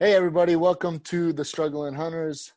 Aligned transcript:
Hey, 0.00 0.14
everybody, 0.16 0.56
welcome 0.56 0.98
to 1.04 1.32
the 1.32 1.44
Struggling 1.44 1.94
Hunters. 1.94 2.52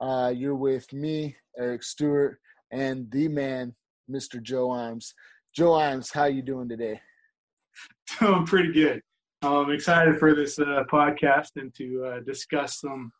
Uh, 0.00 0.32
you're 0.32 0.54
with 0.54 0.92
me, 0.92 1.34
Eric 1.58 1.82
Stewart, 1.82 2.38
and 2.70 3.10
the 3.10 3.26
man, 3.26 3.74
Mr. 4.08 4.40
Joe 4.40 4.68
Imes. 4.68 5.12
Joe 5.52 5.72
Imes, 5.72 6.14
how 6.14 6.26
you 6.26 6.40
doing 6.40 6.68
today? 6.68 7.00
Doing 8.20 8.46
pretty 8.46 8.72
good. 8.72 9.02
I'm 9.42 9.72
excited 9.72 10.20
for 10.20 10.36
this 10.36 10.60
uh, 10.60 10.84
podcast 10.88 11.48
and 11.56 11.74
to 11.74 12.04
uh, 12.04 12.20
discuss 12.20 12.78
some 12.78 13.10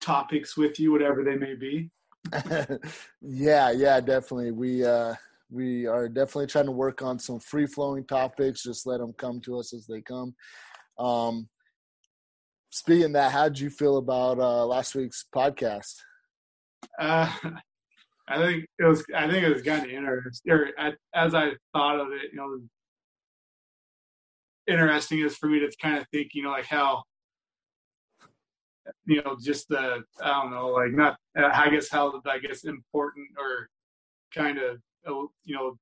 topics 0.00 0.56
with 0.56 0.78
you, 0.78 0.92
whatever 0.92 1.24
they 1.24 1.34
may 1.34 1.56
be. 1.56 1.90
yeah, 3.20 3.72
yeah, 3.72 4.00
definitely. 4.00 4.52
We 4.52 4.84
uh, 4.84 5.16
we 5.50 5.86
are 5.86 6.08
definitely 6.08 6.46
trying 6.46 6.66
to 6.66 6.72
work 6.72 7.02
on 7.02 7.18
some 7.18 7.40
free 7.40 7.66
flowing 7.66 8.04
topics. 8.04 8.62
Just 8.62 8.86
let 8.86 9.00
them 9.00 9.12
come 9.14 9.40
to 9.40 9.58
us 9.58 9.74
as 9.74 9.88
they 9.88 10.00
come. 10.00 10.36
Um, 11.00 11.48
speaking 12.72 13.12
that, 13.12 13.30
how 13.30 13.48
did 13.48 13.60
you 13.60 13.70
feel 13.70 13.98
about 13.98 14.40
uh, 14.40 14.66
last 14.66 14.94
week's 14.94 15.24
podcast? 15.32 16.00
Uh, 16.98 17.30
I 18.28 18.38
think 18.38 18.64
it 18.78 18.84
was. 18.84 19.04
I 19.14 19.30
think 19.30 19.44
it 19.44 19.52
was 19.52 19.62
kind 19.62 19.84
of 19.84 19.90
interesting. 19.90 20.52
Or 20.52 20.70
as 21.14 21.34
I 21.34 21.52
thought 21.72 22.00
of 22.00 22.08
it, 22.12 22.32
you 22.32 22.38
know, 22.38 22.60
interesting 24.66 25.20
is 25.20 25.36
for 25.36 25.48
me 25.48 25.60
to 25.60 25.70
kind 25.80 25.98
of 25.98 26.06
think, 26.08 26.30
you 26.34 26.42
know, 26.42 26.50
like 26.50 26.66
how, 26.66 27.02
you 29.06 29.22
know, 29.22 29.36
just 29.40 29.68
the 29.68 30.02
I 30.22 30.42
don't 30.42 30.50
know, 30.50 30.68
like 30.68 30.92
not. 30.92 31.16
I 31.36 31.68
guess 31.70 31.88
how 31.90 32.20
I 32.26 32.38
guess 32.38 32.64
important 32.64 33.28
or 33.38 33.68
kind 34.34 34.58
of 34.58 34.80
you 35.44 35.54
know 35.54 35.76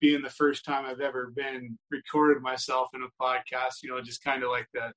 being 0.00 0.22
the 0.22 0.30
first 0.30 0.64
time 0.64 0.84
I've 0.84 1.00
ever 1.00 1.32
been 1.34 1.78
recorded 1.90 2.42
myself 2.42 2.88
in 2.94 3.02
a 3.02 3.22
podcast, 3.22 3.82
you 3.82 3.90
know, 3.90 4.00
just 4.00 4.22
kind 4.22 4.42
of 4.42 4.50
like 4.50 4.68
the 4.72 4.92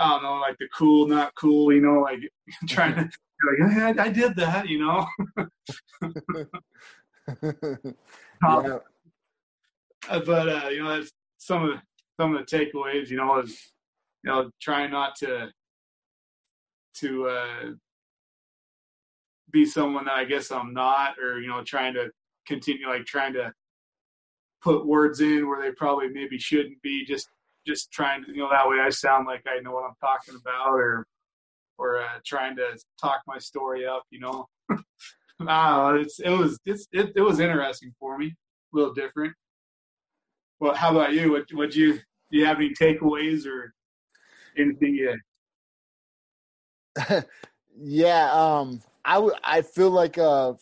I 0.00 0.08
don't 0.08 0.22
know, 0.22 0.36
like 0.36 0.56
the 0.58 0.68
cool, 0.76 1.06
not 1.06 1.34
cool, 1.34 1.72
you 1.72 1.82
know, 1.82 2.00
like 2.00 2.20
trying 2.68 2.94
to 2.94 3.02
like, 3.02 3.72
hey, 3.72 3.82
I, 3.82 4.04
I, 4.04 4.08
did 4.08 4.34
that, 4.36 4.68
you 4.68 4.78
know. 4.78 5.06
yeah. 8.42 8.78
Uh, 10.08 10.20
but 10.20 10.48
uh, 10.48 10.68
you 10.68 10.82
know, 10.82 10.96
that's 10.96 11.12
some 11.38 11.64
of 11.64 11.70
the, 11.70 11.82
some 12.18 12.34
of 12.34 12.46
the 12.46 12.56
takeaways. 12.56 13.10
You 13.10 13.18
know, 13.18 13.40
is 13.40 13.72
you 14.24 14.30
know 14.30 14.50
trying 14.60 14.90
not 14.90 15.16
to 15.16 15.50
to 16.96 17.28
uh, 17.28 17.70
be 19.50 19.64
someone 19.64 20.06
that 20.06 20.14
I 20.14 20.24
guess 20.24 20.50
I'm 20.50 20.72
not, 20.72 21.18
or 21.18 21.40
you 21.40 21.48
know, 21.48 21.62
trying 21.62 21.94
to 21.94 22.10
continue 22.46 22.88
like 22.88 23.04
trying 23.04 23.34
to 23.34 23.52
put 24.62 24.86
words 24.86 25.20
in 25.20 25.48
where 25.48 25.62
they 25.62 25.72
probably 25.72 26.08
maybe 26.08 26.38
shouldn't 26.38 26.80
be. 26.82 27.04
Just 27.04 27.28
just 27.66 27.92
trying 27.92 28.24
to, 28.24 28.30
you 28.30 28.38
know, 28.38 28.50
that 28.50 28.68
way 28.68 28.78
I 28.80 28.90
sound 28.90 29.26
like 29.26 29.42
I 29.46 29.60
know 29.60 29.72
what 29.72 29.84
I'm 29.84 29.94
talking 30.00 30.34
about 30.40 30.68
or, 30.68 31.06
or 31.78 32.00
uh, 32.00 32.18
trying 32.24 32.56
to 32.56 32.78
talk 33.00 33.20
my 33.26 33.38
story 33.38 33.86
up, 33.86 34.04
you 34.10 34.20
know. 34.20 34.46
ah, 35.48 35.94
it's, 35.94 36.20
it 36.20 36.30
was, 36.30 36.58
it's, 36.64 36.86
it, 36.92 37.12
it 37.16 37.20
was 37.22 37.40
interesting 37.40 37.92
for 37.98 38.18
me, 38.18 38.26
a 38.26 38.76
little 38.76 38.94
different. 38.94 39.34
Well, 40.58 40.74
how 40.74 40.90
about 40.90 41.12
you? 41.12 41.32
What, 41.32 41.44
what 41.52 41.74
you, 41.74 41.94
do 41.94 42.38
you 42.38 42.44
have 42.46 42.56
any 42.56 42.74
takeaways 42.74 43.46
or 43.46 43.72
anything 44.58 45.16
yet? 46.96 47.26
yeah. 47.80 48.30
Um, 48.32 48.82
I, 49.04 49.14
w- 49.14 49.34
I 49.42 49.62
feel 49.62 49.90
like, 49.90 50.18
uh, 50.18 50.54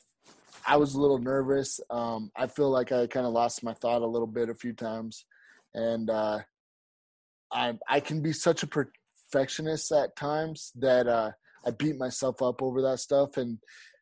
I 0.69 0.77
was 0.77 0.95
a 0.95 1.01
little 1.01 1.19
nervous. 1.19 1.81
Um, 1.89 2.31
I 2.37 2.47
feel 2.47 2.71
like 2.71 2.93
I 2.93 3.07
kind 3.07 3.25
of 3.25 3.33
lost 3.33 3.65
my 3.65 3.73
thought 3.73 4.03
a 4.03 4.07
little 4.07 4.27
bit 4.27 4.51
a 4.51 4.55
few 4.55 4.75
times, 4.75 5.25
and 5.73 6.11
uh, 6.11 6.41
I 7.53 7.75
I 7.89 8.01
can 8.01 8.23
be 8.23 8.33
such 8.33 8.63
a 8.63 8.67
perfectionist 8.67 9.93
at 9.93 10.17
times 10.17 10.73
that 10.77 11.07
uh, 11.07 11.33
I 11.67 11.71
beat 11.71 11.99
myself 11.99 12.43
up 12.43 12.63
over 12.63 12.83
that 12.83 13.01
stuff. 13.01 13.37
And 13.37 13.59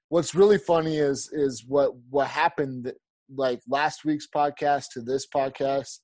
what's 0.08 0.34
really 0.34 0.58
funny 0.58 0.98
is 0.98 1.30
is 1.32 1.64
what 1.66 1.92
what 2.10 2.28
happened 2.28 2.92
like 3.34 3.60
last 3.68 4.04
week's 4.04 4.28
podcast 4.32 4.86
to 4.92 5.00
this 5.00 5.26
podcast. 5.26 5.98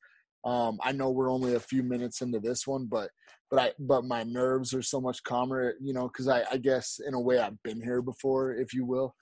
Um, 0.44 0.78
I 0.82 0.92
know 0.92 1.10
we're 1.10 1.30
only 1.30 1.54
a 1.54 1.60
few 1.60 1.82
minutes 1.84 2.20
into 2.20 2.40
this 2.40 2.66
one, 2.66 2.86
but 2.90 3.10
but 3.50 3.60
I 3.60 3.72
but 3.78 4.04
my 4.04 4.22
nerves 4.24 4.74
are 4.74 4.82
so 4.82 5.00
much 5.00 5.22
calmer, 5.22 5.74
you 5.80 5.92
know, 5.92 6.08
because 6.08 6.28
I, 6.28 6.42
I 6.50 6.56
guess 6.56 6.98
in 7.06 7.14
a 7.14 7.20
way 7.20 7.38
I've 7.38 7.62
been 7.62 7.80
here 7.80 8.02
before, 8.02 8.54
if 8.54 8.74
you 8.74 8.84
will, 8.84 9.14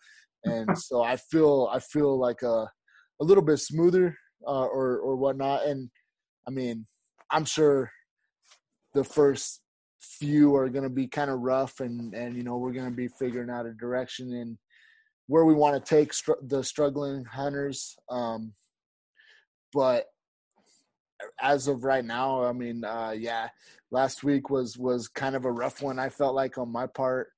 and 0.45 0.69
so 0.79 1.03
I 1.03 1.17
feel 1.17 1.69
I 1.73 1.81
feel 1.81 2.19
like 2.19 2.43
a 2.43 2.71
a 3.21 3.25
little 3.25 3.45
bit 3.45 3.59
smoother 3.59 4.17
uh, 4.47 4.65
or 4.65 4.99
or 4.99 5.17
whatnot. 5.17 5.67
And 5.67 5.91
I 6.49 6.53
mean, 6.53 6.87
I'm 7.31 7.45
sure 7.45 7.91
the 8.95 9.05
first 9.05 9.61
few 10.01 10.55
are 10.57 10.69
going 10.69 10.85
to 10.85 10.91
be 10.91 11.07
kind 11.07 11.31
of 11.31 11.41
rough 11.41 11.81
and 11.81 12.15
and 12.15 12.37
you 12.37 12.43
know 12.43 12.57
we're 12.57 12.73
going 12.73 12.89
to 12.89 12.97
be 12.97 13.09
figuring 13.09 13.51
out 13.51 13.67
a 13.67 13.73
direction 13.73 14.33
and 14.33 14.57
where 15.27 15.45
we 15.45 15.55
want 15.55 15.75
to 15.75 15.95
take 15.95 16.13
str- 16.13 16.33
the 16.43 16.65
struggling 16.65 17.25
hunters 17.25 17.97
um 18.09 18.53
but 19.73 20.07
as 21.41 21.69
of 21.69 21.85
right 21.85 22.05
now 22.05 22.43
i 22.43 22.53
mean 22.53 22.83
uh 22.85 23.15
yeah 23.17 23.49
last 23.91 24.25
week 24.25 24.49
was 24.49 24.79
was 24.79 25.07
kind 25.07 25.37
of 25.37 25.45
a 25.45 25.53
rough 25.53 25.83
one 25.83 25.99
i 25.99 26.09
felt 26.09 26.35
like 26.35 26.57
on 26.57 26.73
my 26.73 26.87
part 26.87 27.29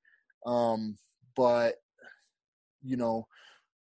um 0.46 0.96
but 1.34 1.74
you 2.84 2.96
know 2.96 3.26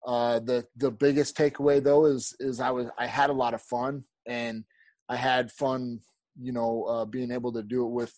uh 0.07 0.39
the 0.39 0.65
the 0.75 0.89
biggest 0.89 1.37
takeaway 1.37 1.81
though 1.83 2.05
is 2.05 2.35
is 2.39 2.59
i 2.59 2.71
was 2.71 2.87
i 2.97 3.05
had 3.05 3.29
a 3.29 3.33
lot 3.33 3.53
of 3.53 3.61
fun 3.61 4.03
and 4.25 4.63
i 5.07 5.15
had 5.15 5.51
fun 5.51 5.99
you 6.41 6.51
know, 6.51 6.83
uh, 6.83 7.05
being 7.05 7.31
able 7.31 7.53
to 7.53 7.63
do 7.63 7.85
it 7.85 7.91
with 7.91 8.17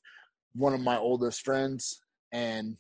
one 0.54 0.74
of 0.74 0.80
my 0.80 0.98
oldest 0.98 1.44
friends. 1.44 2.02
And 2.32 2.78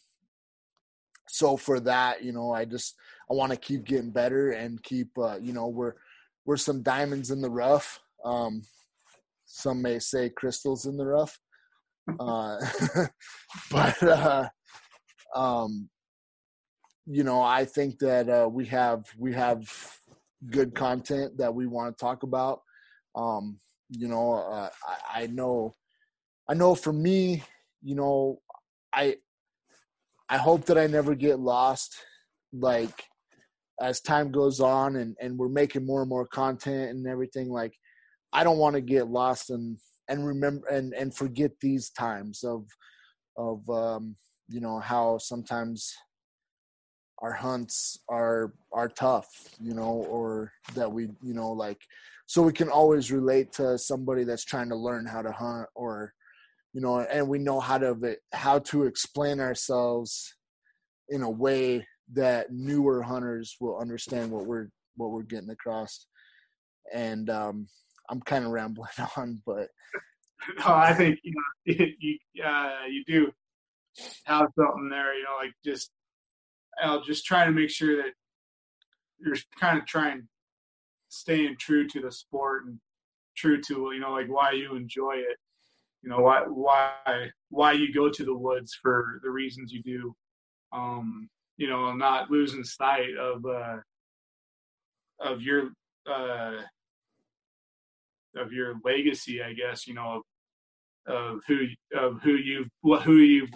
so 1.27 1.57
for 1.57 1.79
that, 1.81 2.23
you 2.23 2.31
know, 2.31 2.51
I 2.51 2.65
just, 2.65 2.95
I 3.29 3.33
want 3.33 3.51
to 3.51 3.57
keep 3.57 3.85
getting 3.85 4.11
better 4.11 4.51
and 4.51 4.81
keep, 4.83 5.09
uh, 5.17 5.37
you 5.41 5.53
know, 5.53 5.67
we're, 5.67 5.93
we're 6.45 6.57
some 6.57 6.81
diamonds 6.83 7.31
in 7.31 7.41
the 7.41 7.49
rough. 7.49 7.99
Um, 8.25 8.61
some 9.45 9.81
may 9.81 9.99
say 9.99 10.29
crystals 10.29 10.85
in 10.85 10.97
the 10.97 11.05
rough. 11.05 11.39
Uh, 12.19 12.57
but, 13.71 14.03
uh, 14.03 14.49
um, 15.35 15.89
you 17.05 17.23
know, 17.23 17.41
I 17.41 17.65
think 17.65 17.99
that, 17.99 18.29
uh, 18.29 18.49
we 18.51 18.65
have, 18.67 19.05
we 19.17 19.33
have 19.33 19.69
good 20.49 20.75
content 20.75 21.37
that 21.37 21.53
we 21.53 21.67
want 21.67 21.95
to 21.95 22.01
talk 22.01 22.23
about. 22.23 22.61
Um, 23.15 23.59
you 23.97 24.07
know 24.07 24.33
uh, 24.33 24.69
I, 24.87 25.23
I 25.23 25.27
know 25.27 25.75
i 26.49 26.53
know 26.53 26.75
for 26.75 26.93
me 26.93 27.43
you 27.81 27.95
know 27.95 28.39
i 28.93 29.15
i 30.29 30.37
hope 30.37 30.65
that 30.65 30.77
i 30.77 30.87
never 30.87 31.15
get 31.15 31.39
lost 31.39 31.95
like 32.51 33.03
as 33.81 34.01
time 34.01 34.31
goes 34.31 34.59
on 34.59 34.95
and 34.95 35.15
and 35.19 35.37
we're 35.37 35.49
making 35.49 35.85
more 35.85 36.01
and 36.01 36.09
more 36.09 36.27
content 36.27 36.91
and 36.91 37.07
everything 37.07 37.49
like 37.49 37.73
i 38.31 38.43
don't 38.43 38.57
want 38.57 38.75
to 38.75 38.81
get 38.81 39.07
lost 39.07 39.49
and 39.49 39.77
and 40.07 40.25
remember 40.25 40.67
and 40.67 40.93
and 40.93 41.15
forget 41.15 41.51
these 41.61 41.89
times 41.91 42.43
of 42.43 42.65
of 43.37 43.67
um 43.69 44.15
you 44.49 44.59
know 44.59 44.79
how 44.79 45.17
sometimes 45.17 45.93
our 47.19 47.31
hunts 47.31 47.99
are 48.09 48.53
are 48.71 48.89
tough 48.89 49.29
you 49.59 49.73
know 49.73 50.05
or 50.09 50.51
that 50.75 50.91
we 50.91 51.03
you 51.21 51.33
know 51.33 51.51
like 51.51 51.79
so 52.33 52.41
we 52.41 52.51
can 52.51 52.69
always 52.69 53.11
relate 53.11 53.51
to 53.51 53.77
somebody 53.77 54.23
that's 54.23 54.44
trying 54.44 54.67
to 54.67 54.75
learn 54.75 55.05
how 55.05 55.21
to 55.21 55.31
hunt 55.31 55.67
or 55.75 56.11
you 56.73 56.81
know 56.81 57.01
and 57.01 57.29
we 57.29 57.38
know 57.38 57.59
how 57.59 57.77
to 57.77 58.17
how 58.31 58.57
to 58.57 58.85
explain 58.85 59.39
ourselves 59.39 60.35
in 61.09 61.22
a 61.22 61.29
way 61.29 61.85
that 62.11 62.47
newer 62.51 63.03
hunters 63.03 63.55
will 63.59 63.77
understand 63.77 64.31
what 64.31 64.47
we're 64.47 64.69
what 64.95 65.11
we're 65.11 65.22
getting 65.22 65.51
across. 65.51 66.07
And 66.91 67.29
um 67.29 67.67
i'm 68.09 68.19
kind 68.22 68.45
of 68.45 68.49
rambling 68.49 68.90
on 69.16 69.40
but 69.46 69.67
no 70.58 70.73
i 70.73 70.91
think 70.91 71.19
you 71.22 71.34
know 71.35 71.85
you 71.99 72.17
uh 72.43 72.85
you 72.90 73.03
do 73.05 73.31
have 74.25 74.47
something 74.58 74.90
there 74.90 75.16
you 75.16 75.23
know 75.23 75.37
like 75.40 75.53
just 75.63 75.91
i'll 76.81 77.03
just 77.03 77.25
try 77.25 77.46
to 77.46 77.52
make 77.52 77.69
sure 77.69 77.96
that 77.97 78.13
you're 79.19 79.37
kind 79.59 79.78
of 79.78 79.85
trying 79.85 80.28
staying 81.13 81.55
true 81.59 81.87
to 81.87 82.01
the 82.01 82.11
sport 82.11 82.65
and 82.65 82.79
true 83.35 83.61
to 83.61 83.91
you 83.93 83.99
know 83.99 84.11
like 84.11 84.27
why 84.27 84.51
you 84.51 84.75
enjoy 84.75 85.13
it 85.13 85.37
you 86.01 86.09
know 86.09 86.19
why 86.19 86.43
why 86.47 87.29
why 87.49 87.71
you 87.71 87.93
go 87.93 88.09
to 88.09 88.25
the 88.25 88.35
woods 88.35 88.77
for 88.81 89.19
the 89.23 89.29
reasons 89.29 89.71
you 89.71 89.81
do 89.83 90.15
um 90.71 91.29
you 91.57 91.67
know 91.67 91.93
not 91.93 92.31
losing 92.31 92.63
sight 92.63 93.15
of 93.19 93.45
uh 93.45 93.77
of 95.19 95.41
your 95.41 95.69
uh 96.07 96.57
of 98.35 98.51
your 98.51 98.75
legacy 98.83 99.41
i 99.41 99.53
guess 99.53 99.87
you 99.87 99.93
know 99.93 100.21
of, 101.07 101.15
of 101.15 101.41
who 101.47 101.65
of 101.95 102.19
who 102.21 102.33
you've 102.33 102.69
who 103.03 103.17
you've 103.17 103.53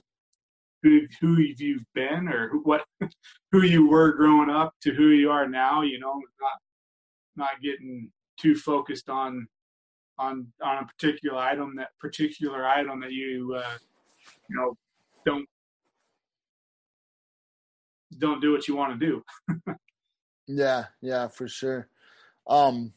who 0.83 1.01
who 1.19 1.37
you've 1.37 1.85
been 1.95 2.27
or 2.27 2.49
what 2.63 2.85
who 3.51 3.63
you 3.63 3.87
were 3.87 4.13
growing 4.13 4.49
up 4.49 4.73
to 4.81 4.93
who 4.93 5.09
you 5.09 5.31
are 5.31 5.47
now 5.47 5.81
you 5.81 5.99
know 5.99 6.21
not 6.39 6.59
not 7.37 7.61
getting 7.61 8.11
too 8.39 8.55
focused 8.55 9.09
on 9.09 9.47
on 10.19 10.47
on 10.63 10.83
a 10.83 10.87
particular 10.87 11.37
item 11.37 11.75
that 11.75 11.89
particular 11.99 12.67
item 12.67 12.99
that 13.01 13.11
you 13.11 13.55
uh, 13.57 13.77
you 14.49 14.55
know 14.55 14.75
don't 15.25 15.47
don't 18.19 18.41
do 18.41 18.51
what 18.51 18.67
you 18.67 18.75
want 18.75 18.99
to 18.99 19.05
do. 19.05 19.23
yeah, 20.47 20.85
yeah, 21.01 21.27
for 21.27 21.47
sure. 21.47 21.89
Um, 22.47 22.93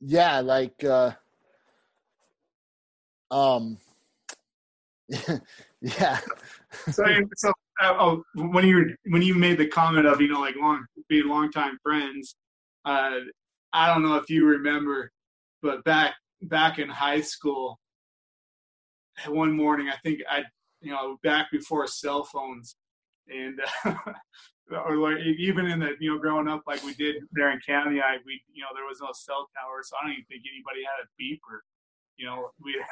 yeah, 0.00 0.40
like 0.40 0.84
uh, 0.84 1.12
um, 3.30 3.78
yeah. 5.80 6.18
so, 6.90 7.04
so 7.36 7.52
uh, 7.82 7.94
oh, 7.98 8.22
when 8.34 8.66
you 8.66 8.94
when 9.06 9.22
you 9.22 9.34
made 9.34 9.58
the 9.58 9.66
comment 9.66 10.06
of 10.06 10.20
you 10.20 10.28
know 10.28 10.40
like 10.40 10.54
long 10.56 10.84
being 11.08 11.28
longtime 11.28 11.78
friends, 11.82 12.36
uh, 12.84 13.18
I 13.76 13.92
don't 13.92 14.02
know 14.02 14.16
if 14.16 14.30
you 14.30 14.46
remember, 14.46 15.12
but 15.60 15.84
back 15.84 16.14
back 16.40 16.78
in 16.78 16.88
high 16.88 17.20
school, 17.20 17.78
one 19.28 19.52
morning 19.52 19.90
I 19.90 19.96
think 20.02 20.20
I 20.30 20.44
you 20.80 20.92
know 20.92 21.18
back 21.22 21.50
before 21.52 21.86
cell 21.86 22.24
phones, 22.24 22.76
and 23.28 23.60
uh, 23.84 23.94
or 24.86 24.96
like 24.96 25.18
even 25.38 25.66
in 25.66 25.80
the 25.80 25.90
you 26.00 26.10
know 26.10 26.18
growing 26.18 26.48
up 26.48 26.62
like 26.66 26.82
we 26.84 26.94
did 26.94 27.16
there 27.32 27.50
in 27.50 27.60
County, 27.66 28.00
I 28.00 28.16
we 28.24 28.40
you 28.50 28.62
know 28.62 28.68
there 28.74 28.86
was 28.86 29.00
no 29.02 29.10
cell 29.12 29.46
tower, 29.60 29.82
so 29.82 29.96
I 30.00 30.06
don't 30.06 30.12
even 30.12 30.24
think 30.24 30.44
anybody 30.50 30.80
had 30.82 31.04
a 31.04 31.08
beeper. 31.20 31.60
You 32.16 32.26
know 32.28 32.48
we 32.64 32.82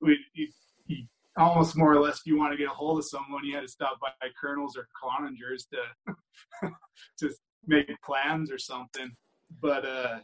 we 0.00 1.06
almost 1.36 1.76
more 1.76 1.92
or 1.92 2.00
less 2.00 2.20
if 2.20 2.26
you 2.26 2.38
want 2.38 2.52
to 2.52 2.56
get 2.56 2.68
a 2.68 2.74
hold 2.74 2.98
of 2.98 3.04
someone, 3.04 3.44
you 3.44 3.54
had 3.54 3.60
to 3.60 3.68
stop 3.68 4.00
by 4.00 4.08
Colonels 4.40 4.74
or 4.74 4.88
Cloningers 4.96 5.68
to 5.68 6.70
to 7.18 7.34
make 7.66 7.90
plans 8.02 8.50
or 8.50 8.58
something. 8.58 9.14
But 9.60 9.84
uh, 9.84 10.18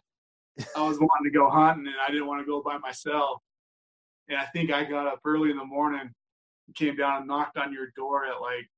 I 0.76 0.88
was 0.88 0.98
wanting 0.98 1.24
to 1.24 1.30
go 1.30 1.50
hunting 1.50 1.86
and 1.86 1.96
I 2.06 2.10
didn't 2.10 2.26
want 2.26 2.40
to 2.40 2.46
go 2.46 2.62
by 2.62 2.78
myself. 2.78 3.40
And 4.28 4.38
I 4.38 4.46
think 4.46 4.72
I 4.72 4.84
got 4.84 5.06
up 5.06 5.20
early 5.24 5.50
in 5.50 5.56
the 5.56 5.64
morning, 5.64 6.10
came 6.74 6.96
down 6.96 7.18
and 7.18 7.26
knocked 7.26 7.56
on 7.56 7.72
your 7.72 7.88
door 7.96 8.24
at 8.26 8.40
like 8.40 8.68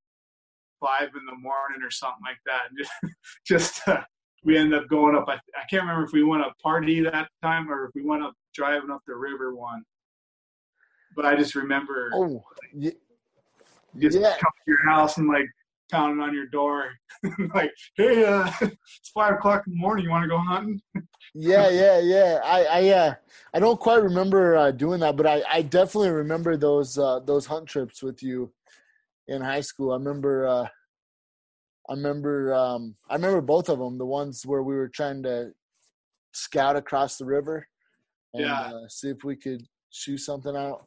five 0.81 1.08
in 1.08 1.25
the 1.26 1.37
morning 1.37 1.82
or 1.82 1.90
something 1.90 2.22
like 2.25 2.38
that. 2.46 2.62
And 2.69 2.78
just, 2.78 3.16
just 3.46 3.88
uh, 3.88 4.02
we 4.44 4.56
ended 4.56 4.81
up 4.81 4.88
going 4.88 5.16
up. 5.16 5.26
I, 5.28 5.34
I 5.34 5.64
can't 5.69 5.82
remember 5.82 6.04
if 6.04 6.12
we 6.12 6.25
went 6.25 6.43
up 6.43 6.54
Pardee 6.62 7.00
that 7.00 7.28
time 7.42 7.70
or 7.70 7.87
if 7.87 7.90
we 7.94 8.04
went 8.04 8.22
up 8.22 8.34
driving 8.54 8.90
up 8.90 9.02
the 9.06 9.14
river 9.14 9.54
one. 9.54 9.82
But 11.14 11.26
I 11.26 11.37
just 11.37 11.54
remember 11.54 12.10
oh, 12.14 12.44
yeah. 12.75 12.90
just 13.99 14.19
yeah. 14.19 14.37
come 14.38 14.52
to 14.52 14.66
your 14.66 14.84
house 14.87 15.16
and 15.16 15.28
like 15.28 15.46
pounding 15.91 16.21
on 16.21 16.35
your 16.35 16.47
door, 16.47 16.91
like, 17.55 17.73
"Hey, 17.97 18.25
uh, 18.25 18.50
it's 18.61 19.11
five 19.15 19.35
o'clock 19.35 19.65
in 19.67 19.73
the 19.73 19.79
morning. 19.79 20.05
You 20.05 20.11
want 20.11 20.25
to 20.25 20.29
go 20.29 20.38
hunting?" 20.38 20.81
yeah, 21.35 21.69
yeah, 21.71 21.99
yeah. 21.99 22.41
I, 22.44 22.65
I, 22.65 22.88
uh, 22.91 23.15
I 23.55 23.61
don't 23.61 23.81
quite 23.81 24.03
remember 24.03 24.56
uh, 24.56 24.71
doing 24.71 25.00
that, 25.00 25.17
but 25.17 25.27
I, 25.27 25.43
I 25.49 25.62
definitely 25.62 26.11
remember 26.11 26.56
those 26.56 26.99
uh, 26.99 27.21
those 27.21 27.47
hunt 27.47 27.67
trips 27.69 28.03
with 28.03 28.23
you 28.23 28.53
in 29.29 29.43
high 29.43 29.61
school. 29.61 29.93
I 29.93 29.97
remember, 29.97 30.47
uh, 30.47 30.69
I 31.88 31.93
remember, 31.94 32.55
um, 32.55 32.97
I 33.09 33.15
remember 33.15 33.41
both 33.41 33.69
of 33.69 33.79
them. 33.79 33.99
The 33.99 34.06
ones 34.06 34.44
where 34.44 34.62
we 34.62 34.75
were 34.75 34.88
trying 34.88 35.23
to 35.25 35.53
scout 36.33 36.77
across 36.77 37.17
the 37.17 37.25
river 37.25 37.67
and 38.35 38.44
Yeah. 38.44 38.61
uh, 38.73 38.88
see 38.88 39.09
if 39.09 39.25
we 39.25 39.37
could 39.37 39.62
shoot 39.91 40.19
something 40.19 40.55
out. 40.56 40.87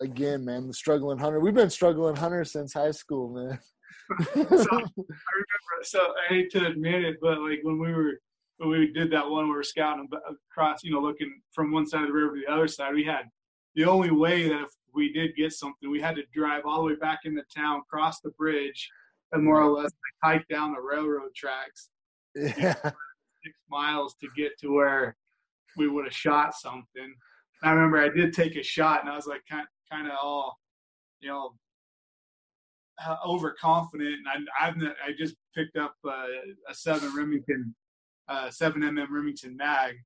Again, 0.00 0.44
man, 0.44 0.66
the 0.66 0.74
struggling 0.74 1.18
hunter. 1.18 1.40
We've 1.40 1.54
been 1.54 1.70
struggling 1.70 2.16
hunters 2.16 2.52
since 2.52 2.72
high 2.72 2.92
school, 2.92 3.30
man. 3.30 3.58
so 4.34 4.42
I 4.42 4.54
remember. 4.54 4.94
So 5.82 6.00
I 6.00 6.28
hate 6.28 6.50
to 6.52 6.66
admit 6.66 7.04
it, 7.04 7.16
but 7.20 7.40
like 7.40 7.60
when 7.62 7.78
we 7.78 7.92
were 7.92 8.20
when 8.58 8.70
we 8.70 8.92
did 8.92 9.12
that 9.12 9.28
one, 9.28 9.48
we 9.48 9.54
were 9.54 9.62
scouting 9.62 10.08
across, 10.50 10.82
you 10.82 10.92
know, 10.92 11.00
looking 11.00 11.40
from 11.52 11.72
one 11.72 11.86
side 11.86 12.02
of 12.02 12.08
the 12.08 12.12
river 12.12 12.34
to 12.34 12.42
the 12.46 12.52
other 12.52 12.68
side. 12.68 12.94
We 12.94 13.04
had 13.04 13.28
the 13.74 13.84
only 13.84 14.10
way 14.10 14.48
that 14.48 14.62
if 14.62 14.70
we 14.94 15.12
did 15.12 15.36
get 15.36 15.52
something, 15.52 15.90
we 15.90 16.00
had 16.00 16.16
to 16.16 16.22
drive 16.34 16.62
all 16.64 16.78
the 16.78 16.88
way 16.88 16.96
back 16.96 17.20
into 17.24 17.42
town, 17.54 17.82
cross 17.88 18.20
the 18.20 18.30
bridge, 18.30 18.88
and 19.32 19.44
more 19.44 19.62
or 19.62 19.70
less 19.70 19.92
like, 20.24 20.38
hike 20.38 20.48
down 20.48 20.72
the 20.72 20.80
railroad 20.80 21.34
tracks 21.36 21.90
yeah. 22.34 22.74
six 22.74 23.56
miles 23.70 24.14
to 24.20 24.28
get 24.36 24.58
to 24.60 24.72
where 24.72 25.16
we 25.76 25.88
would 25.88 26.04
have 26.04 26.14
shot 26.14 26.54
something. 26.54 27.14
I 27.62 27.70
remember 27.70 27.98
I 27.98 28.08
did 28.08 28.32
take 28.32 28.56
a 28.56 28.62
shot, 28.62 29.00
and 29.00 29.10
I 29.10 29.16
was 29.16 29.26
like 29.26 29.42
kind 29.50 29.66
kind 29.90 30.06
of 30.06 30.14
all, 30.22 30.58
you 31.20 31.28
know, 31.28 31.54
uh, 33.04 33.16
overconfident. 33.26 34.14
And 34.34 34.48
I 34.60 34.68
I've 34.68 34.76
I 35.04 35.12
just 35.16 35.34
picked 35.56 35.76
up 35.76 35.94
uh, 36.06 36.26
a 36.68 36.74
seven 36.74 37.14
Remington, 37.14 37.74
uh, 38.28 38.50
seven 38.50 38.82
mm 38.82 39.06
Remington 39.10 39.56
mag, 39.56 39.96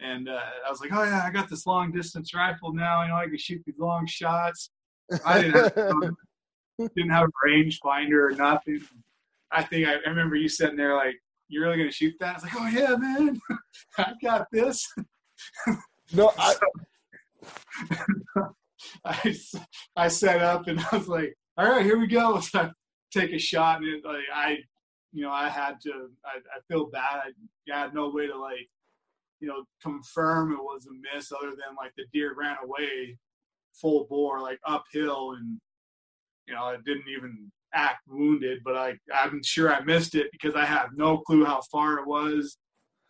and 0.00 0.28
uh, 0.28 0.40
I 0.66 0.70
was 0.70 0.80
like, 0.80 0.92
oh 0.92 1.02
yeah, 1.02 1.22
I 1.24 1.30
got 1.30 1.48
this 1.48 1.66
long 1.66 1.92
distance 1.92 2.32
rifle 2.34 2.72
now. 2.72 3.02
You 3.02 3.08
know, 3.08 3.16
I 3.16 3.26
can 3.26 3.38
shoot 3.38 3.62
these 3.66 3.78
long 3.78 4.06
shots. 4.06 4.70
I 5.24 5.42
didn't 5.42 5.76
have, 5.76 6.02
didn't 6.96 7.10
have 7.10 7.28
a 7.28 7.48
rangefinder 7.48 8.30
or 8.30 8.34
nothing. 8.36 8.80
I 9.50 9.62
think 9.62 9.86
I, 9.86 9.94
I 9.94 10.08
remember 10.08 10.36
you 10.36 10.48
sitting 10.48 10.76
there 10.76 10.94
like, 10.94 11.16
"You're 11.48 11.64
really 11.64 11.78
gonna 11.78 11.90
shoot 11.90 12.14
that?" 12.20 12.30
I 12.30 12.32
was 12.34 12.42
like, 12.44 12.54
"Oh 12.56 12.68
yeah, 12.68 12.96
man, 12.96 13.40
I 13.98 14.12
got 14.22 14.46
this." 14.52 14.86
no, 16.12 16.32
I, 16.38 16.54
I 19.96 20.08
set 20.08 20.42
up 20.42 20.68
and 20.68 20.80
I 20.92 20.96
was 20.96 21.08
like, 21.08 21.34
all 21.56 21.68
right, 21.68 21.84
here 21.84 21.98
we 21.98 22.06
go. 22.06 22.40
So 22.40 22.60
I 22.60 22.70
take 23.12 23.32
a 23.32 23.38
shot 23.38 23.78
and 23.78 23.88
it, 23.88 24.04
like 24.04 24.24
I, 24.34 24.58
you 25.12 25.22
know, 25.22 25.32
I 25.32 25.48
had 25.48 25.80
to, 25.82 26.10
I, 26.24 26.38
I 26.38 26.60
feel 26.68 26.86
bad. 26.86 27.22
I, 27.24 27.72
I 27.72 27.80
had 27.80 27.94
no 27.94 28.10
way 28.10 28.26
to 28.26 28.38
like, 28.38 28.68
you 29.40 29.48
know, 29.48 29.64
confirm 29.82 30.52
it 30.52 30.58
was 30.58 30.86
a 30.86 31.16
miss 31.16 31.32
other 31.32 31.50
than 31.50 31.76
like 31.76 31.92
the 31.96 32.04
deer 32.12 32.34
ran 32.38 32.56
away 32.62 33.16
full 33.72 34.06
bore, 34.08 34.40
like 34.40 34.58
uphill 34.66 35.32
and, 35.32 35.60
you 36.46 36.54
know, 36.54 36.68
it 36.68 36.84
didn't 36.84 37.08
even 37.08 37.50
act 37.74 38.00
wounded, 38.08 38.60
but 38.64 38.76
I, 38.76 38.94
I'm 39.14 39.42
sure 39.42 39.72
I 39.72 39.80
missed 39.80 40.14
it 40.14 40.28
because 40.32 40.54
I 40.54 40.64
have 40.64 40.90
no 40.96 41.18
clue 41.18 41.44
how 41.44 41.60
far 41.70 41.98
it 41.98 42.06
was. 42.06 42.56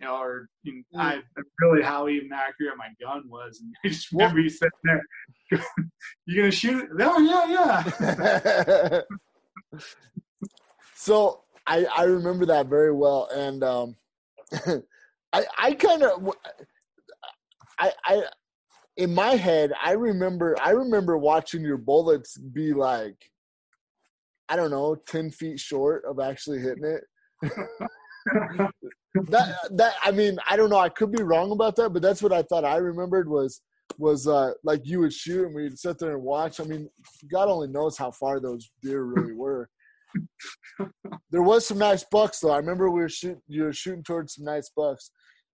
You 0.00 0.06
know, 0.06 0.16
or 0.16 0.48
you 0.62 0.84
know, 0.92 1.00
I 1.00 1.20
really 1.60 1.82
how 1.82 2.08
even 2.08 2.32
accurate 2.32 2.76
my 2.76 2.88
gun 3.00 3.24
was, 3.28 3.60
and 3.60 3.74
I 3.84 3.88
just 3.88 4.12
remember 4.12 4.40
you 4.40 4.48
sitting 4.48 4.70
there, 4.84 5.02
"You 6.26 6.36
gonna 6.36 6.50
shoot 6.50 6.84
it?" 6.84 6.90
Oh 7.00 7.18
yeah, 7.18 7.82
yeah. 8.12 9.00
so 10.94 11.42
I 11.66 11.84
I 11.86 12.04
remember 12.04 12.46
that 12.46 12.66
very 12.66 12.92
well, 12.92 13.28
and 13.34 13.64
um, 13.64 13.96
I 15.32 15.44
I 15.58 15.72
kind 15.74 16.04
of 16.04 16.32
I 17.78 17.92
I 18.04 18.22
in 18.96 19.14
my 19.14 19.30
head 19.30 19.72
I 19.82 19.92
remember 19.92 20.56
I 20.60 20.70
remember 20.70 21.16
watching 21.16 21.62
your 21.62 21.76
bullets 21.76 22.36
be 22.36 22.72
like 22.72 23.30
I 24.48 24.56
don't 24.56 24.70
know 24.70 24.96
ten 25.06 25.30
feet 25.30 25.60
short 25.60 26.04
of 26.04 26.20
actually 26.20 26.60
hitting 26.60 26.84
it. 26.84 27.04
That 29.26 29.56
that 29.72 29.94
I 30.02 30.10
mean 30.10 30.38
I 30.48 30.56
don't 30.56 30.70
know 30.70 30.78
I 30.78 30.88
could 30.88 31.12
be 31.12 31.22
wrong 31.22 31.52
about 31.52 31.76
that, 31.76 31.90
but 31.90 32.02
that's 32.02 32.22
what 32.22 32.32
I 32.32 32.42
thought 32.42 32.64
I 32.64 32.76
remembered 32.76 33.28
was 33.28 33.60
was 33.98 34.26
uh 34.28 34.52
like 34.64 34.82
you 34.84 35.00
would 35.00 35.12
shoot 35.12 35.46
and 35.46 35.54
we'd 35.54 35.78
sit 35.78 35.98
there 35.98 36.14
and 36.14 36.22
watch. 36.22 36.60
I 36.60 36.64
mean, 36.64 36.88
God 37.30 37.48
only 37.48 37.68
knows 37.68 37.96
how 37.96 38.10
far 38.10 38.40
those 38.40 38.70
deer 38.82 39.02
really 39.02 39.32
were. 39.32 39.68
there 41.30 41.42
was 41.42 41.66
some 41.66 41.78
nice 41.78 42.04
bucks 42.10 42.40
though. 42.40 42.50
I 42.50 42.58
remember 42.58 42.90
we 42.90 43.00
were 43.00 43.08
shooting 43.08 43.42
you 43.48 43.64
were 43.64 43.72
shooting 43.72 44.02
towards 44.02 44.34
some 44.34 44.44
nice 44.44 44.70
bucks. 44.76 45.10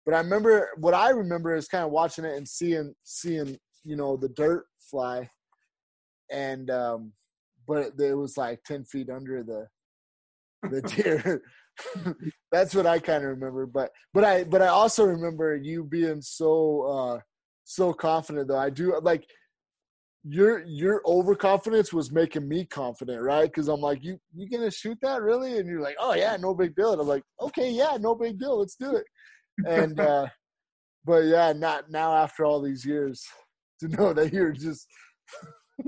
But 0.06 0.16
I 0.16 0.20
remember 0.20 0.70
what 0.78 0.94
I 0.94 1.10
remember 1.10 1.56
is 1.56 1.68
kind 1.68 1.84
of 1.84 1.92
watching 1.92 2.26
it 2.26 2.36
and 2.36 2.48
seeing 2.48 2.94
seeing, 3.04 3.58
you 3.84 3.96
know, 3.96 4.18
the 4.18 4.30
dirt 4.30 4.66
fly. 4.90 5.30
And 6.32 6.70
um 6.70 7.14
but 7.68 7.94
it 8.00 8.18
was 8.18 8.38
like 8.38 8.64
ten 8.64 8.86
feet 8.86 9.10
under 9.10 9.44
the 9.44 9.68
the 10.70 10.82
deer. 10.96 11.42
That's 12.52 12.76
what 12.76 12.86
I 12.86 13.00
kind 13.00 13.24
of 13.24 13.30
remember. 13.30 13.66
But 13.66 13.92
but 14.14 14.24
I 14.24 14.44
but 14.44 14.62
I 14.62 14.68
also 14.68 15.06
remember 15.06 15.56
you 15.56 15.84
being 15.84 16.22
so 16.22 16.82
uh 16.84 17.20
so 17.64 17.94
confident 17.94 18.48
though. 18.48 18.58
I 18.58 18.70
do 18.70 19.00
like 19.02 19.26
your 20.24 20.64
your 20.66 21.02
overconfidence 21.06 21.94
was 21.94 22.12
making 22.12 22.48
me 22.48 22.66
confident, 22.66 23.22
right? 23.22 23.46
Because 23.46 23.68
I'm 23.68 23.82
like, 23.82 24.04
you 24.04 24.20
you 24.36 24.50
gonna 24.50 24.72
shoot 24.72 24.98
that 25.02 25.22
really? 25.22 25.58
And 25.58 25.68
you're 25.68 25.82
like, 25.82 25.96
oh 26.00 26.14
yeah, 26.14 26.36
no 26.38 26.54
big 26.54 26.76
deal. 26.76 26.94
And 26.94 27.02
I'm 27.02 27.08
like, 27.08 27.24
okay, 27.42 27.72
yeah, 27.72 27.98
no 28.00 28.16
big 28.16 28.40
deal. 28.40 28.60
Let's 28.60 28.76
do 28.76 28.96
it. 28.96 29.06
And 29.68 30.00
uh 30.00 30.28
but 31.06 31.26
yeah, 31.26 31.54
not 31.54 31.90
now 31.90 32.14
after 32.14 32.46
all 32.46 32.62
these 32.62 32.86
years 32.86 33.24
to 33.80 33.88
know 33.88 34.14
that 34.14 34.34
you're 34.34 34.52
just 34.52 34.88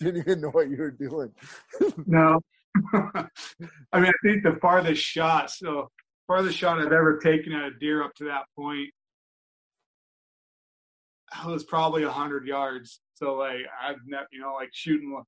didn't 0.00 0.18
even 0.18 0.40
know 0.40 0.50
what 0.50 0.70
you 0.70 0.76
were 0.76 0.90
doing. 0.90 1.32
no. 2.06 2.40
I 3.92 4.00
mean, 4.00 4.10
I 4.10 4.26
think 4.26 4.42
the 4.42 4.58
farthest 4.60 5.02
shot, 5.02 5.50
so 5.50 5.90
farthest 6.26 6.58
shot 6.58 6.78
I've 6.78 6.92
ever 6.92 7.18
taken 7.18 7.52
at 7.52 7.64
a 7.64 7.70
deer 7.78 8.02
up 8.02 8.14
to 8.16 8.24
that 8.24 8.44
point 8.56 8.90
was 11.44 11.64
probably 11.64 12.04
hundred 12.04 12.46
yards. 12.46 13.00
So 13.14 13.34
like 13.34 13.60
I've 13.82 13.96
never, 14.06 14.26
you 14.32 14.40
know, 14.40 14.54
like 14.54 14.70
shooting. 14.72 15.22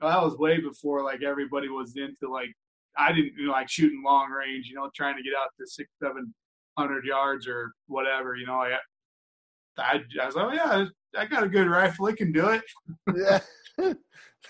That 0.00 0.22
was 0.22 0.38
way 0.38 0.60
before 0.60 1.02
like 1.02 1.22
everybody 1.22 1.68
was 1.68 1.94
into 1.96 2.32
like 2.32 2.52
I 2.96 3.12
didn't 3.12 3.34
you 3.36 3.46
know 3.46 3.52
like 3.52 3.68
shooting 3.68 4.02
long 4.04 4.30
range. 4.30 4.68
You 4.68 4.76
know, 4.76 4.90
trying 4.94 5.16
to 5.16 5.22
get 5.22 5.32
out 5.38 5.48
to 5.58 5.66
six, 5.66 5.90
seven 6.02 6.34
hundred 6.78 7.04
yards 7.04 7.46
or 7.46 7.72
whatever. 7.86 8.36
You 8.36 8.46
know, 8.46 8.54
I 8.54 8.76
I, 9.78 10.00
I 10.20 10.26
was 10.26 10.34
like, 10.34 10.46
oh, 10.46 10.52
yeah, 10.52 10.84
I 11.16 11.26
got 11.26 11.42
a 11.42 11.48
good 11.48 11.66
rifle. 11.66 12.06
It 12.08 12.16
can 12.16 12.32
do 12.32 12.48
it. 12.48 12.62
yeah, 13.14 13.92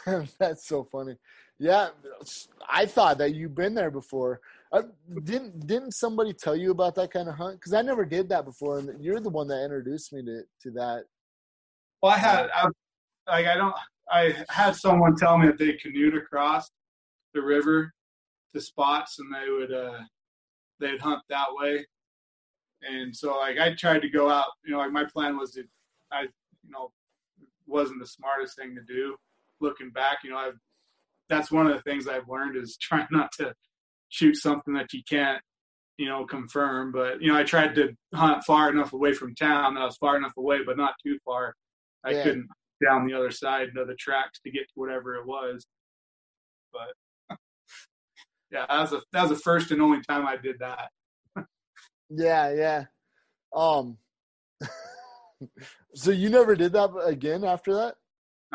that's 0.38 0.66
so 0.66 0.85
funny. 0.85 1.16
Yeah, 1.61 1.88
I 2.71 2.87
thought 2.87 3.19
that 3.19 3.35
you've 3.35 3.55
been 3.55 3.75
there 3.75 3.90
before. 3.90 4.40
Uh, 4.73 4.83
didn't 5.25 5.67
didn't 5.67 5.93
somebody 5.93 6.33
tell 6.33 6.57
you 6.57 6.71
about 6.71 6.95
that 6.95 7.12
kind 7.12 7.29
of 7.29 7.35
hunt? 7.35 7.61
Because 7.61 7.75
I 7.75 7.83
never 7.83 8.07
did 8.07 8.31
that 8.31 8.47
before, 8.47 8.79
and 8.79 9.05
you're 9.05 9.21
the 9.21 9.29
one 9.29 9.47
that 9.49 9.62
introduced 9.62 10.11
me 10.14 10.23
to 10.23 10.40
to 10.62 10.71
that. 10.71 11.05
Well, 12.02 12.12
I 12.12 12.17
had 12.17 12.49
I, 12.55 12.67
like 13.29 13.47
I 13.47 13.57
don't 13.57 13.75
I 14.11 14.35
had 14.49 14.75
someone 14.75 15.17
tell 15.17 15.37
me 15.37 15.49
that 15.49 15.59
they 15.59 15.75
canoed 15.75 16.17
across 16.17 16.71
the 17.35 17.43
river 17.43 17.93
to 18.55 18.61
spots, 18.61 19.19
and 19.19 19.29
they 19.35 19.50
would 19.50 19.71
uh 19.71 20.00
they'd 20.81 21.00
hunt 21.00 21.21
that 21.29 21.49
way. 21.50 21.85
And 22.88 23.14
so 23.14 23.37
like 23.37 23.59
I 23.59 23.75
tried 23.75 24.00
to 24.00 24.09
go 24.09 24.31
out, 24.31 24.47
you 24.64 24.73
know, 24.73 24.79
like 24.79 24.93
my 24.93 25.05
plan 25.05 25.37
was 25.37 25.50
to 25.52 25.64
I 26.11 26.23
you 26.23 26.71
know 26.71 26.90
wasn't 27.67 28.00
the 28.00 28.07
smartest 28.07 28.57
thing 28.57 28.75
to 28.76 28.83
do. 28.83 29.14
Looking 29.61 29.90
back, 29.90 30.21
you 30.25 30.31
know, 30.31 30.38
I've 30.38 30.59
that's 31.31 31.51
one 31.51 31.67
of 31.67 31.73
the 31.73 31.83
things 31.83 32.09
I've 32.09 32.29
learned 32.29 32.57
is 32.57 32.77
trying 32.83 33.07
not 33.11 33.31
to 33.39 33.55
shoot 34.11 34.37
something 34.37 34.75
that 34.75 34.93
you 34.93 35.01
can't, 35.09 35.41
you 35.97 36.09
know, 36.09 36.27
confirm. 36.27 36.93
But 36.93 37.23
you 37.23 37.33
know, 37.33 37.39
I 37.39 37.45
tried 37.45 37.75
to 37.77 37.95
hunt 38.15 38.45
far 38.45 38.69
enough 38.69 38.93
away 38.93 39.15
from 39.15 39.35
town 39.35 39.75
that 39.75 39.81
I 39.81 39.87
was 39.87 39.97
far 39.97 40.17
enough 40.17 40.37
away, 40.37 40.59
but 40.67 40.77
not 40.77 40.95
too 41.05 41.17
far. 41.25 41.55
I 42.05 42.11
yeah. 42.11 42.23
couldn't 42.25 42.49
down 42.85 43.07
the 43.07 43.15
other 43.15 43.31
side 43.31 43.69
of 43.77 43.87
the 43.87 43.95
tracks 43.95 44.41
to 44.41 44.51
get 44.51 44.63
to 44.63 44.73
whatever 44.75 45.15
it 45.15 45.27
was. 45.27 45.67
But 46.73 47.37
yeah, 48.51 48.67
that 48.69 48.81
was 48.81 48.93
a 48.93 49.01
that 49.13 49.23
was 49.23 49.31
the 49.31 49.43
first 49.43 49.71
and 49.71 49.81
only 49.81 50.01
time 50.03 50.27
I 50.27 50.37
did 50.37 50.57
that. 50.59 50.91
yeah, 52.11 52.53
yeah. 52.53 52.85
Um. 53.55 53.97
so 55.95 56.11
you 56.11 56.29
never 56.29 56.55
did 56.55 56.73
that 56.73 56.91
again 57.05 57.45
after 57.45 57.75
that? 57.75 57.95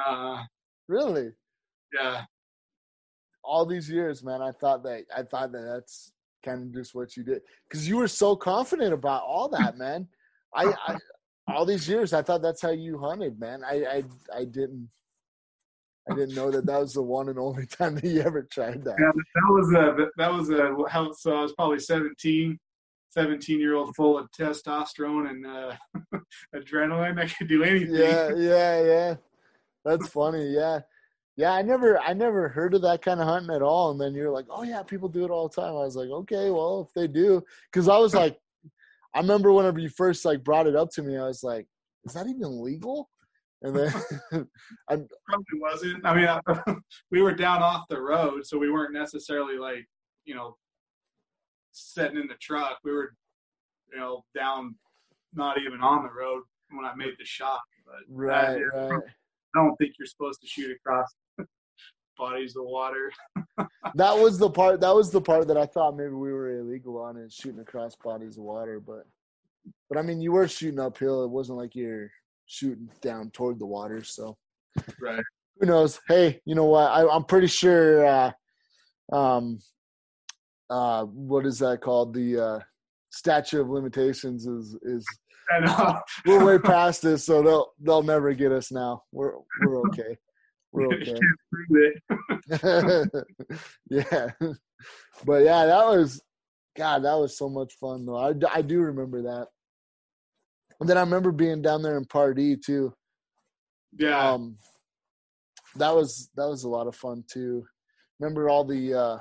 Uh. 0.04 0.44
Really? 0.88 1.32
Yeah 1.94 2.26
all 3.46 3.66
these 3.66 3.90
years, 3.90 4.24
man, 4.24 4.42
I 4.42 4.52
thought 4.52 4.84
that 4.84 5.06
I 5.16 5.24
thought 5.24 5.52
that 5.52 5.62
that's 5.62 6.12
kind 6.44 6.64
of 6.64 6.74
just 6.74 6.94
what 6.94 7.18
you 7.18 7.24
did 7.24 7.42
because 7.68 7.88
you 7.88 7.98
were 7.98 8.08
so 8.08 8.36
confident 8.36 8.94
about 8.94 9.24
all 9.24 9.48
that, 9.50 9.78
man. 9.86 10.08
I, 10.54 10.74
I 10.88 10.98
all 11.48 11.66
these 11.66 11.88
years 11.88 12.14
I 12.14 12.22
thought 12.22 12.42
that's 12.42 12.62
how 12.62 12.72
you 12.72 12.98
hunted, 12.98 13.40
man. 13.40 13.64
I 13.64 13.86
I 13.86 14.04
I 14.36 14.46
didn't 14.46 14.90
I 16.10 16.14
didn't 16.14 16.36
know 16.36 16.52
that 16.52 16.66
that 16.66 16.80
was 16.80 16.94
the 16.94 17.02
one 17.02 17.30
and 17.30 17.40
only 17.40 17.66
time 17.68 17.96
that 17.96 18.06
you 18.06 18.22
ever 18.22 18.44
tried 18.44 18.84
that. 18.84 18.96
Yeah, 19.00 19.12
that 19.14 19.50
was 19.50 19.74
a 19.74 20.10
that 20.18 20.34
was 20.34 20.50
a 20.50 20.90
how 20.90 21.12
so 21.12 21.36
I 21.36 21.42
was 21.42 21.54
probably 21.54 21.80
17, 21.80 22.60
17 23.10 23.60
year 23.60 23.76
old 23.76 23.96
full 23.96 24.18
of 24.18 24.30
testosterone 24.32 25.30
and 25.30 25.46
uh, 25.46 25.76
adrenaline. 26.56 27.20
I 27.20 27.28
could 27.28 27.48
do 27.48 27.64
anything. 27.64 27.96
Yeah, 27.96 28.34
yeah, 28.36 28.84
yeah. 28.84 29.16
That's 29.84 30.08
funny. 30.08 30.48
Yeah. 30.48 30.82
Yeah, 31.38 31.52
I 31.52 31.62
never 31.62 32.00
I 32.00 32.14
never 32.14 32.48
heard 32.48 32.74
of 32.74 32.82
that 32.84 33.02
kind 33.02 33.20
of 33.20 33.28
hunting 33.28 33.54
at 33.54 33.62
all. 33.62 33.92
And 33.92 34.00
then 34.00 34.14
you're 34.14 34.32
like, 34.32 34.46
oh 34.50 34.64
yeah, 34.64 34.84
people 34.84 35.10
do 35.10 35.26
it 35.26 35.32
all 35.32 35.50
the 35.50 35.62
time. 35.62 35.72
I 35.72 35.84
was 35.84 35.96
like, 35.96 36.10
okay, 36.10 36.50
well 36.50 36.88
if 36.88 36.94
they 36.94 37.08
do, 37.08 37.44
because 37.72 37.90
I 37.90 37.98
was 37.98 38.14
like, 38.22 38.40
I 39.14 39.20
remember 39.20 39.52
whenever 39.52 39.80
you 39.80 39.90
first 39.90 40.24
like 40.24 40.44
brought 40.44 40.68
it 40.68 40.76
up 40.76 40.92
to 40.92 41.04
me, 41.04 41.18
I 41.18 41.28
was 41.28 41.44
like, 41.44 41.68
is 42.06 42.14
that 42.14 42.28
even 42.28 42.62
legal? 42.64 43.10
And 43.62 43.76
then 43.76 43.94
I 44.90 44.98
probably 45.28 45.60
wasn't. 45.60 46.06
I 46.06 46.16
mean, 46.16 46.82
we 47.12 47.22
were 47.22 47.34
down 47.34 47.62
off 47.62 47.88
the 47.90 48.02
road, 48.02 48.46
so 48.46 48.58
we 48.58 48.72
weren't 48.72 48.94
necessarily 48.94 49.58
like 49.58 49.86
you 50.24 50.36
know 50.36 50.56
sitting 51.72 52.18
in 52.18 52.28
the 52.28 52.36
truck. 52.36 52.78
We 52.84 52.92
were 52.92 53.14
you 53.92 54.00
know 54.00 54.24
down, 54.36 54.76
not 55.34 55.58
even 55.60 55.82
on 55.82 56.04
the 56.04 56.12
road 56.12 56.44
when 56.72 56.86
I 56.86 56.96
made 56.96 57.14
the 57.18 57.26
shot. 57.26 57.62
But 57.86 58.04
right, 58.08 58.62
right. 58.74 59.02
I 59.56 59.60
don't 59.62 59.76
think 59.78 59.94
you're 59.98 60.08
supposed 60.08 60.42
to 60.42 60.48
shoot 60.48 60.72
across 60.72 61.14
bodies 62.18 62.56
of 62.56 62.66
water. 62.66 63.12
that 63.96 64.18
was 64.18 64.38
the 64.38 64.50
part. 64.50 64.82
That 64.82 64.96
was 64.96 65.12
the 65.12 65.22
part 65.22 65.48
that 65.48 65.58
I 65.58 65.66
thought 65.66 65.98
maybe 65.98 66.10
we 66.12 66.34
were 66.34 66.60
illegal 66.60 66.98
on 67.00 67.18
is 67.18 67.34
shooting 67.34 67.62
across 67.62 67.96
bodies 67.96 68.38
of 68.38 68.44
water. 68.44 68.80
But, 68.80 69.06
but 69.90 69.98
I 69.98 70.02
mean, 70.02 70.22
you 70.22 70.32
were 70.32 70.48
shooting 70.48 70.80
uphill. 70.80 71.24
It 71.24 71.30
wasn't 71.30 71.58
like 71.58 71.76
you're 71.76 72.12
shooting 72.46 72.90
down 73.02 73.32
toward 73.32 73.60
the 73.60 73.66
water. 73.66 74.04
So, 74.04 74.38
right. 75.02 75.24
Who 75.60 75.68
knows? 75.68 76.00
Hey, 76.08 76.42
you 76.46 76.56
know 76.56 76.66
what? 76.66 76.92
I, 76.92 77.08
I'm 77.08 77.24
pretty 77.24 77.48
sure. 77.48 78.06
Uh, 78.06 78.32
um, 79.12 79.60
uh, 80.70 81.06
what 81.06 81.46
is 81.46 81.60
that 81.60 81.82
called? 81.82 82.14
The 82.14 82.40
uh, 82.40 82.60
statute 83.12 83.62
of 83.62 83.70
limitations 83.70 84.48
is 84.48 84.76
is 84.82 85.06
we're 86.26 86.44
way 86.44 86.60
past 86.64 87.02
this, 87.02 87.24
so 87.24 87.42
they'll 87.42 87.74
they'll 87.80 88.04
never 88.04 88.34
get 88.34 88.52
us 88.52 88.72
now. 88.72 89.04
We're 89.12 89.34
we're 89.62 89.82
okay. 89.88 90.18
We're 90.76 90.88
okay. 90.94 91.16
yeah, 93.90 94.30
but 95.26 95.44
yeah, 95.44 95.66
that 95.66 95.86
was 95.88 96.22
God. 96.78 97.04
That 97.04 97.16
was 97.18 97.38
so 97.38 97.50
much 97.50 97.74
fun 97.80 98.06
though. 98.06 98.18
I 98.18 98.34
I 98.54 98.62
do 98.62 98.82
remember 98.82 99.22
that. 99.24 99.48
And 100.80 100.90
then 100.90 100.98
I 100.98 101.02
remember 101.02 101.32
being 101.32 101.62
down 101.62 101.82
there 101.82 101.98
in 101.98 102.06
Pardee 102.06 102.58
too. 102.58 102.94
Yeah. 103.98 104.32
Um, 104.32 104.58
that 105.78 105.96
was 105.96 106.30
that 106.36 106.48
was 106.48 106.64
a 106.64 106.70
lot 106.70 106.88
of 106.88 106.96
fun 106.96 107.24
too. 107.32 107.66
Remember 108.20 108.50
all 108.50 108.66
the 108.66 108.94
uh, 108.94 109.18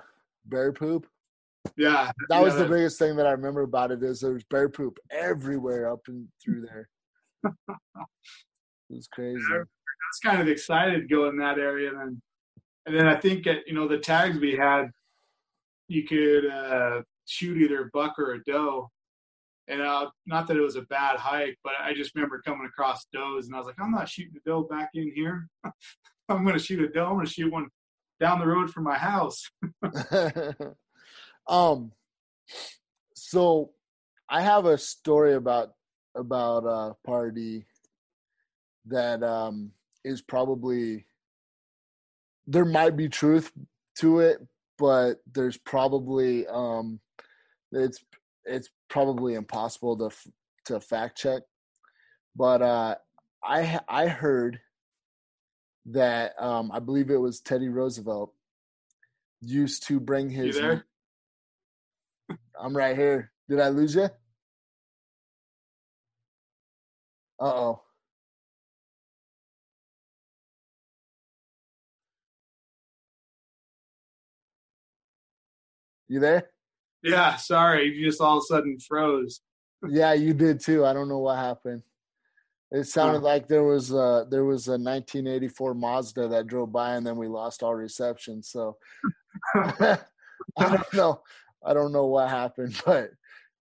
bear 0.46 0.72
poop? 0.72 1.06
Yeah, 1.76 2.10
that 2.28 2.38
yeah, 2.38 2.42
was 2.42 2.56
the 2.56 2.66
biggest 2.66 2.98
thing 2.98 3.16
that 3.16 3.26
I 3.26 3.30
remember 3.30 3.62
about 3.62 3.90
it 3.90 4.02
is 4.02 4.20
there 4.20 4.34
was 4.34 4.44
bear 4.50 4.68
poop 4.68 4.98
everywhere 5.10 5.90
up 5.90 6.00
and 6.08 6.28
through 6.42 6.66
there. 6.66 6.88
it 7.44 7.54
was 8.90 9.08
crazy. 9.08 9.40
Yeah, 9.50 9.62
was 10.10 10.20
kind 10.22 10.40
of 10.40 10.48
excited 10.48 11.00
to 11.00 11.14
go 11.14 11.28
in 11.28 11.36
that 11.38 11.58
area, 11.58 11.90
and 11.90 11.98
then, 11.98 12.22
and 12.86 12.96
then 12.96 13.06
I 13.06 13.16
think 13.16 13.46
at 13.46 13.66
you 13.66 13.74
know 13.74 13.88
the 13.88 13.98
tags 13.98 14.38
we 14.38 14.56
had, 14.56 14.90
you 15.88 16.04
could 16.04 16.46
uh, 16.46 17.02
shoot 17.26 17.58
either 17.58 17.82
a 17.82 17.90
buck 17.92 18.18
or 18.18 18.34
a 18.34 18.44
doe. 18.44 18.90
And 19.66 19.80
uh, 19.80 20.10
not 20.26 20.46
that 20.48 20.58
it 20.58 20.60
was 20.60 20.76
a 20.76 20.82
bad 20.82 21.16
hike, 21.16 21.56
but 21.64 21.72
I 21.82 21.94
just 21.94 22.14
remember 22.14 22.42
coming 22.44 22.66
across 22.66 23.06
does, 23.14 23.46
and 23.46 23.54
I 23.54 23.58
was 23.58 23.66
like, 23.66 23.80
I'm 23.80 23.92
not 23.92 24.10
shooting 24.10 24.34
a 24.36 24.48
doe 24.48 24.64
back 24.64 24.90
in 24.92 25.10
here. 25.14 25.48
I'm 26.28 26.44
going 26.44 26.58
to 26.58 26.62
shoot 26.62 26.84
a 26.84 26.88
doe. 26.88 27.06
I'm 27.06 27.14
going 27.14 27.26
to 27.26 27.32
shoot 27.32 27.50
one 27.50 27.68
down 28.20 28.40
the 28.40 28.46
road 28.46 28.70
from 28.70 28.84
my 28.84 28.98
house. 28.98 29.50
Um, 31.46 31.92
so 33.14 33.70
I 34.28 34.42
have 34.42 34.66
a 34.66 34.78
story 34.78 35.34
about 35.34 35.72
about 36.14 36.64
uh 36.64 36.92
Pardee 37.04 37.64
that 38.86 39.22
um 39.22 39.72
is 40.04 40.20
probably 40.22 41.06
there 42.46 42.64
might 42.64 42.96
be 42.96 43.08
truth 43.08 43.50
to 43.98 44.20
it, 44.20 44.38
but 44.78 45.22
there's 45.32 45.56
probably 45.56 46.46
um 46.46 47.00
it's 47.72 48.04
it's 48.44 48.68
probably 48.88 49.34
impossible 49.34 49.96
to 49.96 50.10
to 50.66 50.80
fact 50.80 51.18
check. 51.18 51.42
But 52.36 52.62
uh 52.62 52.94
I 53.42 53.80
I 53.88 54.06
heard 54.08 54.60
that 55.86 56.32
um 56.38 56.70
I 56.72 56.78
believe 56.80 57.10
it 57.10 57.16
was 57.16 57.40
Teddy 57.40 57.68
Roosevelt 57.68 58.32
used 59.40 59.86
to 59.88 60.00
bring 60.00 60.30
his 60.30 60.56
I'm 62.60 62.76
right 62.76 62.96
here. 62.96 63.30
Did 63.48 63.60
I 63.60 63.68
lose 63.68 63.94
you? 63.94 64.04
Uh 67.40 67.44
oh. 67.44 67.83
You 76.08 76.20
there? 76.20 76.50
Yeah, 77.02 77.36
sorry. 77.36 77.94
You 77.94 78.06
just 78.06 78.20
all 78.20 78.38
of 78.38 78.42
a 78.42 78.46
sudden 78.46 78.78
froze. 78.80 79.40
yeah, 79.88 80.12
you 80.14 80.34
did 80.34 80.60
too. 80.60 80.84
I 80.84 80.92
don't 80.92 81.08
know 81.08 81.18
what 81.18 81.36
happened. 81.36 81.82
It 82.70 82.84
sounded 82.84 83.22
like 83.22 83.46
there 83.46 83.62
was 83.62 83.92
a, 83.92 84.26
there 84.30 84.44
was 84.44 84.66
a 84.66 84.72
1984 84.72 85.74
Mazda 85.74 86.28
that 86.28 86.46
drove 86.48 86.72
by 86.72 86.96
and 86.96 87.06
then 87.06 87.16
we 87.16 87.28
lost 87.28 87.62
all 87.62 87.74
reception. 87.74 88.42
So 88.42 88.76
I 89.54 89.98
don't 90.58 90.94
know. 90.94 91.20
I 91.64 91.72
don't 91.72 91.92
know 91.92 92.06
what 92.06 92.28
happened, 92.28 92.80
but 92.86 93.10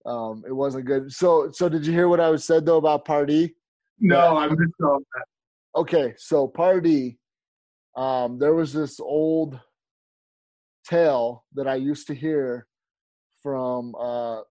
um, 0.06 0.44
it 0.46 0.52
wasn't 0.52 0.86
good. 0.86 1.12
So, 1.12 1.50
so 1.52 1.68
did 1.68 1.86
you 1.86 1.92
hear 1.92 2.08
what 2.08 2.20
I 2.20 2.30
was 2.30 2.44
said 2.44 2.64
though 2.64 2.78
about 2.78 3.04
Pardee? 3.04 3.54
No, 4.00 4.36
I 4.36 4.48
missed 4.48 4.80
all 4.82 4.98
that. 4.98 5.80
Okay, 5.80 6.14
so 6.16 6.48
Pardee. 6.48 7.18
um, 7.96 8.38
there 8.38 8.54
was 8.54 8.72
this 8.72 8.98
old 8.98 9.60
tale 10.88 11.44
that 11.54 11.66
I 11.66 11.76
used 11.76 12.06
to 12.08 12.14
hear 12.14 12.66
from 13.42 13.94
uh, 13.94 14.40
uh, 14.40 14.42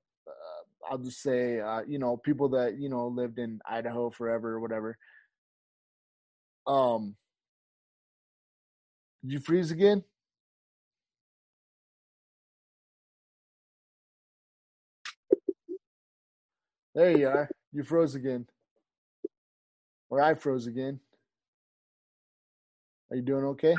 I'll 0.90 0.98
just 0.98 1.22
say 1.22 1.60
uh, 1.60 1.82
you 1.88 2.00
know 2.00 2.18
people 2.18 2.50
that 2.50 2.78
you 2.78 2.90
know 2.90 3.08
lived 3.08 3.40
in 3.40 3.60
Idaho 3.70 4.10
forever 4.10 4.54
or 4.54 4.60
whatever. 4.60 4.98
Um, 6.68 7.16
did 9.24 9.34
you 9.34 9.40
freeze 9.40 9.72
again? 9.72 10.04
There 16.94 17.18
you 17.18 17.28
are. 17.28 17.50
You 17.72 17.84
froze 17.84 18.16
again. 18.16 18.46
Or 20.10 20.22
I 20.22 20.34
froze 20.34 20.68
again. 20.68 21.00
Are 23.10 23.16
you 23.16 23.22
doing 23.22 23.46
okay? 23.46 23.76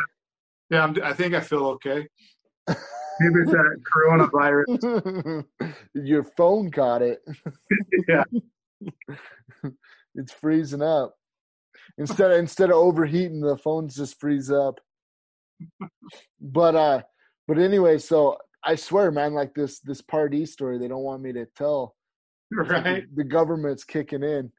Yeah, 0.71 0.85
I'm, 0.85 0.97
I 1.02 1.12
think 1.12 1.35
I 1.35 1.40
feel 1.40 1.66
okay. 1.66 2.09
Maybe 3.21 3.40
it's 3.40 3.50
that 3.50 3.81
coronavirus. 3.95 5.45
Your 5.95 6.25
phone 6.25 6.71
caught 6.71 7.02
it. 7.02 7.23
yeah. 8.09 8.25
it's 10.14 10.33
freezing 10.33 10.83
up. 10.83 11.14
Instead 11.99 12.33
of 12.33 12.38
instead 12.38 12.71
of 12.71 12.76
overheating, 12.76 13.40
the 13.40 13.57
phones 13.57 13.97
just 13.97 14.19
freeze 14.19 14.50
up. 14.50 14.81
But 16.40 16.75
uh 16.75 17.02
but 17.47 17.59
anyway, 17.59 17.99
so 17.99 18.38
I 18.64 18.76
swear, 18.76 19.11
man, 19.11 19.35
like 19.35 19.54
this 19.54 19.81
this 19.81 20.00
Pardee 20.00 20.47
story, 20.47 20.78
they 20.78 20.88
don't 20.88 21.02
want 21.02 21.23
me 21.23 21.33
to 21.33 21.47
tell. 21.57 21.97
Right. 22.50 23.04
The, 23.14 23.23
the 23.23 23.25
government's 23.25 23.85
kicking 23.85 24.23
in. 24.23 24.52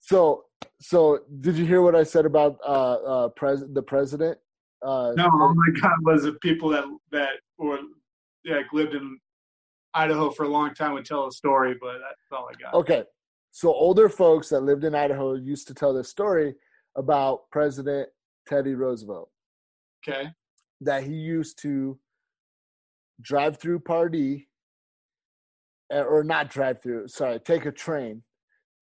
so 0.00 0.44
so 0.80 1.20
did 1.40 1.56
you 1.56 1.66
hear 1.66 1.82
what 1.82 1.94
I 1.94 2.04
said 2.04 2.24
about 2.24 2.56
uh 2.66 2.94
uh 2.94 3.28
pres 3.28 3.64
the 3.72 3.82
president? 3.82 4.38
Uh 4.84 5.12
no, 5.16 5.28
oh 5.32 5.54
my 5.54 5.80
God, 5.80 5.92
was 6.02 6.24
it 6.24 6.40
people 6.40 6.68
that 6.70 6.84
that 7.12 7.30
were 7.58 7.78
yeah 8.44 8.62
lived 8.72 8.94
in 8.94 9.18
Idaho 9.94 10.30
for 10.30 10.44
a 10.44 10.48
long 10.48 10.74
time 10.74 10.92
would 10.94 11.04
tell 11.04 11.26
a 11.26 11.32
story, 11.32 11.74
but 11.80 11.98
that's 11.98 12.32
all 12.32 12.48
I 12.48 12.60
got. 12.60 12.74
Okay. 12.74 13.04
So 13.50 13.72
older 13.72 14.08
folks 14.08 14.48
that 14.48 14.60
lived 14.60 14.84
in 14.84 14.94
Idaho 14.94 15.34
used 15.34 15.68
to 15.68 15.74
tell 15.74 15.92
this 15.92 16.08
story 16.08 16.54
about 16.96 17.50
President 17.50 18.08
Teddy 18.46 18.74
Roosevelt. 18.74 19.30
Okay. 20.06 20.30
That 20.80 21.02
he 21.04 21.12
used 21.12 21.60
to 21.62 21.98
drive 23.20 23.58
through 23.58 23.80
Pardee, 23.80 24.48
eh, 25.90 26.00
or 26.02 26.24
not 26.24 26.50
drive 26.50 26.82
through. 26.82 27.08
Sorry, 27.08 27.38
take 27.38 27.66
a 27.66 27.72
train 27.72 28.22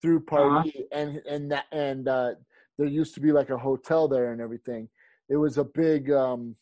through 0.01 0.21
Pardee, 0.21 0.69
uh-huh. 0.69 0.99
and 0.99 1.17
and 1.29 1.51
that 1.51 1.65
and 1.71 2.07
uh, 2.07 2.31
there 2.77 2.87
used 2.87 3.13
to 3.15 3.19
be 3.19 3.31
like 3.31 3.49
a 3.49 3.57
hotel 3.57 4.07
there 4.07 4.31
and 4.31 4.41
everything. 4.41 4.89
It 5.31 5.37
was 5.37 5.57
a 5.57 5.63
big 5.63 6.11
um, 6.11 6.55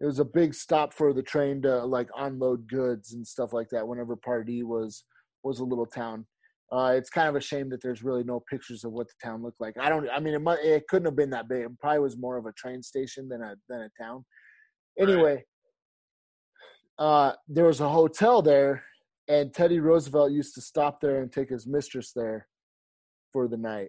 it 0.00 0.06
was 0.06 0.20
a 0.20 0.24
big 0.24 0.54
stop 0.54 0.92
for 0.92 1.12
the 1.12 1.22
train 1.22 1.60
to 1.62 1.84
like 1.84 2.08
unload 2.16 2.68
goods 2.68 3.12
and 3.12 3.26
stuff 3.26 3.52
like 3.52 3.68
that. 3.70 3.86
Whenever 3.86 4.16
Pardee 4.16 4.62
was 4.62 5.04
was 5.42 5.58
a 5.58 5.64
little 5.64 5.86
town. 5.86 6.26
Uh, 6.70 6.92
it's 6.94 7.08
kind 7.08 7.28
of 7.28 7.34
a 7.34 7.40
shame 7.40 7.70
that 7.70 7.82
there's 7.82 8.02
really 8.02 8.22
no 8.22 8.42
pictures 8.50 8.84
of 8.84 8.92
what 8.92 9.06
the 9.08 9.26
town 9.26 9.42
looked 9.42 9.60
like. 9.60 9.74
I 9.80 9.88
don't. 9.88 10.06
I 10.10 10.20
mean, 10.20 10.34
it 10.34 10.42
might, 10.42 10.58
it 10.62 10.86
couldn't 10.88 11.06
have 11.06 11.16
been 11.16 11.30
that 11.30 11.48
big. 11.48 11.62
It 11.62 11.78
probably 11.80 12.00
was 12.00 12.18
more 12.18 12.36
of 12.36 12.46
a 12.46 12.52
train 12.52 12.82
station 12.82 13.28
than 13.28 13.42
a 13.42 13.54
than 13.68 13.80
a 13.80 14.02
town. 14.02 14.24
Anyway, 14.98 15.44
right. 17.00 17.04
uh, 17.04 17.32
there 17.48 17.64
was 17.64 17.80
a 17.80 17.88
hotel 17.88 18.42
there, 18.42 18.84
and 19.28 19.52
Teddy 19.52 19.80
Roosevelt 19.80 20.30
used 20.30 20.54
to 20.54 20.60
stop 20.60 21.00
there 21.00 21.22
and 21.22 21.32
take 21.32 21.48
his 21.48 21.66
mistress 21.66 22.12
there 22.14 22.46
for 23.32 23.48
the 23.48 23.56
night. 23.56 23.88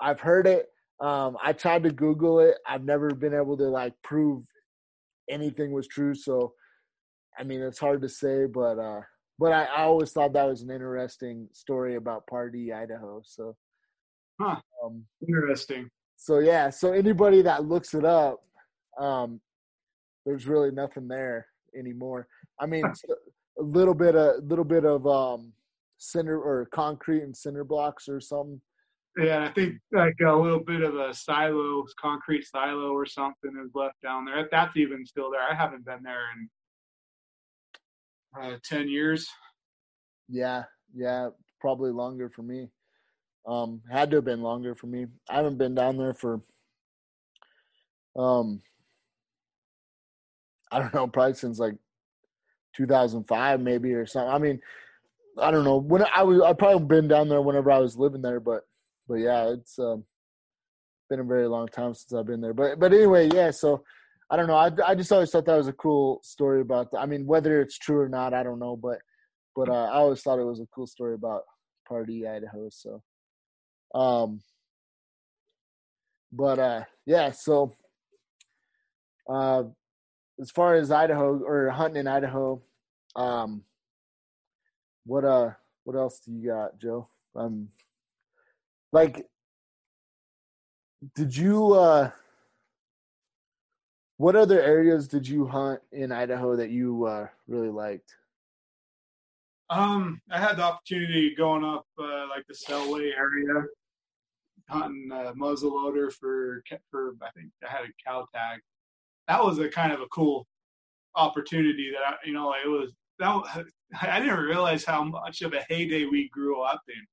I've 0.00 0.20
heard 0.20 0.46
it. 0.46 0.66
Um, 1.00 1.36
I 1.42 1.52
tried 1.52 1.82
to 1.82 1.90
Google 1.90 2.40
it. 2.40 2.56
I've 2.66 2.84
never 2.84 3.10
been 3.14 3.34
able 3.34 3.56
to 3.58 3.68
like 3.68 3.92
prove 4.02 4.44
anything 5.28 5.72
was 5.72 5.86
true. 5.86 6.14
So, 6.14 6.54
I 7.38 7.42
mean, 7.42 7.60
it's 7.60 7.78
hard 7.78 8.02
to 8.02 8.08
say, 8.08 8.46
but 8.46 8.78
uh, 8.78 9.00
but 9.38 9.52
I, 9.52 9.64
I, 9.64 9.82
always 9.82 10.12
thought 10.12 10.32
that 10.32 10.48
was 10.48 10.62
an 10.62 10.70
interesting 10.70 11.48
story 11.52 11.96
about 11.96 12.26
Pardee, 12.26 12.72
Idaho. 12.72 13.20
So, 13.24 13.56
huh. 14.40 14.56
Um, 14.84 15.04
interesting. 15.26 15.90
So 16.16 16.38
yeah, 16.38 16.70
so 16.70 16.92
anybody 16.92 17.42
that 17.42 17.64
looks 17.66 17.92
it 17.92 18.04
up, 18.04 18.42
um, 18.98 19.40
there's 20.24 20.46
really 20.46 20.70
nothing 20.70 21.08
there 21.08 21.46
anymore. 21.78 22.26
I 22.58 22.66
mean, 22.66 22.84
a 22.84 23.62
little 23.62 23.94
bit, 23.94 24.14
a 24.14 24.36
little 24.42 24.64
bit 24.64 24.86
of 24.86 25.06
um, 25.06 25.52
cinder 25.98 26.40
or 26.40 26.66
concrete 26.72 27.22
and 27.22 27.36
cinder 27.36 27.64
blocks 27.64 28.08
or 28.08 28.20
something. 28.20 28.60
Yeah, 29.16 29.44
I 29.44 29.52
think 29.52 29.78
like 29.92 30.16
a 30.24 30.32
little 30.32 30.60
bit 30.60 30.82
of 30.82 30.96
a 30.96 31.14
silo, 31.14 31.86
concrete 31.98 32.44
silo 32.44 32.92
or 32.92 33.06
something 33.06 33.52
is 33.64 33.70
left 33.74 34.00
down 34.02 34.26
there. 34.26 34.40
If 34.40 34.50
that's 34.50 34.76
even 34.76 35.06
still 35.06 35.30
there. 35.30 35.40
I 35.40 35.54
haven't 35.54 35.86
been 35.86 36.02
there 36.02 36.24
in 36.36 38.54
uh, 38.54 38.58
10 38.62 38.88
years. 38.88 39.26
Yeah, 40.28 40.64
yeah, 40.94 41.30
probably 41.60 41.92
longer 41.92 42.28
for 42.28 42.42
me. 42.42 42.68
Um, 43.46 43.80
had 43.90 44.10
to 44.10 44.16
have 44.16 44.24
been 44.24 44.42
longer 44.42 44.74
for 44.74 44.88
me. 44.88 45.06
I 45.30 45.36
haven't 45.36 45.56
been 45.56 45.74
down 45.74 45.96
there 45.96 46.12
for, 46.12 46.42
um, 48.16 48.60
I 50.70 50.80
don't 50.80 50.92
know, 50.92 51.06
probably 51.06 51.34
since 51.34 51.58
like 51.58 51.76
2005 52.76 53.60
maybe 53.60 53.94
or 53.94 54.04
something. 54.04 54.30
I 54.30 54.38
mean, 54.38 54.60
I 55.38 55.50
don't 55.50 55.64
know 55.64 55.76
when 55.76 56.04
I 56.14 56.22
was. 56.22 56.40
I 56.42 56.52
probably 56.54 56.86
been 56.86 57.08
down 57.08 57.28
there 57.28 57.42
whenever 57.42 57.70
I 57.70 57.78
was 57.78 57.96
living 57.96 58.22
there, 58.22 58.40
but 58.40 58.62
but 59.08 59.16
yeah, 59.16 59.50
it's 59.50 59.78
um, 59.78 60.04
been 61.08 61.20
a 61.20 61.24
very 61.24 61.46
long 61.46 61.68
time 61.68 61.94
since 61.94 62.12
I've 62.12 62.26
been 62.26 62.40
there. 62.40 62.54
But 62.54 62.78
but 62.78 62.92
anyway, 62.92 63.28
yeah. 63.32 63.50
So 63.50 63.84
I 64.30 64.36
don't 64.36 64.48
know. 64.48 64.56
I, 64.56 64.70
I 64.84 64.94
just 64.94 65.12
always 65.12 65.30
thought 65.30 65.46
that 65.46 65.56
was 65.56 65.68
a 65.68 65.72
cool 65.72 66.20
story 66.22 66.60
about. 66.60 66.90
The, 66.90 66.98
I 66.98 67.06
mean, 67.06 67.26
whether 67.26 67.60
it's 67.60 67.78
true 67.78 68.00
or 68.00 68.08
not, 68.08 68.34
I 68.34 68.42
don't 68.42 68.58
know. 68.58 68.76
But 68.76 68.98
but 69.54 69.68
uh, 69.68 69.84
I 69.84 69.96
always 69.96 70.20
thought 70.22 70.38
it 70.38 70.44
was 70.44 70.60
a 70.60 70.66
cool 70.74 70.86
story 70.86 71.14
about 71.14 71.42
Pardee 71.88 72.26
Idaho. 72.26 72.68
So, 72.70 73.02
um, 73.94 74.40
but 76.32 76.58
uh, 76.58 76.84
yeah. 77.06 77.30
So, 77.30 77.72
uh, 79.28 79.64
as 80.40 80.50
far 80.50 80.74
as 80.74 80.90
Idaho 80.90 81.38
or 81.38 81.70
hunting 81.70 82.00
in 82.00 82.08
Idaho, 82.08 82.60
um, 83.14 83.62
what 85.04 85.24
uh, 85.24 85.50
what 85.84 85.96
else 85.96 86.20
do 86.20 86.32
you 86.32 86.48
got, 86.48 86.78
Joe? 86.80 87.08
Um, 87.36 87.68
like, 88.96 89.26
did 91.14 91.36
you 91.36 91.74
uh? 91.74 92.10
What 94.16 94.34
other 94.34 94.62
areas 94.62 95.06
did 95.06 95.28
you 95.28 95.46
hunt 95.46 95.80
in 95.92 96.10
Idaho 96.10 96.56
that 96.56 96.70
you 96.70 97.04
uh, 97.04 97.26
really 97.46 97.68
liked? 97.68 98.14
Um, 99.68 100.22
I 100.30 100.40
had 100.40 100.56
the 100.56 100.62
opportunity 100.62 101.34
going 101.34 101.62
up 101.62 101.84
uh, 101.98 102.26
like 102.28 102.46
the 102.48 102.54
Selway 102.54 103.10
area, 103.14 103.66
hunting 104.70 105.10
muzzleloader 105.10 106.10
for 106.10 106.62
for 106.90 107.16
I 107.22 107.28
think 107.36 107.50
I 107.62 107.70
had 107.70 107.84
a 107.84 107.92
cow 108.02 108.26
tag. 108.34 108.60
That 109.28 109.44
was 109.44 109.58
a 109.58 109.68
kind 109.68 109.92
of 109.92 110.00
a 110.00 110.06
cool 110.06 110.46
opportunity 111.16 111.90
that 111.92 112.14
I, 112.14 112.14
you 112.24 112.32
know 112.32 112.54
it 112.54 112.68
was 112.68 112.94
that 113.18 113.66
I 114.00 114.20
didn't 114.20 114.38
realize 114.38 114.86
how 114.86 115.04
much 115.04 115.42
of 115.42 115.52
a 115.52 115.62
heyday 115.68 116.06
we 116.06 116.30
grew 116.30 116.62
up 116.62 116.80
in. 116.88 117.04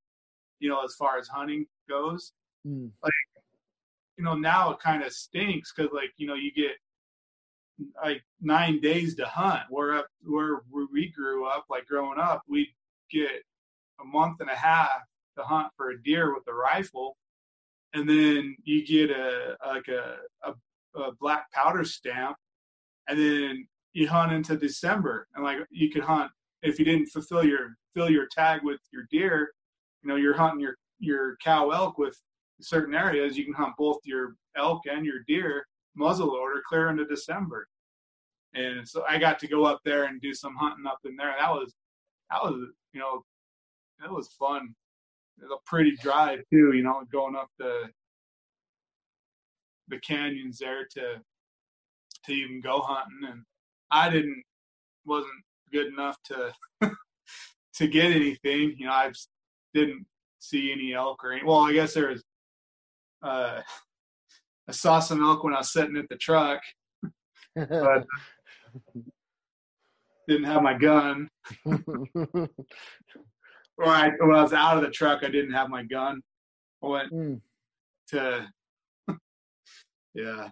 You 0.59 0.69
know, 0.69 0.81
as 0.85 0.95
far 0.95 1.17
as 1.17 1.27
hunting 1.27 1.65
goes, 1.89 2.33
mm. 2.67 2.89
like 3.01 3.13
you 4.17 4.23
know 4.23 4.35
now 4.35 4.71
it 4.71 4.79
kind 4.79 5.03
of 5.03 5.11
stinks 5.11 5.73
because 5.75 5.91
like 5.93 6.11
you 6.17 6.27
know 6.27 6.35
you 6.35 6.51
get 6.53 6.71
like 8.03 8.23
nine 8.41 8.79
days 8.81 9.15
to 9.15 9.25
hunt. 9.25 9.63
Where 9.69 9.93
up 9.93 10.07
where 10.23 10.61
we 10.91 11.09
grew 11.09 11.45
up, 11.45 11.65
like 11.69 11.85
growing 11.85 12.19
up, 12.19 12.43
we'd 12.47 12.73
get 13.11 13.31
a 14.01 14.05
month 14.05 14.39
and 14.39 14.49
a 14.49 14.55
half 14.55 15.01
to 15.37 15.43
hunt 15.43 15.69
for 15.75 15.89
a 15.89 16.01
deer 16.01 16.33
with 16.33 16.43
a 16.47 16.53
rifle, 16.53 17.17
and 17.93 18.07
then 18.07 18.55
you 18.63 18.85
get 18.85 19.09
a 19.09 19.55
like 19.65 19.87
a, 19.87 20.17
a, 20.43 20.99
a 20.99 21.11
black 21.19 21.51
powder 21.51 21.83
stamp, 21.83 22.37
and 23.07 23.19
then 23.19 23.67
you 23.93 24.07
hunt 24.07 24.31
into 24.31 24.55
December, 24.55 25.27
and 25.35 25.43
like 25.43 25.59
you 25.71 25.89
could 25.89 26.03
hunt 26.03 26.31
if 26.61 26.79
you 26.79 26.85
didn't 26.85 27.07
fulfill 27.07 27.43
your 27.43 27.75
fill 27.93 28.09
your 28.09 28.27
tag 28.31 28.61
with 28.63 28.79
your 28.91 29.03
deer, 29.11 29.51
you 30.01 30.09
know 30.09 30.15
you're 30.15 30.35
hunting 30.35 30.59
your 30.59 30.77
your 31.03 31.37
cow 31.43 31.69
elk 31.71 31.97
with 31.97 32.17
certain 32.61 32.95
areas. 32.95 33.37
You 33.37 33.45
can 33.45 33.53
hunt 33.53 33.73
both 33.77 33.99
your 34.05 34.35
elk 34.55 34.81
and 34.89 35.05
your 35.05 35.19
deer 35.27 35.65
muzzleloader 35.99 36.61
clear 36.67 36.89
into 36.89 37.05
December. 37.05 37.67
And 38.55 38.87
so 38.87 39.03
I 39.09 39.17
got 39.17 39.39
to 39.39 39.47
go 39.47 39.65
up 39.65 39.79
there 39.83 40.05
and 40.05 40.21
do 40.21 40.33
some 40.33 40.55
hunting 40.55 40.85
up 40.87 40.99
in 41.05 41.15
there. 41.15 41.33
That 41.37 41.51
was 41.51 41.73
that 42.29 42.43
was 42.43 42.69
you 42.93 42.99
know 42.99 43.23
that 43.99 44.11
was 44.11 44.29
fun. 44.39 44.73
It 45.39 45.43
was 45.43 45.51
a 45.51 45.69
pretty 45.69 45.95
drive 45.95 46.39
too, 46.51 46.73
you 46.73 46.83
know, 46.83 47.03
going 47.11 47.35
up 47.35 47.49
the 47.57 47.89
the 49.89 49.99
canyons 49.99 50.59
there 50.59 50.85
to 50.93 51.21
to 52.25 52.31
even 52.31 52.61
go 52.61 52.79
hunting 52.79 53.29
and 53.29 53.43
I 53.91 54.09
didn't 54.09 54.43
wasn't 55.05 55.43
good 55.71 55.87
enough 55.87 56.17
to 56.25 56.53
to 57.75 57.87
get 57.87 58.11
anything. 58.11 58.75
You 58.77 58.85
know, 58.85 58.91
I 58.91 59.11
didn't 59.73 60.05
see 60.43 60.71
any 60.71 60.93
elk 60.93 61.23
or 61.23 61.33
any 61.33 61.43
well, 61.43 61.59
I 61.59 61.73
guess 61.73 61.93
there 61.93 62.09
was 62.09 62.23
uh 63.23 63.61
I 64.67 64.71
saw 64.71 64.99
some 64.99 65.23
elk 65.23 65.43
when 65.43 65.53
I 65.53 65.59
was 65.59 65.71
sitting 65.71 65.97
at 65.97 66.09
the 66.09 66.15
truck, 66.15 66.61
but 67.55 68.05
didn't 70.27 70.45
have 70.45 70.61
my 70.61 70.77
gun. 70.77 71.29
or 71.65 71.77
I, 73.79 74.11
when 74.19 74.35
I 74.35 74.43
was 74.43 74.53
out 74.53 74.77
of 74.77 74.83
the 74.83 74.89
truck, 74.89 75.23
I 75.23 75.27
didn't 75.29 75.53
have 75.53 75.69
my 75.69 75.83
gun. 75.83 76.21
I 76.81 76.87
went 76.87 77.11
mm. 77.11 77.41
to, 78.09 78.47
yeah. 80.13 80.49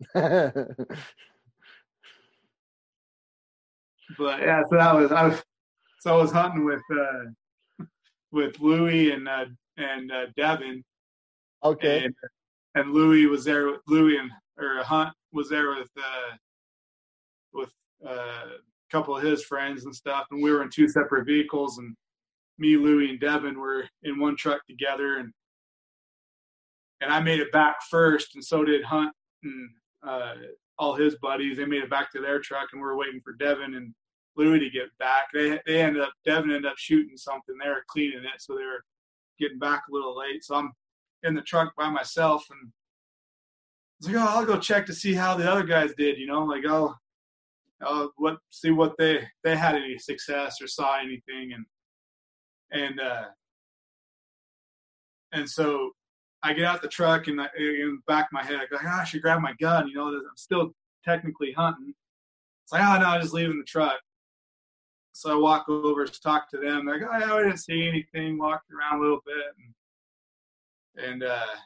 but 0.14 0.64
yeah, 4.18 4.62
so 4.68 4.76
that 4.76 4.94
was 4.94 5.12
I 5.12 5.26
was 5.28 5.42
so 6.00 6.14
I 6.14 6.22
was 6.22 6.30
hunting 6.32 6.64
with 6.64 6.82
uh, 6.92 7.30
with 8.32 8.58
Louie 8.60 9.12
and 9.12 9.28
uh, 9.28 9.46
and 9.76 10.12
uh, 10.12 10.26
Devin. 10.36 10.84
Okay. 11.64 12.04
And, 12.04 12.14
and 12.74 12.92
Louie 12.92 13.26
was 13.26 13.44
there. 13.44 13.66
With, 13.66 13.80
Louie 13.86 14.18
and 14.18 14.30
or 14.58 14.82
Hunt 14.82 15.12
was 15.32 15.48
there 15.48 15.70
with 15.70 15.90
uh, 15.96 16.36
with 17.52 17.72
uh, 18.06 18.10
a 18.10 18.90
couple 18.90 19.16
of 19.16 19.22
his 19.22 19.44
friends 19.44 19.84
and 19.84 19.94
stuff, 19.94 20.26
and 20.30 20.42
we 20.42 20.50
were 20.50 20.62
in 20.62 20.70
two 20.70 20.88
separate 20.88 21.26
vehicles. 21.26 21.78
And 21.78 21.94
me, 22.58 22.76
Louie, 22.76 23.10
and 23.10 23.20
Devin 23.20 23.58
were 23.58 23.84
in 24.02 24.18
one 24.18 24.36
truck 24.36 24.64
together, 24.66 25.18
and 25.18 25.32
and 27.00 27.12
I 27.12 27.20
made 27.20 27.40
it 27.40 27.52
back 27.52 27.76
first, 27.90 28.34
and 28.34 28.44
so 28.44 28.64
did 28.64 28.84
Hunt 28.84 29.12
and 29.42 29.70
uh, 30.06 30.34
all 30.78 30.94
his 30.94 31.16
buddies. 31.22 31.56
They 31.56 31.64
made 31.64 31.82
it 31.82 31.90
back 31.90 32.12
to 32.12 32.20
their 32.20 32.40
truck, 32.40 32.68
and 32.72 32.80
we 32.80 32.86
were 32.86 32.96
waiting 32.96 33.20
for 33.22 33.34
Devin 33.34 33.74
and 33.74 33.94
To 34.38 34.70
get 34.70 34.96
back. 35.00 35.24
They 35.34 35.58
they 35.66 35.80
ended 35.82 36.00
up 36.00 36.12
Devin 36.24 36.52
ended 36.52 36.70
up 36.70 36.78
shooting 36.78 37.16
something. 37.16 37.56
They 37.60 37.68
were 37.68 37.84
cleaning 37.88 38.20
it, 38.20 38.40
so 38.40 38.54
they 38.54 38.64
were 38.64 38.84
getting 39.40 39.58
back 39.58 39.82
a 39.88 39.92
little 39.92 40.16
late. 40.16 40.44
So 40.44 40.54
I'm 40.54 40.70
in 41.24 41.34
the 41.34 41.42
truck 41.42 41.74
by 41.76 41.90
myself, 41.90 42.46
and 42.50 42.70
I 42.70 44.06
was 44.06 44.14
like, 44.14 44.22
oh, 44.22 44.38
I'll 44.38 44.46
go 44.46 44.60
check 44.60 44.86
to 44.86 44.94
see 44.94 45.12
how 45.12 45.36
the 45.36 45.50
other 45.50 45.64
guys 45.64 45.90
did. 45.98 46.18
You 46.18 46.28
know, 46.28 46.44
like 46.44 46.62
oh, 46.68 46.94
I'll 47.82 48.12
what 48.16 48.38
see 48.50 48.70
what 48.70 48.94
they 48.96 49.26
they 49.42 49.56
had 49.56 49.74
any 49.74 49.98
success 49.98 50.62
or 50.62 50.68
saw 50.68 51.00
anything, 51.00 51.52
and 51.52 51.66
and 52.70 53.00
uh, 53.00 53.24
and 55.32 55.50
so 55.50 55.90
I 56.44 56.52
get 56.52 56.64
out 56.64 56.80
the 56.80 56.86
truck 56.86 57.26
and 57.26 57.40
I, 57.40 57.48
back 58.06 58.28
my 58.30 58.44
head, 58.44 58.60
I 58.60 58.66
go, 58.70 58.78
oh, 58.80 58.88
I 58.88 59.02
should 59.02 59.22
grab 59.22 59.40
my 59.40 59.54
gun. 59.60 59.88
You 59.88 59.94
know, 59.94 60.06
I'm 60.06 60.22
still 60.36 60.70
technically 61.04 61.52
hunting. 61.52 61.92
It's 62.64 62.72
like, 62.72 62.82
oh 62.82 63.00
no, 63.00 63.08
I'm 63.08 63.20
just 63.20 63.34
leaving 63.34 63.58
the 63.58 63.64
truck. 63.64 63.98
So 65.18 65.32
I 65.32 65.34
walk 65.34 65.68
over 65.68 66.06
to 66.06 66.20
talk 66.20 66.48
to 66.50 66.58
them. 66.58 66.86
They're 66.86 67.00
like, 67.00 67.28
oh, 67.28 67.38
I 67.38 67.42
didn't 67.42 67.58
see 67.58 67.88
anything. 67.88 68.38
Walked 68.38 68.70
around 68.70 69.00
a 69.00 69.02
little 69.02 69.20
bit, 69.26 69.46
and, 70.94 71.10
and 71.10 71.22
uh, 71.24 71.56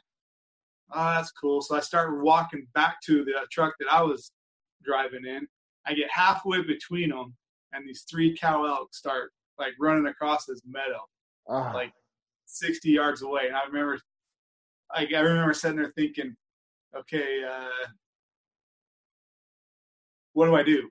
oh, 0.91 1.09
that's 1.11 1.29
cool. 1.29 1.61
So 1.61 1.75
I 1.75 1.79
start 1.79 2.23
walking 2.23 2.65
back 2.73 2.95
to 3.05 3.23
the 3.23 3.33
truck 3.51 3.75
that 3.79 3.93
I 3.93 4.01
was 4.01 4.31
driving 4.83 5.27
in. 5.27 5.45
I 5.85 5.93
get 5.93 6.09
halfway 6.09 6.63
between 6.63 7.11
them, 7.11 7.35
and 7.73 7.87
these 7.87 8.05
three 8.09 8.35
cow 8.35 8.65
elk 8.65 8.91
start 8.95 9.29
like 9.59 9.73
running 9.79 10.07
across 10.07 10.45
this 10.45 10.61
meadow, 10.65 11.01
Ah, 11.47 11.73
like 11.75 11.93
60 12.45 12.89
yards 12.89 13.21
away. 13.21 13.49
And 13.49 13.55
I 13.55 13.65
remember, 13.67 13.99
I, 14.89 15.07
I 15.15 15.19
remember 15.19 15.53
sitting 15.53 15.77
there 15.77 15.93
thinking, 15.95 16.35
okay, 16.97 17.43
uh, 17.43 17.87
what 20.33 20.47
do 20.47 20.55
I 20.55 20.63
do? 20.63 20.89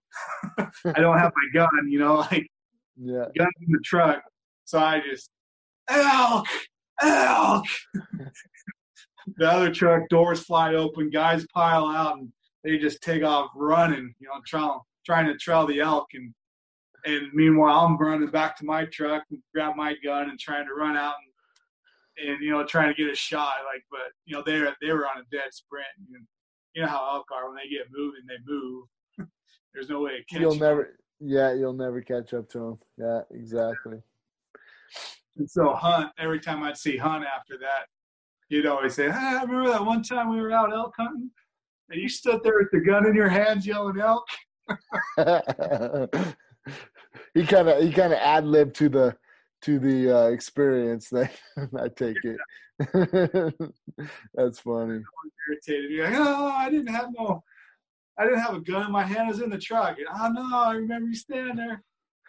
I 0.84 1.00
don't 1.00 1.18
have 1.18 1.32
my 1.34 1.48
gun, 1.52 1.88
you 1.88 1.98
know, 1.98 2.14
like 2.30 2.51
yeah. 2.96 3.26
gun 3.36 3.48
in 3.66 3.72
the 3.72 3.80
truck. 3.84 4.22
So 4.64 4.78
I 4.78 5.00
just 5.00 5.30
elk, 5.88 6.46
elk. 7.02 7.64
the 9.36 9.50
other 9.50 9.72
truck 9.72 10.08
doors 10.08 10.40
fly 10.40 10.74
open, 10.74 11.10
guys 11.10 11.46
pile 11.52 11.86
out, 11.86 12.18
and 12.18 12.32
they 12.64 12.78
just 12.78 13.02
take 13.02 13.22
off 13.22 13.50
running. 13.54 14.14
You 14.18 14.28
know, 14.28 14.40
trying 14.46 14.78
trying 15.04 15.26
to 15.26 15.36
trail 15.36 15.66
the 15.66 15.80
elk, 15.80 16.06
and 16.14 16.32
and 17.04 17.32
meanwhile 17.32 17.86
I'm 17.86 17.96
running 17.96 18.30
back 18.30 18.56
to 18.58 18.64
my 18.64 18.84
truck 18.86 19.24
and 19.30 19.40
grab 19.54 19.76
my 19.76 19.94
gun 20.04 20.30
and 20.30 20.38
trying 20.38 20.66
to 20.66 20.74
run 20.74 20.96
out 20.96 21.14
and 21.20 21.32
and 22.28 22.42
you 22.42 22.50
know 22.50 22.64
trying 22.64 22.94
to 22.94 23.02
get 23.02 23.12
a 23.12 23.16
shot. 23.16 23.54
Like, 23.72 23.84
but 23.90 24.12
you 24.24 24.34
know 24.34 24.42
they 24.44 24.60
they 24.80 24.92
were 24.92 25.06
on 25.06 25.18
a 25.18 25.36
dead 25.36 25.52
sprint. 25.52 25.86
And 25.98 26.26
you 26.74 26.82
know 26.82 26.88
how 26.88 27.16
elk 27.16 27.26
are 27.32 27.48
when 27.48 27.56
they 27.56 27.68
get 27.68 27.86
moving, 27.92 28.22
they 28.26 28.34
move. 28.46 28.86
There's 29.74 29.88
no 29.88 30.00
way 30.00 30.18
to 30.18 30.24
catch 30.24 30.40
You'll 30.40 30.50
them. 30.50 30.60
never. 30.60 30.98
Yeah, 31.24 31.52
you'll 31.52 31.72
never 31.72 32.00
catch 32.00 32.34
up 32.34 32.48
to 32.50 32.58
him. 32.58 32.78
Yeah, 32.98 33.20
exactly. 33.30 33.98
And 35.36 35.48
so 35.48 35.72
Hunt, 35.72 36.10
every 36.18 36.40
time 36.40 36.62
I'd 36.62 36.76
see 36.76 36.96
Hunt 36.96 37.24
after 37.24 37.56
that, 37.58 37.86
he'd 38.48 38.66
always 38.66 38.94
say, 38.94 39.04
hey, 39.04 39.16
I 39.16 39.42
remember 39.42 39.70
that 39.70 39.84
one 39.84 40.02
time 40.02 40.30
we 40.30 40.40
were 40.40 40.52
out 40.52 40.72
elk 40.72 40.94
hunting 40.98 41.30
and 41.90 42.00
you 42.00 42.08
stood 42.08 42.40
there 42.42 42.58
with 42.58 42.70
the 42.72 42.80
gun 42.80 43.06
in 43.06 43.14
your 43.14 43.28
hands 43.28 43.66
yelling 43.66 44.00
elk. 44.00 44.26
he 47.34 47.46
kind 47.46 47.68
of 47.68 47.82
he 47.82 47.92
kind 47.92 48.12
of 48.12 48.18
ad 48.18 48.44
lib 48.44 48.72
to 48.74 48.88
the 48.88 49.16
to 49.62 49.78
the 49.78 50.10
uh, 50.10 50.26
experience. 50.28 51.08
That 51.10 51.32
I 51.78 51.88
take 51.88 52.18
it. 52.24 52.38
That's 54.34 54.58
funny. 54.60 55.02
Irritated. 55.48 55.90
You're 55.90 56.10
like, 56.10 56.18
oh, 56.18 56.46
I 56.48 56.70
didn't 56.70 56.94
have 56.94 57.08
no, 57.16 57.42
I 58.18 58.24
didn't 58.24 58.40
have 58.40 58.54
a 58.54 58.60
gun 58.60 58.86
in 58.86 58.92
my 58.92 59.02
hand. 59.04 59.20
I 59.26 59.28
was 59.30 59.40
in 59.40 59.50
the 59.50 59.58
truck. 59.58 59.96
And, 59.98 60.06
oh, 60.12 60.28
no, 60.32 60.56
I 60.58 60.74
remember 60.74 61.08
you 61.08 61.14
standing 61.14 61.56
there 61.56 61.82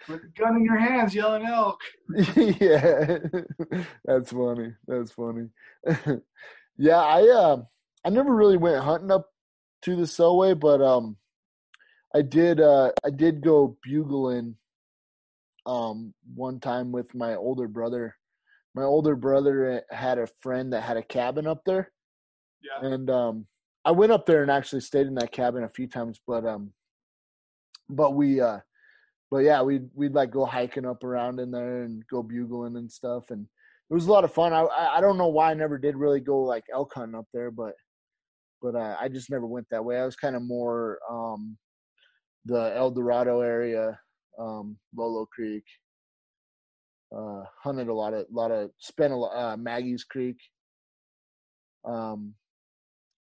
with 0.07 0.21
the 0.21 0.27
gun 0.37 0.55
in 0.55 0.63
your 0.65 0.77
hands 0.77 1.13
yelling 1.13 1.45
elk. 1.45 1.79
yeah, 2.35 3.17
that's 4.05 4.31
funny. 4.31 4.73
That's 4.87 5.11
funny. 5.11 5.49
yeah, 6.77 6.97
I 6.99 7.21
uh, 7.29 7.57
I 8.05 8.09
never 8.09 8.33
really 8.33 8.57
went 8.57 8.83
hunting 8.83 9.11
up 9.11 9.27
to 9.83 9.95
the 9.95 10.03
Selway, 10.03 10.57
but 10.59 10.81
um, 10.81 11.17
I 12.15 12.21
did. 12.21 12.59
Uh, 12.61 12.91
I 13.05 13.09
did 13.09 13.41
go 13.41 13.77
bugling. 13.83 14.55
Um, 15.65 16.13
one 16.35 16.59
time 16.59 16.91
with 16.91 17.13
my 17.15 17.35
older 17.35 17.67
brother. 17.67 18.15
My 18.75 18.83
older 18.83 19.15
brother 19.15 19.83
had 19.91 20.17
a 20.17 20.27
friend 20.41 20.73
that 20.73 20.81
had 20.81 20.97
a 20.97 21.03
cabin 21.03 21.45
up 21.47 21.61
there, 21.65 21.91
Yeah. 22.61 22.87
and 22.89 23.09
um, 23.09 23.47
I 23.85 23.91
went 23.91 24.11
up 24.11 24.25
there 24.25 24.41
and 24.41 24.51
actually 24.51 24.81
stayed 24.81 25.07
in 25.07 25.15
that 25.15 25.31
cabin 25.31 25.63
a 25.63 25.69
few 25.69 25.87
times. 25.87 26.19
But 26.25 26.45
um, 26.45 26.71
but 27.89 28.15
we 28.15 28.39
uh, 28.39 28.59
but 29.31 29.39
yeah, 29.39 29.61
we'd 29.61 29.89
we'd 29.93 30.13
like 30.13 30.31
go 30.31 30.45
hiking 30.45 30.85
up 30.85 31.03
around 31.03 31.39
in 31.39 31.51
there 31.51 31.83
and 31.83 32.05
go 32.07 32.23
bugling 32.23 32.77
and 32.77 32.91
stuff, 32.91 33.29
and 33.29 33.47
it 33.89 33.93
was 33.93 34.07
a 34.07 34.11
lot 34.11 34.23
of 34.23 34.33
fun. 34.33 34.53
I 34.53 34.65
I 34.65 35.01
don't 35.01 35.17
know 35.17 35.27
why 35.27 35.51
I 35.51 35.55
never 35.55 35.77
did 35.77 35.95
really 35.95 36.19
go 36.19 36.39
like 36.43 36.63
elk 36.73 36.93
hunting 36.95 37.15
up 37.17 37.27
there, 37.33 37.51
but 37.51 37.73
but 38.61 38.75
uh, 38.75 38.95
I 38.99 39.09
just 39.09 39.29
never 39.29 39.45
went 39.45 39.67
that 39.71 39.83
way. 39.83 39.99
I 39.99 40.05
was 40.05 40.15
kind 40.15 40.35
of 40.35 40.41
more 40.41 40.99
um, 41.11 41.57
the 42.45 42.73
El 42.75 42.91
Dorado 42.91 43.41
area, 43.41 43.99
um, 44.39 44.77
Lolo 44.95 45.25
Creek. 45.25 45.63
Uh, 47.15 47.43
hunted 47.63 47.89
a 47.89 47.93
lot 47.93 48.13
of 48.13 48.25
lot 48.31 48.49
of 48.49 48.71
spent 48.79 49.13
a 49.13 49.15
lot 49.15 49.35
uh, 49.35 49.57
Maggie's 49.57 50.03
Creek. 50.03 50.37
Um, 51.85 52.33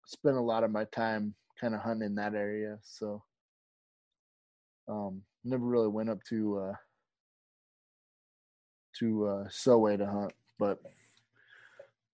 spent 0.07 0.37
a 0.37 0.41
lot 0.41 0.65
of 0.65 0.71
my 0.71 0.85
time 0.85 1.35
kind 1.61 1.75
of 1.75 1.81
hunting 1.81 2.07
in 2.07 2.15
that 2.17 2.35
area, 2.35 2.79
so 2.83 3.23
um, 4.89 5.23
never 5.45 5.65
really 5.65 5.89
went 5.89 6.11
up 6.11 6.19
to 6.29 6.59
uh, 6.59 6.75
to 8.99 9.27
uh, 9.27 9.49
Selway 9.49 9.99
to 9.99 10.07
hunt, 10.07 10.33
but 10.59 10.79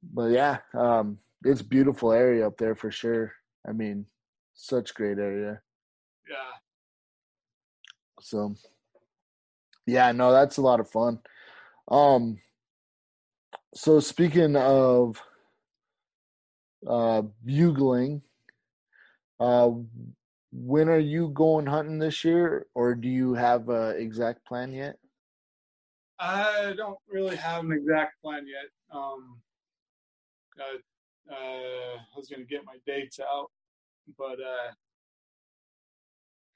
but 0.03 0.31
yeah, 0.31 0.59
um, 0.75 1.19
it's 1.45 1.63
beautiful 1.63 2.13
area 2.13 2.47
up 2.47 2.57
there 2.59 2.75
for 2.75 2.91
sure. 2.91 3.33
I 3.69 3.73
mean, 3.73 4.07
such 4.55 4.95
great 4.95 5.19
area. 5.19 5.61
Yeah. 6.29 6.59
So 8.21 8.55
yeah, 9.87 10.13
no, 10.13 10.33
that's 10.33 10.59
a 10.59 10.63
lot 10.63 10.81
of 10.81 10.91
fun. 10.91 11.21
Um, 11.91 12.39
so 13.75 14.01
speaking 14.01 14.57
of 14.57 15.23
uh, 16.87 17.23
bugling, 17.45 18.23
uh, 19.41 19.71
when 20.53 20.89
are 20.89 20.99
you 20.99 21.29
going 21.29 21.67
hunting 21.67 21.99
this 21.99 22.25
year, 22.25 22.67
or 22.75 22.95
do 22.95 23.09
you 23.09 23.35
have 23.35 23.69
an 23.69 23.97
exact 23.97 24.45
plan 24.47 24.73
yet? 24.73 24.97
I 26.19 26.75
don't 26.77 26.99
really 27.09 27.37
have 27.37 27.65
an 27.65 27.73
exact 27.73 28.21
plan 28.23 28.47
yet. 28.47 28.71
Um, 28.91 29.41
uh, 30.59 31.33
uh, 31.33 31.97
I 31.97 32.17
was 32.17 32.29
going 32.29 32.41
to 32.41 32.47
get 32.47 32.65
my 32.65 32.77
dates 32.87 33.21
out, 33.21 33.51
but 34.17 34.39
uh, 34.41 34.73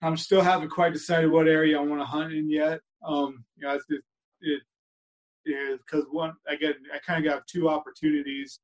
I'm 0.00 0.16
still 0.16 0.40
haven't 0.40 0.70
quite 0.70 0.92
decided 0.92 1.30
what 1.30 1.46
area 1.46 1.78
I 1.78 1.82
want 1.82 2.00
to 2.00 2.06
hunt 2.06 2.32
in 2.32 2.50
yet. 2.50 2.80
Um, 3.06 3.44
you 3.56 3.66
know, 3.66 3.74
it's, 3.74 3.84
it, 3.88 4.02
it 4.40 4.62
is 5.50 5.80
because 5.86 6.06
one 6.10 6.32
I 6.48 6.56
get 6.56 6.76
I 6.92 6.98
kind 6.98 7.24
of 7.24 7.30
got 7.32 7.46
two 7.46 7.68
opportunities 7.68 8.58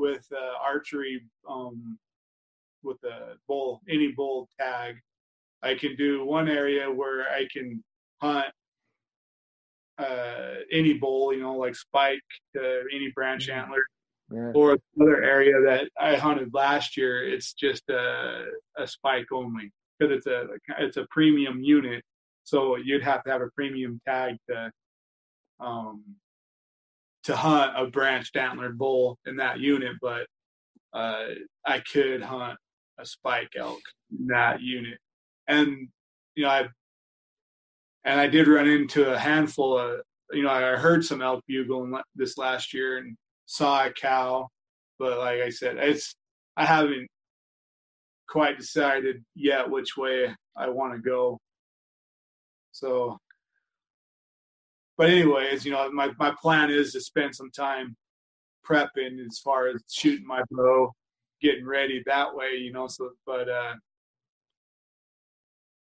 with 0.00 0.26
uh, 0.32 0.54
archery 0.64 1.22
um, 1.48 1.98
with 2.82 2.98
the 3.02 3.36
bull 3.46 3.82
any 3.88 4.08
bull 4.12 4.48
tag. 4.58 4.96
I 5.62 5.74
can 5.74 5.94
do 5.94 6.24
one 6.24 6.48
area 6.48 6.90
where 6.90 7.30
I 7.30 7.46
can 7.52 7.84
hunt 8.22 8.46
uh, 9.98 10.54
any 10.72 10.94
bull, 10.94 11.34
you 11.34 11.40
know, 11.42 11.56
like 11.56 11.76
spike, 11.76 12.22
uh, 12.58 12.80
any 12.96 13.10
branch 13.14 13.48
Mhm. 13.48 13.54
antler, 13.58 13.84
Yeah. 14.30 14.52
or 14.54 14.78
another 14.96 15.22
area 15.22 15.60
that 15.60 15.90
I 15.98 16.16
hunted 16.16 16.54
last 16.54 16.96
year. 16.96 17.22
It's 17.28 17.52
just 17.52 17.90
a, 17.90 18.46
a 18.78 18.86
spike 18.86 19.30
only 19.32 19.70
because 19.98 20.16
it's 20.16 20.26
a 20.26 20.48
it's 20.78 20.96
a 20.96 21.06
premium 21.10 21.62
unit, 21.62 22.02
so 22.44 22.76
you'd 22.76 23.02
have 23.02 23.22
to 23.24 23.30
have 23.30 23.42
a 23.42 23.50
premium 23.54 24.00
tag 24.06 24.38
to 24.48 24.72
um, 25.58 26.02
to 27.24 27.36
hunt 27.36 27.72
a 27.76 27.86
branched 27.86 28.36
antlered 28.36 28.78
bull 28.78 29.18
in 29.26 29.36
that 29.36 29.60
unit. 29.60 29.96
But 30.00 30.26
uh, 30.92 31.26
I 31.66 31.80
could 31.80 32.22
hunt 32.22 32.58
a 32.98 33.06
spike 33.06 33.52
elk 33.56 33.80
in 34.18 34.26
that 34.28 34.60
unit, 34.60 34.98
and 35.48 35.88
you 36.34 36.44
know 36.44 36.50
I 36.50 36.68
and 38.04 38.18
I 38.18 38.26
did 38.26 38.48
run 38.48 38.68
into 38.68 39.12
a 39.12 39.18
handful 39.18 39.78
of 39.78 40.00
you 40.32 40.42
know, 40.42 40.50
I 40.50 40.76
heard 40.76 41.04
some 41.04 41.22
elk 41.22 41.44
bugle 41.48 42.00
this 42.14 42.38
last 42.38 42.72
year 42.72 42.98
and 42.98 43.16
saw 43.46 43.86
a 43.86 43.92
cow, 43.92 44.48
but 44.98 45.18
like 45.18 45.40
I 45.40 45.50
said, 45.50 45.76
it's 45.78 46.14
I 46.56 46.64
haven't 46.64 47.08
quite 48.28 48.58
decided 48.58 49.24
yet 49.34 49.68
which 49.68 49.96
way 49.96 50.34
I 50.56 50.68
want 50.68 50.94
to 50.94 51.00
go. 51.00 51.38
So, 52.72 53.18
but 55.00 55.08
anyways, 55.08 55.64
you 55.64 55.72
know, 55.72 55.90
my 55.92 56.10
my 56.18 56.30
plan 56.42 56.70
is 56.70 56.92
to 56.92 57.00
spend 57.00 57.34
some 57.34 57.50
time 57.52 57.96
prepping 58.68 59.18
as 59.26 59.38
far 59.38 59.68
as 59.68 59.82
shooting 59.90 60.26
my 60.26 60.42
bow, 60.50 60.92
getting 61.40 61.64
ready 61.64 62.02
that 62.04 62.34
way, 62.34 62.56
you 62.56 62.70
know. 62.70 62.86
So, 62.86 63.12
but 63.24 63.48
uh, 63.48 63.74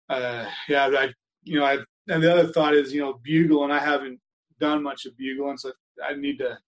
uh, 0.09 0.47
yeah, 0.67 0.87
I, 0.87 1.13
you 1.43 1.61
know, 1.61 1.67
I 1.67 1.81
and 2.09 2.23
the 2.23 2.33
other 2.33 2.49
thought 2.55 2.73
is, 2.75 2.95
you 2.95 3.03
know, 3.03 3.21
bugle, 3.23 3.65
and 3.65 3.73
I 3.73 3.81
haven't 3.81 4.19
done 4.59 4.83
much 4.83 5.05
of 5.05 5.15
bugling, 5.19 5.59
so 5.59 5.73
I 6.03 6.15
need 6.15 6.39
to 6.39 6.59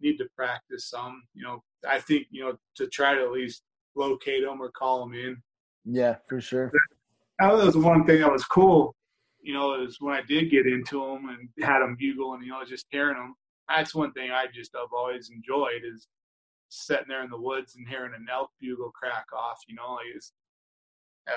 need 0.00 0.16
to 0.16 0.26
practice 0.34 0.90
some. 0.90 1.22
You 1.34 1.44
know, 1.44 1.62
I 1.88 2.00
think 2.00 2.26
you 2.32 2.42
know 2.42 2.58
to 2.78 2.88
try 2.88 3.14
to 3.14 3.22
at 3.22 3.30
least 3.30 3.62
locate 3.94 4.44
them 4.44 4.60
or 4.60 4.72
call 4.72 5.06
them 5.06 5.14
in. 5.14 5.40
Yeah, 5.84 6.16
for 6.28 6.40
sure. 6.40 6.72
That 7.38 7.52
was 7.54 7.76
one 7.76 8.04
thing 8.04 8.22
that 8.22 8.32
was 8.32 8.44
cool. 8.44 8.96
You 9.46 9.54
know, 9.54 9.80
is 9.80 9.98
when 10.00 10.12
I 10.12 10.22
did 10.26 10.50
get 10.50 10.66
into 10.66 10.98
them 11.00 11.28
and 11.28 11.48
had 11.64 11.78
them 11.78 11.96
bugle 11.96 12.34
and 12.34 12.44
you 12.44 12.50
know 12.50 12.64
just 12.66 12.86
hearing 12.90 13.16
them. 13.16 13.36
That's 13.68 13.94
one 13.94 14.12
thing 14.12 14.30
I 14.32 14.46
just 14.52 14.72
have 14.74 14.92
always 14.92 15.30
enjoyed 15.30 15.82
is 15.84 16.08
sitting 16.68 17.06
there 17.08 17.22
in 17.22 17.30
the 17.30 17.40
woods 17.40 17.76
and 17.76 17.88
hearing 17.88 18.12
an 18.14 18.26
elk 18.32 18.50
bugle 18.60 18.90
crack 18.90 19.26
off. 19.32 19.60
You 19.68 19.76
know, 19.76 19.92
like 19.92 20.06
it's 20.16 20.32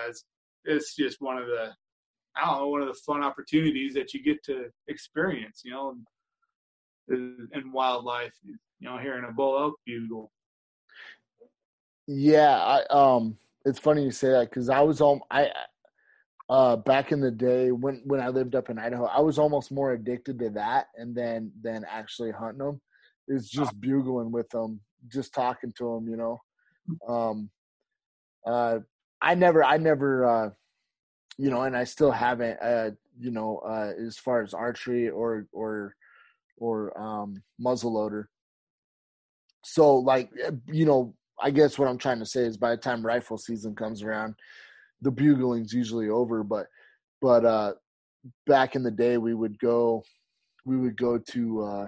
as 0.08 0.24
it's 0.66 0.96
just 0.96 1.22
one 1.22 1.38
of 1.38 1.46
the 1.46 1.72
I 2.36 2.46
don't 2.46 2.60
know 2.60 2.68
one 2.70 2.82
of 2.82 2.88
the 2.88 3.00
fun 3.06 3.24
opportunities 3.24 3.94
that 3.94 4.12
you 4.16 4.24
get 4.24 4.44
to 4.46 4.70
experience. 4.88 5.62
You 5.64 5.72
know, 5.72 5.96
in 7.10 7.72
wildlife. 7.72 8.34
You 8.44 8.58
know, 8.82 8.98
hearing 8.98 9.26
a 9.30 9.32
bull 9.32 9.60
elk 9.60 9.76
bugle. 9.86 10.32
Yeah, 12.08 12.58
I 12.58 12.84
um, 12.90 13.38
it's 13.66 13.78
funny 13.78 14.04
you 14.04 14.10
say 14.10 14.30
that 14.30 14.50
because 14.50 14.68
I 14.68 14.82
was 14.82 15.00
on 15.00 15.22
I 15.30 15.52
uh 16.50 16.76
back 16.76 17.12
in 17.12 17.20
the 17.22 17.32
day 17.32 17.72
when 17.72 18.02
when 18.06 18.20
I 18.20 18.30
lived 18.30 18.56
up 18.56 18.70
in 18.70 18.80
Idaho, 18.80 19.06
I 19.06 19.20
was 19.20 19.38
almost 19.38 19.72
more 19.72 19.94
addicted 19.94 20.40
to 20.40 20.50
that 20.52 20.88
and 20.96 21.16
then 21.16 21.52
than 21.62 21.86
actually 21.90 22.32
hunting 22.32 22.66
them. 22.66 22.82
It's 23.28 23.50
just 23.50 23.80
bugling 23.80 24.32
with 24.32 24.50
them, 24.50 24.82
just 25.08 25.34
talking 25.34 25.72
to 25.78 25.94
them, 25.96 26.10
you 26.10 26.18
know. 26.18 26.42
Um, 27.08 27.50
uh, 28.46 28.80
I 29.22 29.36
never, 29.36 29.64
I 29.64 29.78
never, 29.78 30.26
uh, 30.26 30.50
you 31.38 31.50
know, 31.50 31.62
and 31.64 31.76
I 31.76 31.84
still 31.84 32.12
haven't, 32.12 32.60
uh, 32.62 32.92
you 33.20 33.32
know, 33.32 33.60
uh, 33.60 33.94
as 34.04 34.18
far 34.18 34.42
as 34.42 34.54
archery 34.54 35.10
or 35.10 35.46
or 35.52 35.94
or 36.58 37.00
um, 37.00 37.44
muzzleloader. 37.62 38.26
So, 39.64 39.98
like, 39.98 40.30
eh, 40.44 40.52
you 40.68 40.86
know, 40.86 41.16
I 41.42 41.52
guess 41.52 41.78
what 41.78 41.88
I'm 41.88 41.98
trying 41.98 42.20
to 42.20 42.26
say 42.26 42.42
is 42.42 42.58
by 42.58 42.72
the 42.72 42.78
time 42.78 43.06
rifle 43.06 43.38
season 43.38 43.76
comes 43.76 44.04
around, 44.04 44.36
the 45.02 45.12
bugling's 45.12 45.74
usually 45.74 46.10
over. 46.10 46.44
But, 46.44 46.68
but 47.22 47.46
uh, 47.46 47.74
back 48.48 48.76
in 48.76 48.84
the 48.84 48.92
day, 48.92 49.18
we 49.18 49.34
would 49.34 49.58
go, 49.60 50.04
we 50.66 50.78
would 50.78 50.98
go 50.98 51.18
to, 51.18 51.62
uh, 51.64 51.86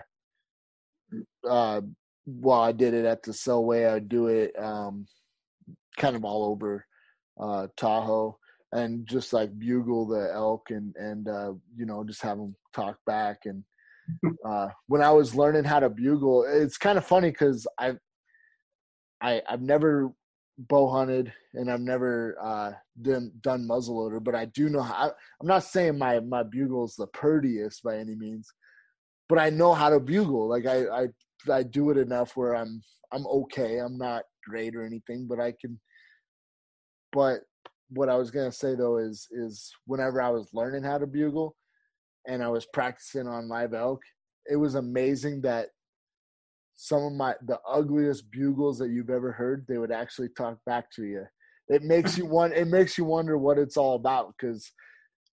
uh, 1.47 1.81
well, 2.25 2.61
I 2.61 2.71
did 2.71 2.93
it 2.93 3.05
at 3.05 3.23
the 3.23 3.31
Selway. 3.31 3.91
I'd 3.91 4.09
do 4.09 4.27
it 4.27 4.51
um, 4.57 5.05
kind 5.97 6.15
of 6.15 6.23
all 6.23 6.45
over 6.45 6.85
uh, 7.39 7.67
Tahoe 7.77 8.37
and 8.73 9.05
just 9.07 9.33
like 9.33 9.57
bugle 9.59 10.07
the 10.07 10.31
elk 10.33 10.67
and 10.69 10.95
and 10.95 11.27
uh, 11.27 11.53
you 11.75 11.85
know 11.85 12.03
just 12.03 12.21
have 12.21 12.37
them 12.37 12.55
talk 12.73 12.97
back 13.05 13.39
and 13.45 13.63
uh, 14.45 14.67
when 14.87 15.01
I 15.01 15.11
was 15.11 15.35
learning 15.35 15.63
how 15.63 15.79
to 15.79 15.89
bugle, 15.89 16.45
it's 16.47 16.77
kind 16.77 16.97
of 16.97 17.05
funny 17.05 17.29
because 17.29 17.67
I've 17.77 17.97
I, 19.21 19.41
I've 19.47 19.61
never 19.61 20.11
bow 20.57 20.89
hunted 20.89 21.33
and 21.53 21.71
I've 21.71 21.81
never 21.81 22.35
uh, 22.41 22.71
done 23.01 23.31
done 23.41 23.67
muzzleloader, 23.67 24.23
but 24.23 24.35
I 24.35 24.45
do 24.45 24.69
know 24.69 24.81
how. 24.81 25.11
I'm 25.41 25.47
not 25.47 25.63
saying 25.63 25.97
my 25.97 26.19
my 26.19 26.43
bugle 26.43 26.85
is 26.85 26.95
the 26.95 27.07
purtiest 27.07 27.83
by 27.83 27.97
any 27.97 28.15
means, 28.15 28.51
but 29.29 29.39
I 29.39 29.49
know 29.49 29.73
how 29.73 29.89
to 29.89 29.99
bugle. 29.99 30.47
Like 30.47 30.65
I 30.65 30.87
I 30.87 31.07
I 31.51 31.63
do 31.63 31.89
it 31.89 31.97
enough 31.97 32.35
where 32.35 32.55
I'm 32.55 32.81
I'm 33.11 33.25
okay. 33.27 33.79
I'm 33.79 33.97
not 33.97 34.23
great 34.47 34.75
or 34.75 34.85
anything, 34.85 35.27
but 35.27 35.39
I 35.39 35.53
can. 35.59 35.79
But 37.11 37.41
what 37.89 38.09
I 38.09 38.15
was 38.15 38.31
gonna 38.31 38.51
say 38.51 38.75
though 38.75 38.97
is 38.97 39.27
is 39.31 39.71
whenever 39.85 40.21
I 40.21 40.29
was 40.29 40.49
learning 40.53 40.83
how 40.83 40.97
to 40.97 41.07
bugle, 41.07 41.55
and 42.27 42.43
I 42.43 42.47
was 42.47 42.65
practicing 42.65 43.27
on 43.27 43.49
live 43.49 43.73
elk, 43.73 44.01
it 44.49 44.55
was 44.55 44.75
amazing 44.75 45.41
that 45.41 45.69
some 46.81 47.03
of 47.03 47.13
my 47.13 47.35
the 47.45 47.59
ugliest 47.69 48.31
bugles 48.31 48.79
that 48.79 48.89
you've 48.89 49.11
ever 49.11 49.31
heard, 49.31 49.65
they 49.67 49.77
would 49.77 49.91
actually 49.91 50.29
talk 50.35 50.57
back 50.65 50.89
to 50.91 51.03
you. 51.03 51.23
It 51.67 51.83
makes 51.83 52.17
you 52.17 52.25
want 52.25 52.53
it 52.53 52.65
makes 52.65 52.97
you 52.97 53.05
wonder 53.05 53.37
what 53.37 53.59
it's 53.59 53.77
all 53.77 53.93
about 53.93 54.33
because 54.35 54.71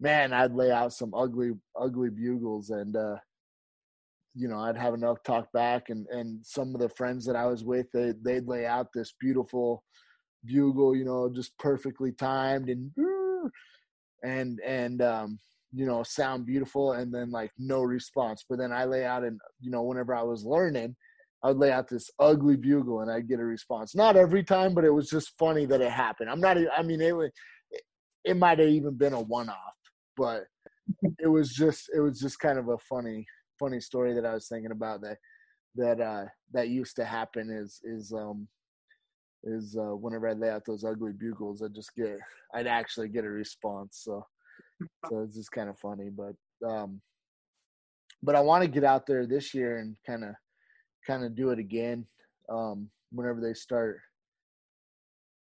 man, 0.01 0.33
I'd 0.33 0.55
lay 0.55 0.71
out 0.71 0.95
some 0.95 1.13
ugly 1.13 1.51
ugly 1.79 2.09
bugles 2.09 2.71
and 2.71 2.97
uh 2.97 3.17
you 4.35 4.49
know, 4.49 4.59
I'd 4.59 4.79
have 4.79 4.95
enough 4.95 5.23
talk 5.23 5.53
back 5.53 5.91
and 5.91 6.07
and 6.07 6.45
some 6.47 6.75
of 6.75 6.81
the 6.81 6.89
friends 6.89 7.27
that 7.27 7.37
I 7.37 7.45
was 7.45 7.63
with, 7.63 7.89
they 7.93 8.15
they'd 8.23 8.49
lay 8.49 8.65
out 8.65 8.87
this 8.95 9.13
beautiful 9.21 9.85
bugle, 10.47 10.97
you 10.97 11.05
know, 11.05 11.31
just 11.31 11.53
perfectly 11.59 12.13
timed 12.13 12.71
and 12.71 12.91
and 14.25 14.61
and 14.65 15.03
um 15.03 15.39
you 15.75 15.85
know, 15.85 16.05
sound 16.05 16.47
beautiful 16.47 16.93
and 16.93 17.13
then 17.13 17.31
like 17.31 17.51
no 17.59 17.83
response. 17.83 18.47
But 18.49 18.59
then 18.59 18.73
I 18.73 18.87
lay 18.87 19.05
out 19.05 19.25
and 19.25 19.39
you 19.61 19.71
know, 19.71 19.83
whenever 19.83 20.15
I 20.15 20.23
was 20.23 20.43
learning, 20.43 20.97
I 21.45 21.49
would 21.49 21.59
lay 21.59 21.71
out 21.71 21.89
this 21.89 22.11
ugly 22.19 22.57
bugle 22.57 23.01
and 23.01 23.11
I'd 23.11 23.29
get 23.29 23.39
a 23.39 23.45
response. 23.45 23.95
Not 23.95 24.17
every 24.17 24.43
time, 24.43 24.75
but 24.75 24.85
it 24.85 24.91
was 24.91 25.09
just 25.09 25.33
funny 25.39 25.67
that 25.67 25.83
it 25.83 25.93
happened. 25.93 26.31
I'm 26.31 26.41
not. 26.41 26.57
I 26.77 26.83
mean, 26.83 27.01
it 27.01 27.15
it, 28.25 28.37
might 28.37 28.59
have 28.59 28.69
even 28.69 28.97
been 28.97 29.13
a 29.13 29.21
one-off, 29.21 29.57
but 30.17 30.45
it 31.19 31.29
was 31.29 31.53
just 31.53 31.91
it 31.95 32.01
was 32.01 32.19
just 32.19 32.41
kind 32.41 32.59
of 32.59 32.69
a 32.69 32.79
funny 32.79 33.27
funny 33.59 33.81
story 33.81 34.15
that 34.15 34.27
I 34.27 34.35
was 34.35 34.49
thinking 34.49 34.73
about 34.73 35.03
that 35.03 35.19
that 35.77 36.01
uh 36.01 36.25
that 36.53 36.69
used 36.69 36.97
to 36.97 37.05
happen 37.05 37.51
is 37.51 37.81
is 37.85 38.13
um 38.13 38.49
is 39.45 39.77
uh 39.79 39.95
whenever 39.95 40.29
I 40.29 40.33
lay 40.33 40.51
out 40.51 40.65
those 40.67 40.85
ugly 40.85 41.13
bugles 41.13 41.63
I 41.63 41.69
just 41.69 41.95
get 41.95 42.19
I'd 42.53 42.67
actually 42.67 43.09
get 43.09 43.25
a 43.25 43.31
response 43.31 44.01
so 44.03 44.25
so 45.09 45.21
it's 45.21 45.37
just 45.37 45.53
kind 45.53 45.69
of 45.69 45.79
funny. 45.79 46.11
But 46.11 46.35
um, 46.67 47.01
but 48.23 48.35
I 48.35 48.41
want 48.41 48.63
to 48.63 48.69
get 48.69 48.85
out 48.85 49.07
there 49.07 49.27
this 49.27 49.55
year 49.55 49.79
and 49.79 49.97
kind 50.07 50.25
of 50.25 50.31
kind 51.07 51.25
of 51.25 51.35
do 51.35 51.51
it 51.51 51.59
again 51.59 52.07
um, 52.49 52.89
whenever 53.13 53.41
they 53.41 53.55
start. 53.55 54.01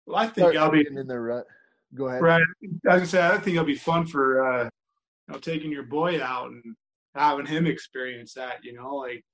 Well, 0.06 0.16
I 0.16 0.26
think 0.26 0.56
I'll 0.56 0.70
be 0.70 0.86
in 0.86 1.06
their 1.06 1.22
rut. 1.22 1.46
Go 1.94 2.08
ahead. 2.08 2.22
Right. 2.22 2.42
I 2.88 2.94
was 2.94 3.00
gonna 3.00 3.06
say 3.06 3.26
I 3.26 3.38
think 3.38 3.56
it'll 3.56 3.64
be 3.64 3.74
fun 3.74 4.06
for 4.06 4.44
uh, 4.44 4.64
you 4.64 5.34
know 5.34 5.38
taking 5.38 5.72
your 5.72 5.84
boy 5.84 6.22
out 6.22 6.50
and 6.50 6.76
having 7.14 7.46
him 7.46 7.66
experience 7.66 8.34
that. 8.34 8.64
You 8.64 8.74
know, 8.74 8.96
like 8.96 9.24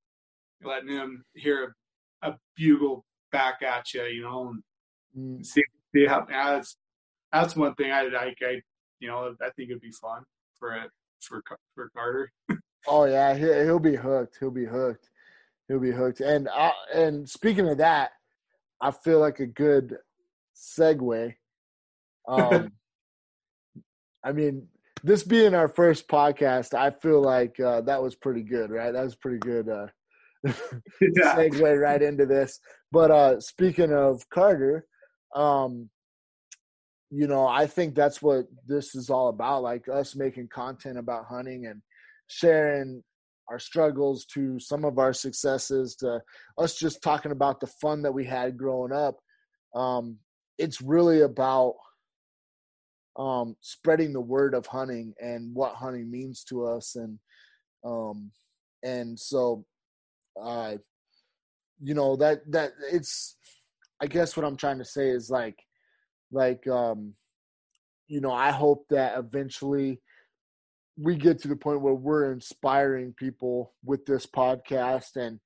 letting 0.63 0.89
him 0.89 1.25
hear 1.35 1.75
a, 2.23 2.31
a 2.31 2.39
bugle 2.57 3.05
back 3.33 3.63
at 3.63 3.93
you. 3.95 4.05
You 4.05 4.23
know, 4.23 4.49
and 4.49 5.41
mm. 5.41 5.47
see 5.47 5.63
see 5.95 6.07
how 6.07 6.27
that's 6.29 6.77
that's 7.33 7.57
one 7.57 7.75
thing 7.75 7.93
I 7.93 8.03
like. 8.03 8.39
I 8.43 8.61
you 9.01 9.09
know, 9.09 9.35
I 9.41 9.51
think 9.51 9.71
it'd 9.71 9.83
be 9.83 9.93
fun 9.93 10.23
for 10.59 10.75
it 10.75 10.91
for 11.21 11.43
for 11.75 11.91
Carter. 11.91 12.33
oh 12.87 13.05
yeah, 13.05 13.35
he, 13.35 13.45
he'll 13.65 13.79
be 13.79 13.97
hooked. 13.97 14.37
He'll 14.39 14.51
be 14.51 14.65
hooked. 14.65 15.11
He'll 15.69 15.81
be 15.81 15.93
hooked. 15.93 16.21
And 16.21 16.49
uh, 16.49 16.71
and 16.95 17.29
speaking 17.29 17.69
of 17.69 17.79
that, 17.79 18.11
I 18.81 18.91
feel 18.91 19.21
like 19.21 19.41
a 19.41 19.47
good 19.47 19.97
segue. 20.55 21.35
Um, 22.29 22.73
I 24.25 24.33
mean, 24.33 24.67
this 25.05 25.23
being 25.23 25.55
our 25.55 25.69
first 25.69 26.09
podcast, 26.09 26.75
I 26.75 26.91
feel 26.91 27.23
like 27.23 27.61
uh, 27.61 27.83
that 27.83 28.03
was 28.03 28.17
pretty 28.17 28.43
good, 28.43 28.73
right? 28.73 28.93
That 28.93 29.05
was 29.05 29.15
pretty 29.15 29.39
good 29.39 29.69
uh, 29.69 29.87
yeah. 30.45 31.37
segue 31.37 31.81
right 31.81 32.03
into 32.03 32.27
this. 32.27 32.59
But 32.91 33.13
uh, 33.13 33.39
speaking 33.39 33.93
of 33.93 34.29
Carter, 34.29 34.87
um, 35.37 35.89
you 37.11 37.29
know, 37.29 37.47
I 37.47 37.67
think 37.69 37.95
that's 37.95 38.21
what 38.21 38.47
this 38.67 38.97
is 38.97 39.11
all 39.11 39.29
about. 39.29 39.63
Like 39.63 39.89
us 39.89 40.17
making 40.17 40.49
content 40.49 40.99
about 40.99 41.27
hunting 41.27 41.67
and 41.67 41.81
sharing 42.27 43.05
our 43.49 43.59
struggles 43.59 44.25
to 44.35 44.59
some 44.59 44.85
of 44.85 44.99
our 44.99 45.13
successes 45.13 45.95
to 45.97 46.21
us 46.59 46.77
just 46.77 47.03
talking 47.03 47.33
about 47.33 47.61
the 47.61 47.67
fun 47.67 48.03
that 48.03 48.13
we 48.13 48.25
had 48.25 48.57
growing 48.57 48.93
up. 48.93 49.17
Um, 49.75 50.19
it's 50.59 50.81
really 50.81 51.21
about 51.21 51.75
um, 53.19 53.57
spreading 53.61 54.13
the 54.13 54.21
word 54.21 54.55
of 54.55 54.67
hunting 54.67 55.15
and 55.21 55.55
what 55.55 55.75
hunting 55.75 56.11
means 56.11 56.45
to 56.45 56.67
us. 56.67 56.97
And, 56.97 57.19
um, 57.85 58.31
and 58.83 59.19
so, 59.19 59.65
uh, 60.43 60.75
you 61.81 61.95
know, 61.95 62.17
that, 62.17 62.41
that 62.51 62.73
it's, 62.91 63.37
I 64.01 64.07
guess 64.07 64.37
what 64.37 64.45
I'm 64.45 64.57
trying 64.57 64.79
to 64.79 64.85
say 64.85 65.09
is 65.09 65.31
like, 65.31 65.57
like 66.33 66.67
um 66.69 67.15
you 68.09 68.21
know 68.21 68.33
i 68.33 68.51
hope 68.51 68.85
that 68.91 69.19
eventually 69.19 70.01
we 70.99 71.17
get 71.17 71.39
to 71.41 71.49
the 71.49 71.57
point 71.57 71.81
where 71.81 71.95
we're 71.95 72.33
inspiring 72.33 73.15
people 73.19 73.75
with 73.85 74.05
this 74.07 74.27
podcast 74.27 75.17
and 75.17 75.39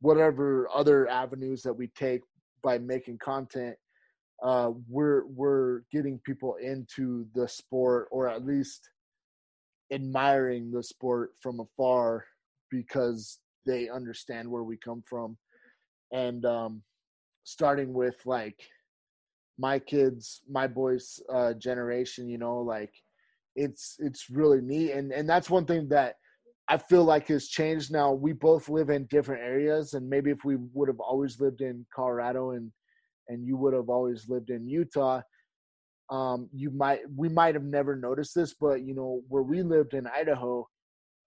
whatever 0.00 0.68
other 0.74 1.08
avenues 1.08 1.62
that 1.62 1.72
we 1.72 1.88
take 1.88 2.20
by 2.62 2.78
making 2.78 3.18
content 3.18 3.76
uh, 4.42 4.70
we're 4.88 5.26
we're 5.26 5.80
getting 5.92 6.20
people 6.24 6.56
into 6.62 7.26
the 7.34 7.48
sport 7.48 8.08
or 8.10 8.28
at 8.28 8.44
least 8.44 8.88
admiring 9.92 10.70
the 10.70 10.82
sport 10.82 11.30
from 11.40 11.60
afar 11.60 12.24
because 12.70 13.38
they 13.66 13.88
understand 13.88 14.48
where 14.48 14.62
we 14.62 14.76
come 14.76 15.02
from. 15.08 15.36
And 16.12 16.44
um, 16.44 16.82
starting 17.44 17.92
with 17.92 18.16
like 18.24 18.60
my 19.58 19.78
kids 19.78 20.42
my 20.48 20.68
boys 20.68 21.18
uh, 21.32 21.52
generation 21.54 22.28
you 22.28 22.38
know 22.38 22.58
like 22.58 22.92
it's 23.58 23.96
it's 23.98 24.30
really 24.30 24.60
neat 24.60 24.92
and 24.92 25.12
and 25.12 25.28
that's 25.28 25.50
one 25.50 25.64
thing 25.64 25.88
that 25.88 26.14
i 26.68 26.76
feel 26.76 27.04
like 27.04 27.28
has 27.28 27.48
changed 27.48 27.92
now 27.92 28.12
we 28.12 28.32
both 28.32 28.68
live 28.68 28.90
in 28.90 29.06
different 29.06 29.42
areas 29.42 29.94
and 29.94 30.08
maybe 30.08 30.30
if 30.30 30.44
we 30.44 30.56
would 30.72 30.88
have 30.88 31.00
always 31.00 31.40
lived 31.40 31.60
in 31.60 31.84
colorado 31.94 32.52
and 32.52 32.70
and 33.28 33.46
you 33.46 33.56
would 33.56 33.74
have 33.74 33.88
always 33.88 34.28
lived 34.28 34.50
in 34.50 34.66
utah 34.66 35.20
um, 36.10 36.48
you 36.54 36.70
might 36.70 37.00
we 37.14 37.28
might 37.28 37.54
have 37.54 37.64
never 37.64 37.94
noticed 37.94 38.34
this, 38.34 38.54
but 38.54 38.82
you 38.82 38.94
know 38.94 39.22
where 39.28 39.42
we 39.42 39.62
lived 39.62 39.94
in 39.94 40.06
Idaho, 40.06 40.66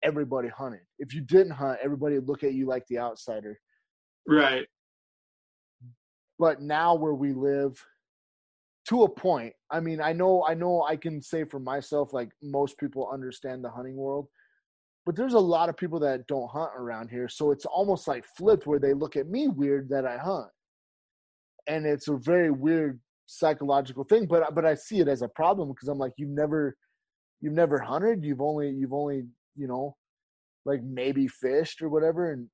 everybody 0.04 0.48
hunted. 0.50 0.82
If 1.00 1.14
you 1.14 1.22
didn't 1.22 1.52
hunt, 1.52 1.80
everybody 1.84 2.16
would 2.16 2.28
look 2.28 2.44
at 2.44 2.54
you 2.54 2.66
like 2.66 2.86
the 2.88 3.00
outsider. 3.00 3.60
Right. 4.28 4.68
But 6.38 6.62
now 6.62 6.96
where 6.96 7.14
we 7.14 7.34
live, 7.34 7.84
to 8.90 9.04
a 9.04 9.10
point. 9.10 9.54
I 9.72 9.80
mean, 9.80 10.02
I 10.02 10.14
know, 10.14 10.44
I 10.48 10.56
know, 10.56 10.84
I 10.84 10.96
can 10.96 11.22
say 11.22 11.44
for 11.44 11.60
myself, 11.60 12.12
like 12.12 12.30
most 12.42 12.78
people 12.80 13.10
understand 13.14 13.64
the 13.64 13.70
hunting 13.70 13.96
world, 13.96 14.28
but 15.06 15.16
there's 15.16 15.36
a 15.36 15.40
lot 15.40 15.70
of 15.70 15.78
people 15.78 16.00
that 16.00 16.26
don't 16.28 16.50
hunt 16.50 16.72
around 16.76 17.10
here. 17.10 17.30
So 17.30 17.52
it's 17.52 17.66
almost 17.66 18.08
like 18.08 18.26
flipped 18.36 18.66
where 18.66 18.80
they 18.80 18.94
look 18.94 19.16
at 19.16 19.30
me 19.30 19.48
weird 19.48 19.90
that 19.90 20.06
I 20.06 20.18
hunt. 20.18 20.50
And 21.68 21.86
it's 21.86 22.08
a 22.08 22.18
very 22.18 22.50
weird 22.50 23.00
psychological 23.28 24.04
thing, 24.04 24.26
but 24.26 24.56
but 24.56 24.66
I 24.66 24.74
see 24.74 25.00
it 25.00 25.08
as 25.08 25.22
a 25.22 25.28
problem 25.28 25.70
because 25.70 25.88
I'm 25.88 26.00
like, 26.00 26.14
you've 26.18 26.30
never 26.30 26.76
you've 27.42 27.54
never 27.54 27.78
hunted, 27.78 28.24
you've 28.24 28.42
only 28.42 28.72
you've 28.72 28.94
only 28.94 29.24
you 29.56 29.68
know 29.68 29.96
like 30.66 30.82
maybe 30.84 31.28
fished 31.28 31.84
or 31.84 31.90
whatever, 31.90 32.32
and 32.32 32.48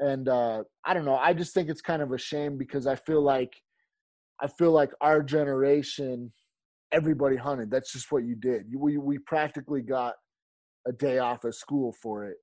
and 0.00 0.28
uh, 0.28 0.64
I 0.84 0.92
don't 0.92 1.04
know. 1.04 1.14
I 1.14 1.34
just 1.34 1.54
think 1.54 1.68
it's 1.68 1.82
kind 1.82 2.02
of 2.02 2.10
a 2.10 2.18
shame 2.18 2.58
because 2.58 2.88
I 2.88 2.96
feel 2.96 3.22
like 3.22 3.52
I 4.42 4.46
feel 4.46 4.72
like 4.72 4.90
our 5.00 5.22
generation, 5.22 6.32
everybody 6.92 7.36
hunted. 7.36 7.70
That's 7.70 7.92
just 7.92 8.10
what 8.10 8.24
you 8.24 8.34
did. 8.34 8.66
We 8.74 8.98
we 8.98 9.18
practically 9.18 9.82
got 9.82 10.14
a 10.86 10.92
day 10.92 11.18
off 11.18 11.44
of 11.44 11.54
school 11.54 11.94
for 12.02 12.26
it, 12.26 12.36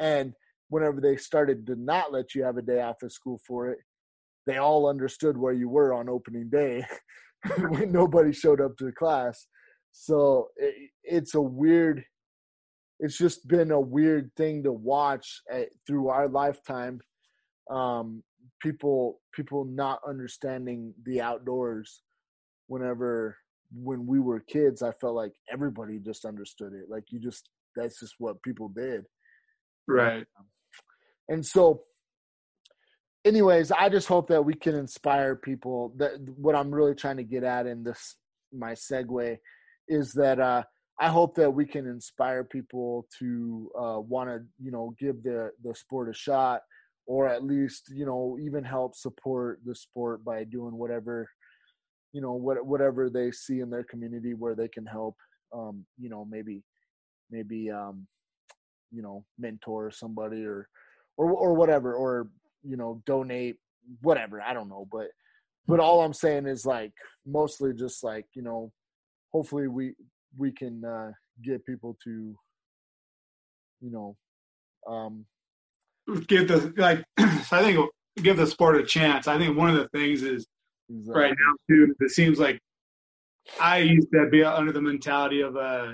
and 0.00 0.32
whenever 0.68 1.00
they 1.00 1.16
started 1.16 1.66
to 1.66 1.76
not 1.76 2.12
let 2.12 2.34
you 2.34 2.42
have 2.42 2.56
a 2.56 2.62
day 2.62 2.80
off 2.80 3.02
of 3.02 3.12
school 3.12 3.40
for 3.46 3.68
it, 3.68 3.78
they 4.46 4.58
all 4.58 4.88
understood 4.88 5.36
where 5.36 5.52
you 5.52 5.68
were 5.68 5.92
on 5.92 6.08
opening 6.08 6.48
day 6.48 6.84
when 7.68 7.92
nobody 7.92 8.32
showed 8.32 8.60
up 8.60 8.76
to 8.78 8.90
class. 8.92 9.46
So 9.92 10.48
it, 10.56 10.90
it's 11.04 11.34
a 11.34 11.40
weird, 11.40 12.04
it's 13.00 13.18
just 13.18 13.46
been 13.48 13.70
a 13.70 13.80
weird 13.80 14.30
thing 14.36 14.62
to 14.64 14.72
watch 14.72 15.42
at, 15.50 15.60
eh, 15.60 15.64
through 15.86 16.08
our 16.08 16.28
lifetime. 16.28 17.00
Um, 17.70 18.22
people, 18.60 19.20
people 19.32 19.64
not 19.64 20.00
understanding 20.06 20.94
the 21.04 21.20
outdoors. 21.20 22.02
Whenever 22.68 23.36
when 23.72 24.06
we 24.06 24.18
were 24.18 24.40
kids, 24.40 24.82
I 24.82 24.92
felt 24.92 25.14
like 25.14 25.32
everybody 25.52 25.98
just 25.98 26.24
understood 26.24 26.72
it. 26.72 26.88
Like 26.88 27.04
you 27.10 27.20
just, 27.20 27.48
that's 27.74 28.00
just 28.00 28.14
what 28.18 28.42
people 28.42 28.68
did. 28.68 29.04
Right. 29.86 30.26
And 31.28 31.44
so 31.44 31.82
anyways, 33.26 33.72
I 33.72 33.88
just 33.88 34.08
hope 34.08 34.28
that 34.28 34.44
we 34.44 34.54
can 34.54 34.74
inspire 34.74 35.34
people. 35.36 35.92
That 35.96 36.12
what 36.36 36.54
I'm 36.54 36.74
really 36.74 36.94
trying 36.94 37.16
to 37.18 37.24
get 37.24 37.42
at 37.42 37.66
in 37.66 37.82
this 37.82 38.16
my 38.52 38.72
segue 38.72 39.36
is 39.88 40.12
that 40.12 40.40
uh, 40.40 40.62
I 41.00 41.08
hope 41.08 41.34
that 41.36 41.50
we 41.50 41.66
can 41.66 41.86
inspire 41.86 42.44
people 42.44 43.06
to 43.18 43.70
uh, 43.78 44.00
want 44.00 44.30
to 44.30 44.38
you 44.62 44.70
know 44.70 44.94
give 44.98 45.22
the 45.22 45.50
the 45.62 45.74
sport 45.74 46.08
a 46.08 46.14
shot, 46.14 46.62
or 47.06 47.28
at 47.28 47.44
least 47.44 47.90
you 47.94 48.06
know 48.06 48.36
even 48.40 48.64
help 48.64 48.94
support 48.94 49.60
the 49.64 49.74
sport 49.74 50.24
by 50.24 50.44
doing 50.44 50.76
whatever 50.76 51.28
you 52.12 52.20
know 52.20 52.32
what 52.32 52.64
whatever 52.64 53.10
they 53.10 53.30
see 53.30 53.60
in 53.60 53.70
their 53.70 53.84
community 53.84 54.34
where 54.34 54.54
they 54.54 54.68
can 54.68 54.86
help. 54.86 55.16
Um, 55.54 55.84
you 55.98 56.08
know 56.10 56.24
maybe 56.24 56.62
maybe 57.30 57.70
um, 57.70 58.06
you 58.90 59.02
know 59.02 59.24
mentor 59.38 59.90
somebody 59.90 60.44
or 60.44 60.68
or 61.16 61.30
or 61.30 61.54
whatever 61.54 61.94
or 61.94 62.28
you 62.62 62.76
know 62.76 63.02
donate 63.06 63.56
whatever 64.02 64.40
i 64.40 64.52
don't 64.52 64.68
know 64.68 64.86
but 64.90 65.08
but 65.66 65.80
all 65.80 66.02
i'm 66.02 66.12
saying 66.12 66.46
is 66.46 66.66
like 66.66 66.92
mostly 67.24 67.72
just 67.72 68.02
like 68.02 68.26
you 68.34 68.42
know 68.42 68.72
hopefully 69.32 69.68
we 69.68 69.94
we 70.38 70.50
can 70.50 70.84
uh 70.84 71.10
get 71.44 71.64
people 71.64 71.96
to 72.02 72.34
you 73.80 73.90
know 73.90 74.16
um 74.88 75.24
give 76.26 76.48
the 76.48 76.72
like 76.76 77.04
i 77.18 77.62
think 77.62 77.78
give 78.22 78.36
the 78.36 78.46
sport 78.46 78.76
a 78.76 78.84
chance 78.84 79.26
i 79.26 79.38
think 79.38 79.56
one 79.56 79.70
of 79.70 79.76
the 79.76 79.88
things 79.88 80.22
is 80.22 80.46
exactly. 80.88 81.22
right 81.22 81.34
now 81.38 81.54
too 81.68 81.94
it 82.00 82.10
seems 82.10 82.38
like 82.38 82.60
i 83.60 83.78
used 83.78 84.08
to 84.12 84.28
be 84.30 84.42
under 84.42 84.72
the 84.72 84.80
mentality 84.80 85.40
of 85.40 85.56
uh 85.56 85.92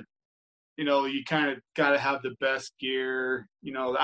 you 0.76 0.84
know 0.84 1.06
you 1.06 1.24
kind 1.24 1.50
of 1.50 1.58
got 1.76 1.90
to 1.90 1.98
have 1.98 2.22
the 2.22 2.34
best 2.40 2.72
gear 2.80 3.48
you 3.62 3.72
know 3.72 3.96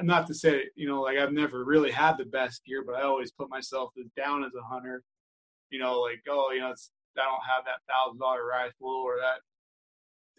I'm 0.00 0.06
not 0.06 0.26
to 0.28 0.34
say, 0.34 0.64
you 0.76 0.88
know, 0.88 1.02
like 1.02 1.18
I've 1.18 1.32
never 1.32 1.62
really 1.62 1.90
had 1.90 2.16
the 2.16 2.24
best 2.24 2.64
gear, 2.64 2.82
but 2.86 2.94
I 2.94 3.02
always 3.02 3.32
put 3.32 3.50
myself 3.50 3.90
as 3.98 4.06
down 4.16 4.44
as 4.44 4.52
a 4.58 4.62
hunter. 4.62 5.02
You 5.70 5.78
know, 5.78 6.00
like 6.00 6.22
oh, 6.28 6.50
you 6.52 6.60
know, 6.60 6.70
it's, 6.70 6.90
I 7.18 7.22
don't 7.22 7.44
have 7.44 7.64
that 7.66 7.84
thousand 7.86 8.18
dollar 8.18 8.46
rifle 8.46 8.88
or 8.88 9.16
that 9.16 9.40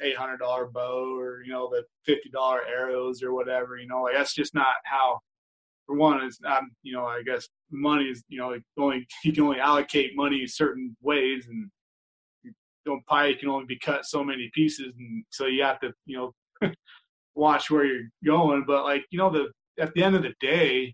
eight 0.02 0.16
hundred 0.18 0.38
dollar 0.38 0.68
bow 0.68 1.18
or 1.18 1.44
you 1.44 1.52
know 1.52 1.70
the 1.70 1.84
fifty 2.06 2.30
dollar 2.30 2.62
arrows 2.68 3.22
or 3.24 3.34
whatever. 3.34 3.78
You 3.78 3.88
know, 3.88 4.04
like 4.04 4.16
that's 4.16 4.34
just 4.34 4.54
not 4.56 4.74
how. 4.84 5.20
For 5.88 5.96
one, 5.96 6.24
it's 6.24 6.40
not. 6.42 6.64
You 6.84 6.94
know, 6.94 7.06
I 7.06 7.24
guess 7.26 7.48
money 7.72 8.06
is. 8.06 8.24
You 8.30 8.40
know, 8.40 8.58
only 8.78 9.08
you 9.24 9.34
can 9.34 9.44
only 9.44 9.60
allocate 9.60 10.16
money 10.16 10.46
certain 10.48 10.96
ways, 11.02 11.48
and 11.48 11.70
you 12.44 12.54
don't 12.86 13.06
pie 13.08 13.34
can 13.34 13.50
only 13.50 13.66
be 13.66 13.80
cut 13.80 14.06
so 14.06 14.24
many 14.24 14.50
pieces, 14.54 14.94
and 14.98 15.24
so 15.30 15.48
you 15.48 15.64
have 15.64 15.80
to. 15.82 15.92
You 16.06 16.18
know. 16.62 16.72
watch 17.36 17.72
where 17.72 17.86
you're 17.86 18.10
going. 18.26 18.64
But 18.68 18.84
like 18.84 19.06
you 19.10 19.18
know, 19.18 19.30
the 19.30 19.52
at 19.80 19.94
the 19.94 20.04
end 20.04 20.16
of 20.16 20.24
the 20.24 20.34
day, 20.40 20.94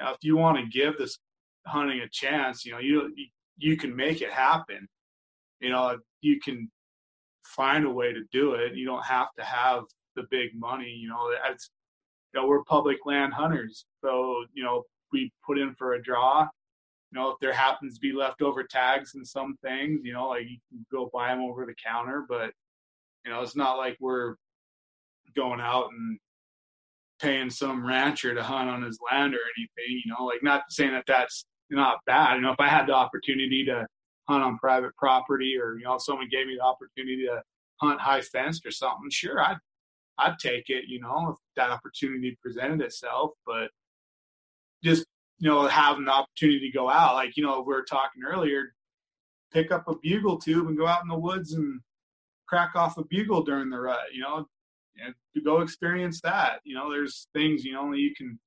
if 0.00 0.16
you 0.22 0.36
want 0.36 0.58
to 0.58 0.66
give 0.66 0.96
this 0.98 1.18
hunting 1.66 2.00
a 2.00 2.08
chance, 2.10 2.64
you 2.64 2.72
know, 2.72 2.78
you 2.78 3.12
you 3.56 3.76
can 3.76 3.94
make 3.94 4.20
it 4.20 4.30
happen. 4.30 4.86
You 5.60 5.70
know, 5.70 5.98
you 6.20 6.40
can 6.40 6.70
find 7.54 7.84
a 7.84 7.90
way 7.90 8.12
to 8.12 8.20
do 8.32 8.54
it. 8.54 8.74
You 8.74 8.86
don't 8.86 9.04
have 9.04 9.28
to 9.38 9.44
have 9.44 9.84
the 10.16 10.24
big 10.30 10.50
money. 10.54 10.90
You 10.90 11.08
know, 11.08 11.32
as 11.50 11.70
you 12.32 12.40
know, 12.40 12.46
we're 12.46 12.64
public 12.64 12.98
land 13.06 13.32
hunters, 13.32 13.86
so 14.02 14.44
you 14.54 14.64
know 14.64 14.84
we 15.12 15.32
put 15.46 15.58
in 15.58 15.74
for 15.74 15.94
a 15.94 16.02
draw. 16.02 16.48
You 17.12 17.20
know, 17.20 17.30
if 17.30 17.36
there 17.40 17.52
happens 17.52 17.94
to 17.94 18.00
be 18.00 18.12
leftover 18.12 18.64
tags 18.64 19.14
and 19.14 19.26
some 19.26 19.56
things, 19.62 20.00
you 20.02 20.12
know, 20.12 20.28
like 20.28 20.48
you 20.48 20.58
can 20.68 20.84
go 20.90 21.10
buy 21.12 21.28
them 21.28 21.42
over 21.42 21.64
the 21.64 21.74
counter, 21.74 22.24
but 22.28 22.50
you 23.24 23.30
know, 23.30 23.40
it's 23.42 23.56
not 23.56 23.78
like 23.78 23.96
we're 24.00 24.34
going 25.36 25.60
out 25.60 25.90
and 25.92 26.18
paying 27.20 27.50
some 27.50 27.86
rancher 27.86 28.34
to 28.34 28.42
hunt 28.42 28.68
on 28.68 28.82
his 28.82 28.98
land 29.10 29.34
or 29.34 29.38
anything. 29.56 30.02
You 30.04 30.12
know, 30.12 30.24
like 30.24 30.42
not 30.42 30.64
saying 30.70 30.92
that 30.92 31.04
that's 31.06 31.44
not 31.70 31.98
bad. 32.06 32.36
You 32.36 32.42
know, 32.42 32.52
if 32.52 32.60
I 32.60 32.68
had 32.68 32.86
the 32.86 32.94
opportunity 32.94 33.64
to 33.66 33.86
hunt 34.28 34.42
on 34.42 34.58
private 34.58 34.96
property, 34.96 35.56
or 35.60 35.76
you 35.76 35.84
know, 35.84 35.94
if 35.94 36.02
someone 36.02 36.28
gave 36.30 36.46
me 36.46 36.56
the 36.56 36.64
opportunity 36.64 37.26
to 37.26 37.42
hunt 37.80 38.00
high 38.00 38.20
fenced 38.20 38.66
or 38.66 38.70
something, 38.70 39.10
sure, 39.10 39.40
I'd 39.40 39.58
I'd 40.18 40.38
take 40.38 40.68
it. 40.68 40.84
You 40.88 41.00
know, 41.00 41.30
if 41.30 41.36
that 41.56 41.70
opportunity 41.70 42.38
presented 42.42 42.80
itself, 42.80 43.32
but 43.46 43.70
just 44.82 45.06
you 45.38 45.50
know, 45.50 45.66
having 45.66 46.04
the 46.04 46.12
opportunity 46.12 46.60
to 46.60 46.76
go 46.76 46.88
out, 46.88 47.14
like 47.14 47.36
you 47.36 47.42
know, 47.42 47.60
we 47.60 47.74
were 47.74 47.84
talking 47.84 48.22
earlier, 48.24 48.74
pick 49.52 49.72
up 49.72 49.88
a 49.88 49.94
bugle 50.02 50.38
tube 50.38 50.68
and 50.68 50.78
go 50.78 50.86
out 50.86 51.02
in 51.02 51.08
the 51.08 51.18
woods 51.18 51.54
and 51.54 51.80
crack 52.46 52.72
off 52.76 52.98
a 52.98 53.04
bugle 53.04 53.42
during 53.42 53.70
the 53.70 53.78
rut. 53.78 54.12
You 54.12 54.22
know, 54.22 54.46
and 55.02 55.14
to 55.34 55.42
go 55.42 55.60
experience 55.60 56.20
that. 56.22 56.60
You 56.64 56.74
know, 56.74 56.90
there's 56.90 57.28
things 57.34 57.64
you 57.64 57.72
know 57.72 57.92
you 57.92 58.14
can 58.14 58.38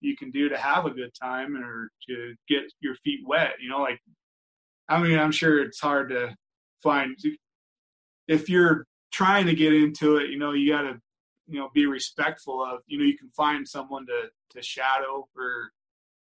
you 0.00 0.16
can 0.16 0.30
do 0.30 0.48
to 0.48 0.56
have 0.56 0.86
a 0.86 0.90
good 0.90 1.12
time 1.20 1.56
or 1.56 1.90
to 2.08 2.34
get 2.48 2.62
your 2.80 2.94
feet 2.96 3.20
wet. 3.26 3.54
You 3.60 3.68
know, 3.68 3.80
like 3.80 4.00
I 4.90 5.00
mean, 5.00 5.18
I'm 5.18 5.30
sure 5.30 5.62
it's 5.62 5.80
hard 5.80 6.10
to 6.10 6.34
find 6.82 7.16
if 8.26 8.50
you're 8.50 8.86
trying 9.12 9.46
to 9.46 9.54
get 9.54 9.72
into 9.72 10.16
it. 10.16 10.30
You 10.30 10.38
know, 10.38 10.52
you 10.52 10.70
got 10.70 10.82
to 10.82 11.00
you 11.46 11.60
know 11.60 11.70
be 11.72 11.86
respectful 11.86 12.62
of. 12.62 12.80
You 12.86 12.98
know, 12.98 13.04
you 13.04 13.16
can 13.16 13.30
find 13.36 13.66
someone 13.66 14.06
to 14.06 14.30
to 14.50 14.62
shadow 14.62 15.28
or 15.36 15.70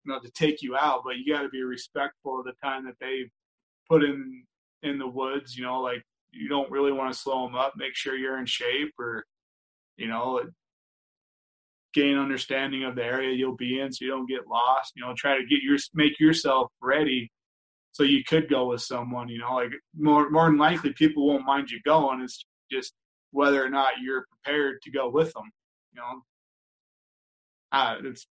you 0.05 0.13
know 0.13 0.19
to 0.21 0.31
take 0.31 0.63
you 0.63 0.77
out, 0.77 1.03
but 1.05 1.17
you 1.17 1.33
got 1.33 1.43
to 1.43 1.49
be 1.49 1.63
respectful 1.63 2.41
of 2.41 2.45
the 2.45 2.55
time 2.63 2.85
that 2.87 2.97
they 3.01 3.31
put 3.89 4.03
in 4.03 4.45
in 4.83 4.99
the 4.99 5.07
woods. 5.09 5.57
You 5.57 5.65
know, 5.65 5.81
like 5.81 6.03
you 6.33 6.49
don't 6.49 6.71
really 6.71 6.93
want 6.93 7.13
to 7.13 7.19
slow 7.19 7.47
them 7.47 7.55
up. 7.55 7.75
Make 7.77 7.95
sure 7.95 8.17
you're 8.17 8.39
in 8.39 8.47
shape, 8.47 8.95
or 8.99 9.25
you 9.97 10.09
know, 10.09 10.43
gain 11.95 12.19
understanding 12.19 12.83
of 12.83 12.97
the 12.97 13.05
area 13.05 13.35
you'll 13.35 13.57
be 13.57 13.79
in, 13.79 13.93
so 13.93 14.05
you 14.05 14.11
don't 14.11 14.29
get 14.29 14.49
lost. 14.49 14.93
You 14.97 15.05
know, 15.05 15.15
try 15.17 15.39
to 15.39 15.47
get 15.47 15.63
your 15.63 15.79
make 15.95 16.19
yourself 16.19 16.73
ready, 16.81 17.31
so 17.97 18.03
you 18.03 18.23
could 18.25 18.51
go 18.51 18.69
with 18.69 18.83
someone. 18.83 19.27
You 19.27 19.39
know, 19.39 19.55
like 19.55 19.71
more 19.99 20.29
more 20.29 20.51
than 20.51 20.59
likely, 20.59 20.93
people 20.93 21.27
won't 21.27 21.47
mind 21.47 21.71
you 21.71 21.81
going. 21.87 22.21
It's 22.21 22.45
just 22.71 22.93
whether 23.31 23.65
or 23.65 23.71
not 23.71 24.01
you're 24.03 24.27
prepared 24.31 24.83
to 24.83 24.91
go 24.91 25.09
with 25.09 25.33
them. 25.33 25.51
You 25.95 26.03
know, 26.03 26.23
uh, 27.73 27.97
it's 28.05 28.27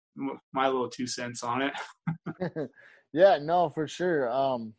my 0.53 0.67
little 0.67 0.87
two 0.87 1.07
cents 1.07 1.41
on 1.41 1.63
it. 1.63 1.73
yeah, 3.13 3.39
no, 3.41 3.69
for 3.69 3.87
sure. 3.87 4.29
Um, 4.29 4.75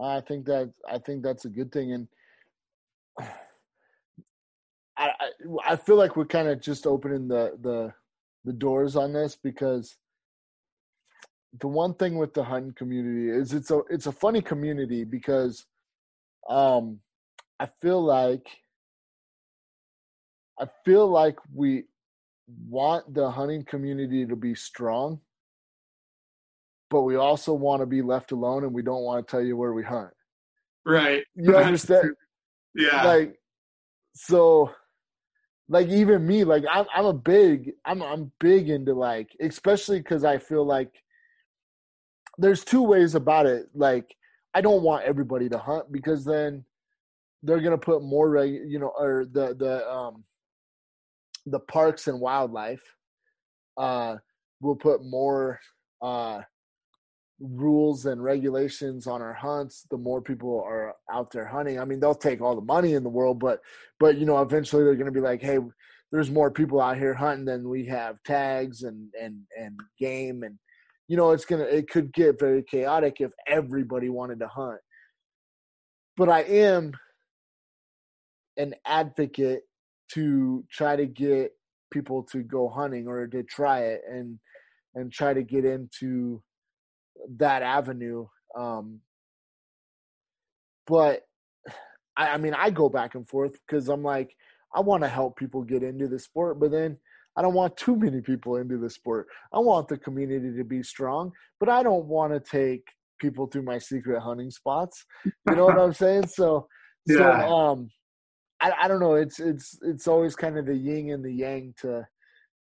I 0.00 0.20
think 0.22 0.44
that 0.46 0.72
I 0.90 0.98
think 0.98 1.22
that's 1.22 1.44
a 1.44 1.48
good 1.48 1.70
thing, 1.70 1.92
and 1.92 2.08
I 3.20 3.28
I, 4.98 5.30
I 5.68 5.76
feel 5.76 5.96
like 5.96 6.16
we're 6.16 6.24
kind 6.24 6.48
of 6.48 6.60
just 6.60 6.84
opening 6.84 7.28
the 7.28 7.56
the 7.62 7.94
the 8.44 8.52
doors 8.54 8.96
on 8.96 9.12
this 9.12 9.36
because 9.36 9.96
the 11.58 11.66
one 11.66 11.94
thing 11.94 12.16
with 12.16 12.32
the 12.34 12.44
hunting 12.44 12.74
community 12.74 13.28
is 13.28 13.52
it's 13.52 13.70
a 13.70 13.80
it's 13.90 14.06
a 14.06 14.12
funny 14.12 14.40
community 14.40 15.04
because 15.04 15.66
um 16.48 17.00
I 17.58 17.68
feel 17.82 18.02
like 18.02 18.46
I 20.58 20.66
feel 20.84 21.08
like 21.08 21.38
we 21.52 21.84
want 22.68 23.14
the 23.14 23.30
hunting 23.30 23.64
community 23.64 24.26
to 24.26 24.36
be 24.36 24.54
strong, 24.54 25.20
but 26.90 27.02
we 27.02 27.16
also 27.16 27.52
want 27.52 27.80
to 27.80 27.86
be 27.86 28.02
left 28.02 28.32
alone 28.32 28.64
and 28.64 28.72
we 28.72 28.82
don't 28.82 29.02
want 29.02 29.26
to 29.26 29.30
tell 29.30 29.42
you 29.42 29.56
where 29.56 29.72
we 29.72 29.82
hunt. 29.82 30.10
Right. 30.84 31.24
You 31.34 31.56
understand? 31.56 32.12
yeah. 32.74 33.04
Like 33.04 33.40
so 34.14 34.70
like 35.68 35.88
even 35.88 36.26
me, 36.26 36.44
like 36.44 36.64
I'm 36.70 36.86
I'm 36.94 37.06
a 37.06 37.12
big 37.12 37.72
I'm 37.84 38.02
I'm 38.02 38.32
big 38.38 38.68
into 38.70 38.94
like 38.94 39.36
especially 39.40 39.98
because 39.98 40.24
I 40.24 40.38
feel 40.38 40.64
like 40.64 40.92
there's 42.40 42.64
two 42.64 42.82
ways 42.82 43.14
about 43.14 43.46
it. 43.46 43.68
Like 43.74 44.14
I 44.54 44.60
don't 44.60 44.82
want 44.82 45.04
everybody 45.04 45.48
to 45.50 45.58
hunt 45.58 45.92
because 45.92 46.24
then 46.24 46.64
they're 47.42 47.60
gonna 47.60 47.78
put 47.78 48.02
more 48.02 48.28
reg 48.28 48.52
you 48.66 48.78
know 48.78 48.92
or 48.98 49.24
the 49.32 49.54
the 49.54 49.88
um 49.90 50.24
the 51.46 51.60
parks 51.60 52.06
and 52.06 52.20
wildlife 52.20 52.82
uh, 53.78 54.16
will 54.60 54.76
put 54.76 55.02
more 55.02 55.58
uh, 56.02 56.40
rules 57.40 58.04
and 58.04 58.22
regulations 58.22 59.06
on 59.06 59.22
our 59.22 59.32
hunts 59.32 59.86
the 59.90 59.96
more 59.96 60.20
people 60.20 60.62
are 60.66 60.94
out 61.10 61.30
there 61.30 61.46
hunting 61.46 61.80
i 61.80 61.84
mean 61.86 61.98
they'll 61.98 62.14
take 62.14 62.42
all 62.42 62.54
the 62.54 62.60
money 62.60 62.92
in 62.92 63.02
the 63.02 63.08
world 63.08 63.38
but 63.38 63.60
but 63.98 64.18
you 64.18 64.26
know 64.26 64.42
eventually 64.42 64.84
they're 64.84 64.94
going 64.94 65.06
to 65.06 65.12
be 65.12 65.20
like 65.20 65.40
hey 65.40 65.58
there's 66.12 66.30
more 66.30 66.50
people 66.50 66.78
out 66.82 66.98
here 66.98 67.14
hunting 67.14 67.46
than 67.46 67.66
we 67.66 67.86
have 67.86 68.22
tags 68.24 68.82
and 68.82 69.08
and 69.18 69.36
and 69.58 69.80
game 69.98 70.42
and 70.42 70.58
you 71.10 71.16
know 71.16 71.32
it's 71.32 71.44
gonna 71.44 71.64
it 71.64 71.90
could 71.90 72.12
get 72.12 72.38
very 72.38 72.62
chaotic 72.62 73.16
if 73.18 73.32
everybody 73.48 74.08
wanted 74.08 74.38
to 74.38 74.46
hunt. 74.46 74.78
But 76.16 76.28
i 76.28 76.42
am 76.42 76.92
an 78.56 78.76
advocate 78.86 79.62
to 80.12 80.64
try 80.70 80.94
to 80.94 81.06
get 81.06 81.50
people 81.92 82.22
to 82.30 82.44
go 82.44 82.68
hunting 82.68 83.08
or 83.08 83.26
to 83.26 83.42
try 83.42 83.80
it 83.86 84.02
and 84.08 84.38
and 84.94 85.12
try 85.12 85.34
to 85.34 85.42
get 85.42 85.64
into 85.64 86.40
that 87.38 87.62
avenue 87.62 88.24
um 88.56 89.00
but 90.86 91.22
I, 92.16 92.28
I 92.28 92.36
mean 92.36 92.54
i 92.54 92.70
go 92.70 92.88
back 92.88 93.16
and 93.16 93.28
forth 93.28 93.58
because 93.66 93.88
i'm 93.88 94.04
like 94.04 94.36
i 94.76 94.80
want 94.80 95.02
to 95.02 95.08
help 95.08 95.36
people 95.36 95.62
get 95.62 95.82
into 95.82 96.06
the 96.06 96.20
sport 96.20 96.60
but 96.60 96.70
then 96.70 96.98
i 97.36 97.42
don't 97.42 97.54
want 97.54 97.76
too 97.76 97.96
many 97.96 98.20
people 98.20 98.56
into 98.56 98.78
the 98.78 98.90
sport 98.90 99.26
i 99.52 99.58
want 99.58 99.88
the 99.88 99.98
community 99.98 100.56
to 100.56 100.64
be 100.64 100.82
strong 100.82 101.30
but 101.58 101.68
i 101.68 101.82
don't 101.82 102.06
want 102.06 102.32
to 102.32 102.40
take 102.40 102.82
people 103.20 103.46
to 103.46 103.62
my 103.62 103.78
secret 103.78 104.20
hunting 104.20 104.50
spots 104.50 105.04
you 105.24 105.54
know 105.54 105.66
what 105.66 105.78
i'm 105.78 105.92
saying 106.04 106.26
so 106.26 106.66
yeah. 107.06 107.16
so 107.16 107.32
um 107.32 107.90
I, 108.60 108.72
I 108.82 108.88
don't 108.88 109.00
know. 109.00 109.14
It's 109.14 109.40
it's 109.40 109.78
it's 109.82 110.06
always 110.06 110.36
kind 110.36 110.58
of 110.58 110.66
the 110.66 110.76
yin 110.76 111.10
and 111.10 111.24
the 111.24 111.32
yang 111.32 111.74
to 111.80 112.06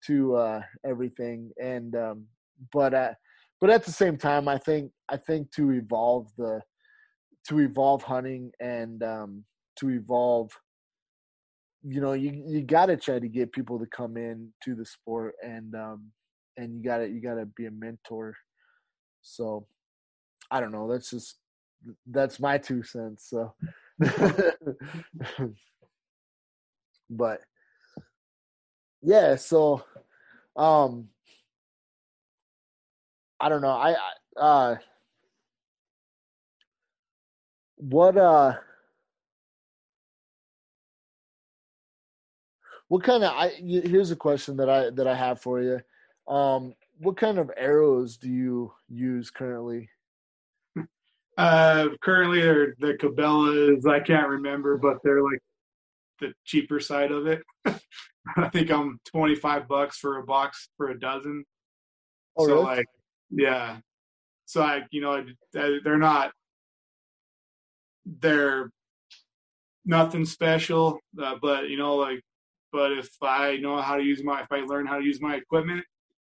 to 0.08 0.36
uh, 0.36 0.62
everything, 0.86 1.52
and 1.62 1.96
um, 1.96 2.26
but 2.74 2.94
uh, 2.94 3.14
but 3.62 3.70
at 3.70 3.86
the 3.86 3.92
same 3.92 4.18
time, 4.18 4.48
I 4.48 4.58
think 4.58 4.92
I 5.10 5.18
think 5.18 5.52
to 5.54 5.72
evolve 5.72 6.28
the 6.38 6.62
to 7.48 7.60
evolve 7.60 8.04
hunting 8.04 8.52
and 8.60 9.02
um, 9.04 9.44
to 9.78 9.90
evolve, 9.92 10.52
you 11.88 12.02
know, 12.02 12.14
you 12.14 12.44
you 12.48 12.62
got 12.62 12.88
to 12.88 12.98
try 12.98 13.20
to 13.20 13.28
get 13.28 13.52
people 13.52 13.78
to 13.80 13.86
come 13.86 14.18
in 14.18 14.52
to 14.64 14.76
the 14.76 14.86
sport, 14.86 15.36
and 15.44 15.76
um, 15.76 16.12
and 16.58 16.76
you 16.76 16.84
got 16.84 16.98
to 16.98 17.08
you 17.08 17.22
got 17.22 17.36
to 17.36 17.46
be 17.46 17.66
a 17.68 17.72
mentor. 17.72 18.36
So 19.22 19.68
I 20.50 20.60
don't 20.60 20.72
know. 20.72 20.92
That's 20.92 21.10
just 21.12 21.38
that's 22.08 22.40
my 22.40 22.58
two 22.58 22.84
cents. 22.84 23.30
So. 23.30 23.54
but 27.10 27.42
yeah 29.02 29.36
so 29.36 29.84
um 30.58 31.08
i 33.40 33.48
don't 33.48 33.62
know 33.62 33.70
i 33.70 33.96
uh 34.38 34.76
what 37.78 38.18
uh 38.18 38.56
what 42.88 43.04
kind 43.04 43.24
of 43.24 43.32
i 43.34 43.50
here's 43.50 44.12
a 44.12 44.16
question 44.16 44.58
that 44.58 44.70
i 44.70 44.90
that 44.92 45.08
i 45.08 45.16
have 45.16 45.42
for 45.42 45.62
you 45.62 45.80
um 46.28 46.74
what 47.00 47.18
kind 47.18 47.38
of 47.38 47.52
arrows 47.58 48.18
do 48.18 48.30
you 48.30 48.72
use 48.88 49.30
currently 49.30 49.90
uh 51.38 51.88
currently 52.02 52.42
they're 52.42 52.76
the 52.80 52.94
cabela's 52.94 53.86
i 53.86 54.00
can't 54.00 54.30
remember 54.30 54.78
but 54.78 54.98
they're 55.04 55.24
like 55.24 55.40
the 56.20 56.34
cheaper 56.44 56.80
side 56.80 57.12
of 57.12 57.28
it. 57.28 57.44
I 57.66 58.50
think 58.50 58.72
I'm 58.72 59.00
25 59.12 59.68
bucks 59.68 59.98
for 59.98 60.18
a 60.18 60.24
box 60.24 60.70
for 60.78 60.90
a 60.90 61.00
dozen. 61.00 61.44
Oh, 62.38 62.48
so 62.48 62.54
really? 62.54 62.66
like, 62.66 62.86
yeah. 63.30 63.78
So 64.46 64.62
I, 64.62 64.82
you 64.92 65.02
know, 65.02 65.26
they're 65.54 65.98
not, 65.98 66.32
they're 68.06 68.72
nothing 69.86 70.26
special, 70.26 71.00
uh, 71.22 71.36
but 71.42 71.70
you 71.70 71.78
know, 71.78 71.96
like, 71.96 72.22
but 72.76 72.92
if 72.92 73.10
I 73.22 73.56
know 73.56 73.82
how 73.82 73.96
to 73.96 74.04
use 74.04 74.22
my, 74.22 74.42
if 74.42 74.52
I 74.52 74.60
learn 74.60 74.86
how 74.86 75.00
to 75.00 75.06
use 75.06 75.22
my 75.22 75.36
equipment, 75.36 75.86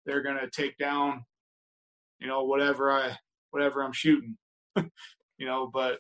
they're 0.06 0.22
gonna 0.22 0.50
take 0.52 0.78
down, 0.78 1.24
you 2.20 2.28
know, 2.28 2.44
whatever 2.44 2.92
I, 2.92 3.18
whatever 3.52 3.82
I'm 3.82 3.94
shooting, 3.94 4.36
you 4.76 5.46
know. 5.46 5.70
But 5.74 6.00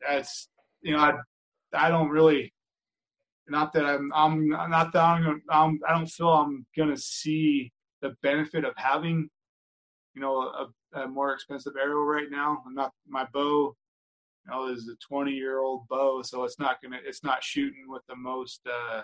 that's, 0.00 0.48
you 0.80 0.92
know, 0.92 1.00
I, 1.00 1.14
I 1.72 1.88
don't 1.88 2.08
really 2.08 2.54
not 3.48 3.72
that 3.72 3.84
I'm, 3.84 4.12
I'm 4.14 4.48
not 4.48 4.92
that 4.92 5.02
I'm, 5.02 5.42
I'm 5.50 5.80
I 5.88 5.94
don't 5.94 6.06
feel 6.06 6.28
I'm 6.28 6.64
gonna 6.78 6.96
see 6.96 7.72
the 8.00 8.14
benefit 8.22 8.64
of 8.64 8.74
having, 8.76 9.28
you 10.14 10.22
know, 10.22 10.36
a, 10.36 11.00
a 11.00 11.08
more 11.08 11.34
expensive 11.34 11.72
arrow 11.76 12.04
right 12.04 12.30
now. 12.30 12.62
I'm 12.64 12.74
not 12.76 12.92
my 13.08 13.26
bow, 13.32 13.74
you 14.46 14.52
know, 14.52 14.68
is 14.68 14.88
a 14.88 14.94
20 15.04 15.32
year 15.32 15.58
old 15.58 15.88
bow, 15.88 16.22
so 16.22 16.44
it's 16.44 16.60
not 16.60 16.80
gonna, 16.80 16.98
it's 17.04 17.24
not 17.24 17.42
shooting 17.42 17.86
with 17.88 18.02
the 18.08 18.14
most, 18.14 18.60
uh, 18.68 19.02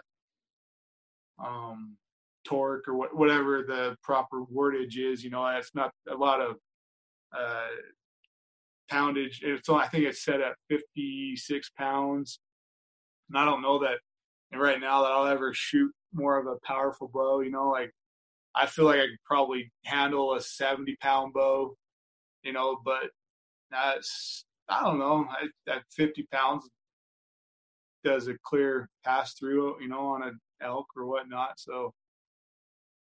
um, 1.45 1.97
torque 2.45 2.89
or 2.89 2.95
what, 2.97 3.17
whatever 3.17 3.63
the 3.67 3.97
proper 4.03 4.43
wordage 4.43 4.99
is. 4.99 5.25
You 5.25 5.31
know, 5.31 5.47
it's 5.47 5.75
not 5.75 5.91
a 6.11 6.15
lot 6.15 6.41
of, 6.41 6.57
uh, 7.37 7.67
poundage. 8.91 9.41
It's 9.43 9.69
I 9.69 9.89
think 9.89 10.05
it's 10.05 10.25
set 10.25 10.41
at 10.41 10.55
56 10.69 11.71
pounds. 11.71 12.39
And 13.29 13.39
I 13.39 13.45
don't 13.45 13.63
know 13.63 13.81
that 13.81 13.99
and 14.53 14.61
right 14.61 14.81
now 14.81 15.03
that 15.03 15.11
I'll 15.11 15.27
ever 15.27 15.53
shoot 15.53 15.93
more 16.13 16.39
of 16.39 16.47
a 16.47 16.57
powerful 16.65 17.11
bow. 17.13 17.41
You 17.41 17.51
know, 17.51 17.69
like 17.69 17.91
I 18.55 18.67
feel 18.67 18.87
like 18.87 19.01
I 19.01 19.07
could 19.07 19.25
probably 19.25 19.71
handle 19.85 20.35
a 20.35 20.41
70 20.41 20.97
pound 21.01 21.35
bow, 21.35 21.77
you 22.43 22.53
know, 22.53 22.79
but 22.85 23.11
that's, 23.71 24.45
I 24.69 24.83
don't 24.83 24.99
know, 24.99 25.27
I, 25.29 25.49
that 25.67 25.83
50 25.91 26.27
pounds 26.33 26.69
does 28.05 28.29
a 28.29 28.35
clear 28.45 28.89
pass 29.05 29.35
through, 29.35 29.81
you 29.83 29.89
know, 29.89 30.07
on 30.07 30.23
an 30.23 30.41
elk 30.63 30.87
or 30.97 31.07
whatnot. 31.07 31.59
So, 31.59 31.93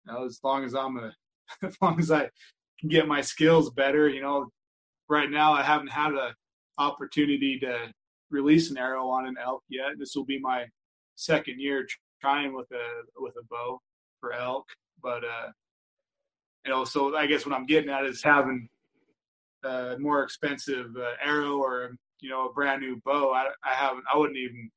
you 0.05 0.13
know, 0.13 0.25
as 0.25 0.39
long 0.43 0.63
as 0.63 0.75
I'm 0.75 0.97
a, 0.97 1.13
as 1.63 1.75
long 1.81 1.99
as 1.99 2.11
I 2.11 2.29
can 2.79 2.89
get 2.89 3.07
my 3.07 3.21
skills 3.21 3.69
better, 3.71 4.09
you 4.09 4.21
know, 4.21 4.47
right 5.09 5.29
now 5.29 5.53
I 5.53 5.61
haven't 5.61 5.91
had 5.91 6.13
a 6.13 6.33
opportunity 6.77 7.59
to 7.59 7.91
release 8.29 8.71
an 8.71 8.77
arrow 8.77 9.07
on 9.09 9.27
an 9.27 9.35
elk 9.41 9.63
yet. 9.69 9.97
This 9.97 10.15
will 10.15 10.25
be 10.25 10.39
my 10.39 10.65
second 11.15 11.59
year 11.59 11.85
trying 12.21 12.55
with 12.55 12.71
a 12.71 13.21
with 13.21 13.35
a 13.39 13.45
bow 13.49 13.79
for 14.19 14.33
elk, 14.33 14.65
but 15.01 15.23
uh, 15.23 15.51
you 16.65 16.71
know, 16.71 16.85
so 16.85 17.15
I 17.15 17.27
guess 17.27 17.45
what 17.45 17.55
I'm 17.55 17.65
getting 17.65 17.89
at 17.89 18.05
is 18.05 18.23
having 18.23 18.67
a 19.63 19.97
more 19.99 20.23
expensive 20.23 20.87
uh, 20.97 21.11
arrow 21.23 21.57
or 21.57 21.95
you 22.21 22.29
know 22.29 22.47
a 22.47 22.53
brand 22.53 22.81
new 22.81 22.99
bow. 23.05 23.31
I 23.31 23.47
I 23.63 23.73
haven't. 23.73 24.05
I 24.11 24.17
wouldn't 24.17 24.37
even. 24.37 24.69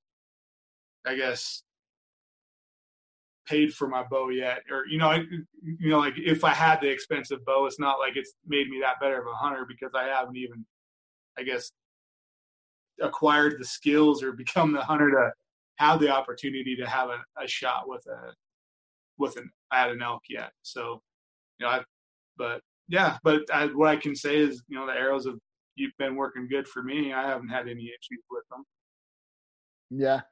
I 1.07 1.15
guess 1.15 1.63
paid 3.47 3.73
for 3.75 3.89
my 3.89 4.03
bow 4.03 4.29
yet, 4.29 4.63
or 4.71 4.87
you 4.87 4.99
know, 4.99 5.09
I, 5.09 5.25
you 5.63 5.91
know, 5.91 5.99
like 5.99 6.15
if 6.17 6.45
I 6.45 6.51
had 6.51 6.81
the 6.81 6.89
expensive 6.89 7.45
bow, 7.45 7.67
it's 7.67 7.79
not 7.79 7.99
like 7.99 8.17
it's 8.17 8.35
made 8.47 8.69
me 8.69 8.81
that 8.83 9.01
better 9.01 9.21
of 9.21 9.27
a 9.27 9.35
hunter 9.35 9.67
because 9.67 9.93
I 9.95 10.05
haven't 10.05 10.37
even, 10.37 10.65
I 11.39 11.43
guess, 11.43 11.71
acquired 13.01 13.57
the 13.59 13.65
skills 13.65 14.23
or 14.23 14.33
become 14.45 14.73
the 14.73 14.83
hunter 14.83 15.11
to 15.11 15.31
have 15.77 16.01
the 16.01 16.09
opportunity 16.09 16.77
to 16.77 16.87
have 16.87 17.11
a, 17.11 17.19
a 17.43 17.47
shot 17.47 17.89
with 17.89 18.05
a 18.07 18.33
with 19.19 19.37
an 19.37 19.51
at 19.73 19.91
an 19.91 20.03
elk 20.03 20.23
yet. 20.29 20.51
So, 20.63 21.03
you 21.59 21.67
know, 21.67 21.73
I, 21.73 21.81
but 22.37 22.61
yeah, 22.89 23.19
but 23.25 23.43
I, 23.53 23.67
what 23.67 23.89
I 23.89 23.97
can 23.97 24.15
say 24.15 24.37
is, 24.37 24.63
you 24.69 24.79
know, 24.79 24.87
the 24.87 24.93
arrows 24.93 25.27
have 25.27 25.39
you've 25.77 25.97
been 25.99 26.17
working 26.17 26.49
good 26.49 26.67
for 26.67 26.83
me. 26.83 27.13
I 27.13 27.29
haven't 27.29 27.49
had 27.49 27.69
any 27.69 27.85
issues 27.85 28.23
with 28.31 28.45
them. 28.51 28.65
Yeah. 29.91 30.23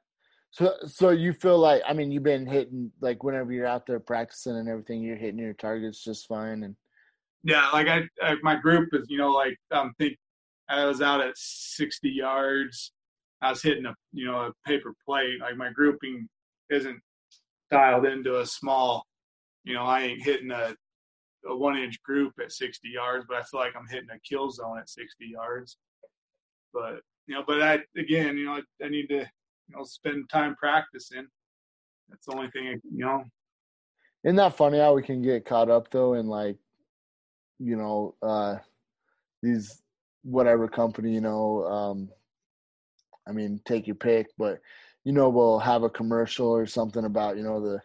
So, 0.55 0.73
so 0.87 1.09
you 1.09 1.33
feel 1.33 1.59
like 1.59 1.81
I 1.85 1.91
mean, 1.91 2.11
you've 2.11 2.23
been 2.23 2.47
hitting 2.47 2.89
like 3.01 3.25
whenever 3.25 3.51
you're 3.51 3.65
out 3.65 3.85
there 3.85 3.99
practicing 3.99 4.55
and 4.55 4.69
everything, 4.69 5.03
you're 5.03 5.17
hitting 5.17 5.37
your 5.37 5.51
targets 5.51 6.01
just 6.01 6.29
fine. 6.29 6.63
And 6.63 6.77
yeah, 7.43 7.69
like 7.73 7.89
I, 7.89 8.03
I 8.21 8.35
my 8.41 8.55
group 8.55 8.87
is, 8.93 9.05
you 9.09 9.17
know, 9.17 9.31
like 9.31 9.57
I 9.73 9.79
um, 9.81 9.93
think 9.99 10.15
I 10.69 10.85
was 10.85 11.01
out 11.01 11.19
at 11.19 11.33
60 11.35 12.09
yards. 12.09 12.93
I 13.41 13.49
was 13.49 13.61
hitting 13.61 13.85
a, 13.85 13.93
you 14.13 14.27
know, 14.31 14.37
a 14.37 14.53
paper 14.65 14.93
plate. 15.05 15.41
Like 15.41 15.57
my 15.57 15.71
grouping 15.73 16.29
isn't 16.69 17.01
dialed 17.69 18.05
into 18.05 18.39
a 18.39 18.45
small, 18.45 19.05
you 19.65 19.73
know, 19.73 19.83
I 19.83 20.03
ain't 20.03 20.23
hitting 20.23 20.51
a, 20.51 20.73
a 21.45 21.53
one 21.53 21.77
inch 21.77 22.01
group 22.01 22.31
at 22.41 22.53
60 22.53 22.87
yards, 22.87 23.25
but 23.27 23.35
I 23.35 23.43
feel 23.43 23.59
like 23.59 23.73
I'm 23.75 23.87
hitting 23.89 24.09
a 24.09 24.19
kill 24.19 24.49
zone 24.51 24.79
at 24.79 24.89
60 24.89 25.25
yards. 25.25 25.75
But, 26.73 27.01
you 27.27 27.35
know, 27.35 27.43
but 27.45 27.61
I, 27.61 27.79
again, 27.97 28.37
you 28.37 28.45
know, 28.45 28.53
I, 28.53 28.85
I 28.85 28.87
need 28.87 29.07
to, 29.09 29.29
know, 29.73 29.83
spend 29.83 30.29
time 30.29 30.55
practicing. 30.55 31.27
That's 32.09 32.25
the 32.25 32.35
only 32.35 32.49
thing, 32.51 32.79
you 32.91 33.05
know. 33.05 33.23
Isn't 34.23 34.35
that 34.37 34.57
funny 34.57 34.79
how 34.79 34.93
we 34.93 35.03
can 35.03 35.21
get 35.21 35.45
caught 35.45 35.69
up 35.69 35.89
though 35.91 36.13
in 36.13 36.27
like, 36.27 36.57
you 37.59 37.75
know, 37.75 38.15
uh, 38.21 38.55
these 39.41 39.81
whatever 40.23 40.67
company, 40.67 41.13
you 41.13 41.21
know, 41.21 41.63
um, 41.65 42.09
I 43.27 43.31
mean, 43.31 43.61
take 43.65 43.87
your 43.87 43.95
pick, 43.95 44.27
but 44.37 44.59
you 45.03 45.11
know, 45.13 45.29
we'll 45.29 45.59
have 45.59 45.83
a 45.83 45.89
commercial 45.89 46.47
or 46.47 46.65
something 46.65 47.05
about, 47.05 47.37
you 47.37 47.43
know, 47.43 47.61
the 47.61 47.79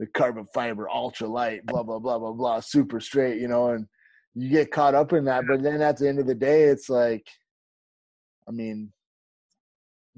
the 0.00 0.06
carbon 0.06 0.46
fiber 0.54 0.88
ultra 0.88 1.26
light, 1.26 1.64
blah 1.66 1.82
blah 1.82 1.98
blah 1.98 2.18
blah 2.18 2.32
blah, 2.32 2.60
super 2.60 3.00
straight, 3.00 3.40
you 3.40 3.48
know, 3.48 3.70
and 3.70 3.86
you 4.34 4.48
get 4.48 4.70
caught 4.70 4.94
up 4.94 5.12
in 5.12 5.24
that. 5.24 5.44
But 5.48 5.62
then 5.62 5.80
at 5.80 5.96
the 5.96 6.08
end 6.08 6.18
of 6.18 6.26
the 6.26 6.34
day, 6.34 6.64
it's 6.64 6.88
like, 6.88 7.26
I 8.48 8.52
mean, 8.52 8.92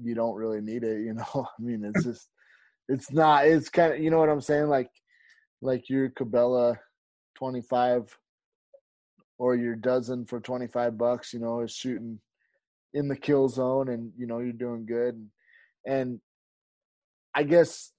you 0.01 0.15
don't 0.15 0.35
really 0.35 0.61
need 0.61 0.83
it, 0.83 1.01
you 1.01 1.13
know. 1.13 1.25
I 1.35 1.61
mean, 1.61 1.83
it's 1.83 2.05
just, 2.05 2.29
it's 2.87 3.11
not. 3.11 3.47
It's 3.47 3.69
kind 3.69 3.93
of, 3.93 3.99
you 3.99 4.09
know 4.09 4.19
what 4.19 4.29
I'm 4.29 4.41
saying, 4.41 4.67
like, 4.67 4.89
like 5.61 5.89
your 5.89 6.09
Cabela, 6.09 6.77
twenty 7.35 7.61
five, 7.61 8.15
or 9.37 9.55
your 9.55 9.75
dozen 9.75 10.25
for 10.25 10.39
twenty 10.39 10.67
five 10.67 10.97
bucks, 10.97 11.33
you 11.33 11.39
know, 11.39 11.61
is 11.61 11.71
shooting 11.71 12.19
in 12.93 13.07
the 13.07 13.15
kill 13.15 13.47
zone, 13.47 13.89
and 13.89 14.11
you 14.17 14.27
know 14.27 14.39
you're 14.39 14.53
doing 14.53 14.85
good, 14.85 15.15
and, 15.15 15.29
and 15.85 16.21
I 17.33 17.43
guess 17.43 17.91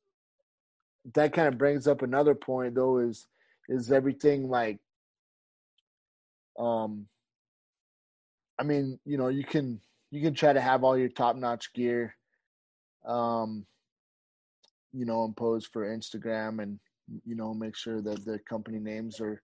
that 1.14 1.32
kind 1.32 1.48
of 1.48 1.58
brings 1.58 1.86
up 1.86 2.02
another 2.02 2.34
point 2.34 2.74
though 2.74 2.98
is 2.98 3.26
is 3.68 3.90
everything 3.90 4.48
like 4.48 4.78
um 6.58 7.06
I 8.58 8.64
mean, 8.64 9.00
you 9.04 9.18
know, 9.18 9.28
you 9.28 9.44
can 9.44 9.80
you 10.12 10.20
can 10.22 10.34
try 10.34 10.52
to 10.52 10.60
have 10.60 10.84
all 10.84 10.96
your 10.96 11.08
top 11.08 11.34
notch 11.34 11.72
gear 11.72 12.14
um 13.04 13.66
you 14.92 15.06
know, 15.06 15.24
and 15.24 15.36
pose 15.36 15.66
for 15.66 15.86
Instagram 15.86 16.62
and 16.62 16.78
you 17.24 17.34
know, 17.34 17.52
make 17.52 17.76
sure 17.76 18.00
that 18.00 18.24
the 18.24 18.38
company 18.40 18.78
names 18.78 19.20
are 19.20 19.42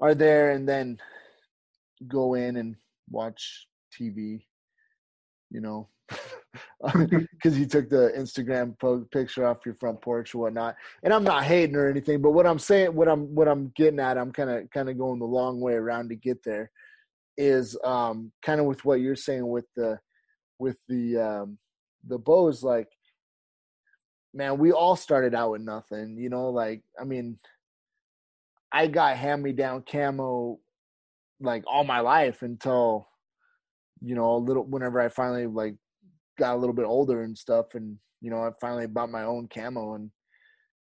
are 0.00 0.14
there 0.14 0.52
and 0.52 0.68
then 0.68 0.98
go 2.06 2.34
in 2.34 2.56
and 2.56 2.76
watch 3.10 3.66
TV, 3.92 4.44
you 5.50 5.60
know, 5.60 5.88
because 6.94 7.58
you 7.58 7.66
took 7.66 7.88
the 7.88 8.12
Instagram 8.16 8.78
po- 8.78 9.06
picture 9.10 9.46
off 9.46 9.66
your 9.66 9.74
front 9.74 10.00
porch 10.00 10.34
or 10.34 10.38
whatnot. 10.38 10.76
And 11.02 11.12
I'm 11.12 11.24
not 11.24 11.42
hating 11.42 11.74
or 11.74 11.88
anything, 11.88 12.20
but 12.20 12.30
what 12.30 12.46
I'm 12.46 12.58
saying, 12.58 12.94
what 12.94 13.08
I'm 13.08 13.34
what 13.34 13.48
I'm 13.48 13.72
getting 13.74 14.00
at, 14.00 14.18
I'm 14.18 14.32
kind 14.32 14.50
of 14.50 14.70
kind 14.70 14.88
of 14.88 14.98
going 14.98 15.18
the 15.18 15.24
long 15.24 15.60
way 15.60 15.74
around 15.74 16.10
to 16.10 16.16
get 16.16 16.42
there. 16.44 16.70
Is 17.40 17.78
um, 17.84 18.32
kind 18.42 18.58
of 18.58 18.66
with 18.66 18.84
what 18.84 19.00
you're 19.00 19.14
saying 19.14 19.46
with 19.46 19.66
the 19.76 20.00
with 20.58 20.76
the 20.88 21.16
um, 21.16 21.58
the 22.06 22.18
bows, 22.18 22.64
like 22.64 22.88
man, 24.34 24.58
we 24.58 24.72
all 24.72 24.96
started 24.96 25.34
out 25.34 25.52
with 25.52 25.62
nothing, 25.62 26.16
you 26.18 26.30
know. 26.30 26.50
Like 26.50 26.82
I 27.00 27.04
mean, 27.04 27.38
I 28.72 28.88
got 28.88 29.16
hand 29.16 29.42
me 29.42 29.52
down 29.52 29.84
camo 29.88 30.58
like 31.40 31.62
all 31.68 31.84
my 31.84 32.00
life 32.00 32.42
until 32.42 33.08
you 34.00 34.16
know 34.16 34.32
a 34.32 34.38
little 34.38 34.64
whenever 34.64 35.00
I 35.00 35.08
finally 35.08 35.46
like 35.46 35.76
got 36.38 36.54
a 36.54 36.58
little 36.58 36.74
bit 36.74 36.86
older 36.86 37.22
and 37.22 37.38
stuff, 37.38 37.74
and 37.74 37.98
you 38.20 38.30
know, 38.30 38.42
I 38.42 38.50
finally 38.60 38.86
bought 38.86 39.10
my 39.10 39.24
own 39.24 39.48
camo, 39.52 39.94
and 39.94 40.10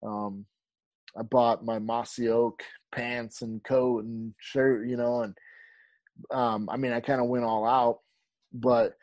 um, 0.04 0.46
I 1.18 1.24
bought 1.24 1.66
my 1.66 1.80
mossy 1.80 2.30
oak 2.30 2.64
pants 2.94 3.42
and 3.42 3.64
coat 3.64 4.06
and 4.06 4.34
shirt, 4.40 4.88
you 4.88 4.98
know, 4.98 5.22
and 5.22 5.36
um, 6.32 6.70
I 6.70 6.78
mean, 6.78 6.92
I 6.92 7.00
kind 7.00 7.22
of 7.22 7.28
went 7.28 7.46
all 7.46 7.66
out, 7.66 8.00
but 8.54 8.94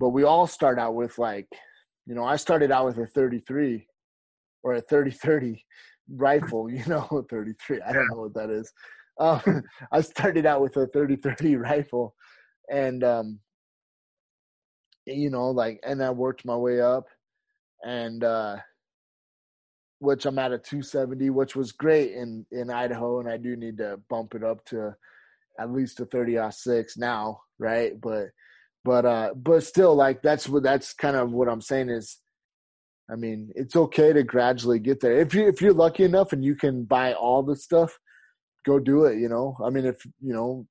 but 0.00 0.10
we 0.10 0.24
all 0.24 0.46
start 0.46 0.78
out 0.78 0.94
with 0.94 1.18
like, 1.18 1.48
you 2.06 2.14
know, 2.14 2.24
I 2.24 2.36
started 2.36 2.70
out 2.70 2.86
with 2.86 2.98
a 2.98 3.06
33 3.06 3.86
or 4.62 4.74
a 4.74 4.80
30 4.80 5.10
30 5.12 5.64
rifle, 6.10 6.70
you 6.70 6.84
know, 6.86 7.24
33. 7.30 7.80
I 7.82 7.92
don't 7.92 8.08
know 8.08 8.22
what 8.22 8.34
that 8.34 8.50
is. 8.50 8.72
Um, 9.18 9.62
I 9.92 10.00
started 10.00 10.46
out 10.46 10.60
with 10.60 10.76
a 10.76 10.86
30 10.86 11.16
30 11.16 11.56
rifle, 11.56 12.14
and 12.70 13.04
um, 13.04 13.40
you 15.06 15.30
know, 15.30 15.50
like, 15.50 15.80
and 15.84 16.02
I 16.02 16.10
worked 16.10 16.44
my 16.44 16.56
way 16.56 16.80
up, 16.80 17.06
and 17.84 18.24
uh, 18.24 18.56
which 19.98 20.26
I'm 20.26 20.38
at 20.38 20.52
a 20.52 20.58
270, 20.58 21.30
which 21.30 21.54
was 21.56 21.72
great 21.72 22.12
in 22.12 22.46
in 22.50 22.70
Idaho, 22.70 23.20
and 23.20 23.28
I 23.28 23.36
do 23.36 23.56
need 23.56 23.78
to 23.78 24.00
bump 24.08 24.34
it 24.34 24.42
up 24.42 24.64
to 24.66 24.96
at 25.58 25.72
least 25.72 26.00
a 26.00 26.06
30 26.06 26.38
six 26.50 26.96
now, 26.96 27.40
right? 27.58 28.00
But 28.00 28.28
but 28.84 29.06
uh, 29.06 29.30
but 29.34 29.64
still, 29.64 29.94
like 29.94 30.22
that's 30.22 30.48
what 30.48 30.62
that's 30.62 30.92
kind 30.92 31.16
of 31.16 31.32
what 31.32 31.48
I'm 31.48 31.62
saying 31.62 31.90
is. 31.90 32.18
I 33.10 33.16
mean, 33.16 33.50
it's 33.54 33.76
okay 33.76 34.14
to 34.14 34.22
gradually 34.22 34.78
get 34.78 35.00
there. 35.00 35.20
If 35.20 35.34
you 35.34 35.46
if 35.46 35.60
you're 35.60 35.74
lucky 35.74 36.04
enough 36.04 36.32
and 36.32 36.42
you 36.42 36.54
can 36.54 36.84
buy 36.84 37.12
all 37.12 37.42
the 37.42 37.56
stuff, 37.56 37.98
go 38.64 38.78
do 38.78 39.04
it. 39.04 39.18
You 39.18 39.28
know, 39.28 39.56
I 39.62 39.70
mean, 39.70 39.84
if 39.84 40.02
you 40.20 40.32
know, 40.32 40.66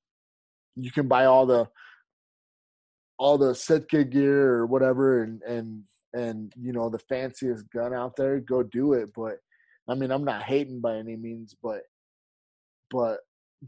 you 0.75 0.91
can 0.91 1.07
buy 1.07 1.25
all 1.25 1.45
the 1.45 1.67
all 3.19 3.37
the 3.37 3.53
Sitka 3.53 4.03
gear 4.03 4.53
or 4.53 4.65
whatever 4.65 5.23
and 5.23 5.41
and 5.43 5.83
and 6.13 6.53
you 6.59 6.73
know 6.73 6.89
the 6.89 6.99
fanciest 6.99 7.69
gun 7.71 7.93
out 7.93 8.15
there, 8.15 8.39
go 8.39 8.63
do 8.63 8.93
it. 8.93 9.09
But 9.15 9.37
I 9.87 9.95
mean, 9.95 10.11
I'm 10.11 10.25
not 10.25 10.43
hating 10.43 10.81
by 10.81 10.97
any 10.97 11.15
means, 11.15 11.55
but 11.61 11.81
but 12.89 13.19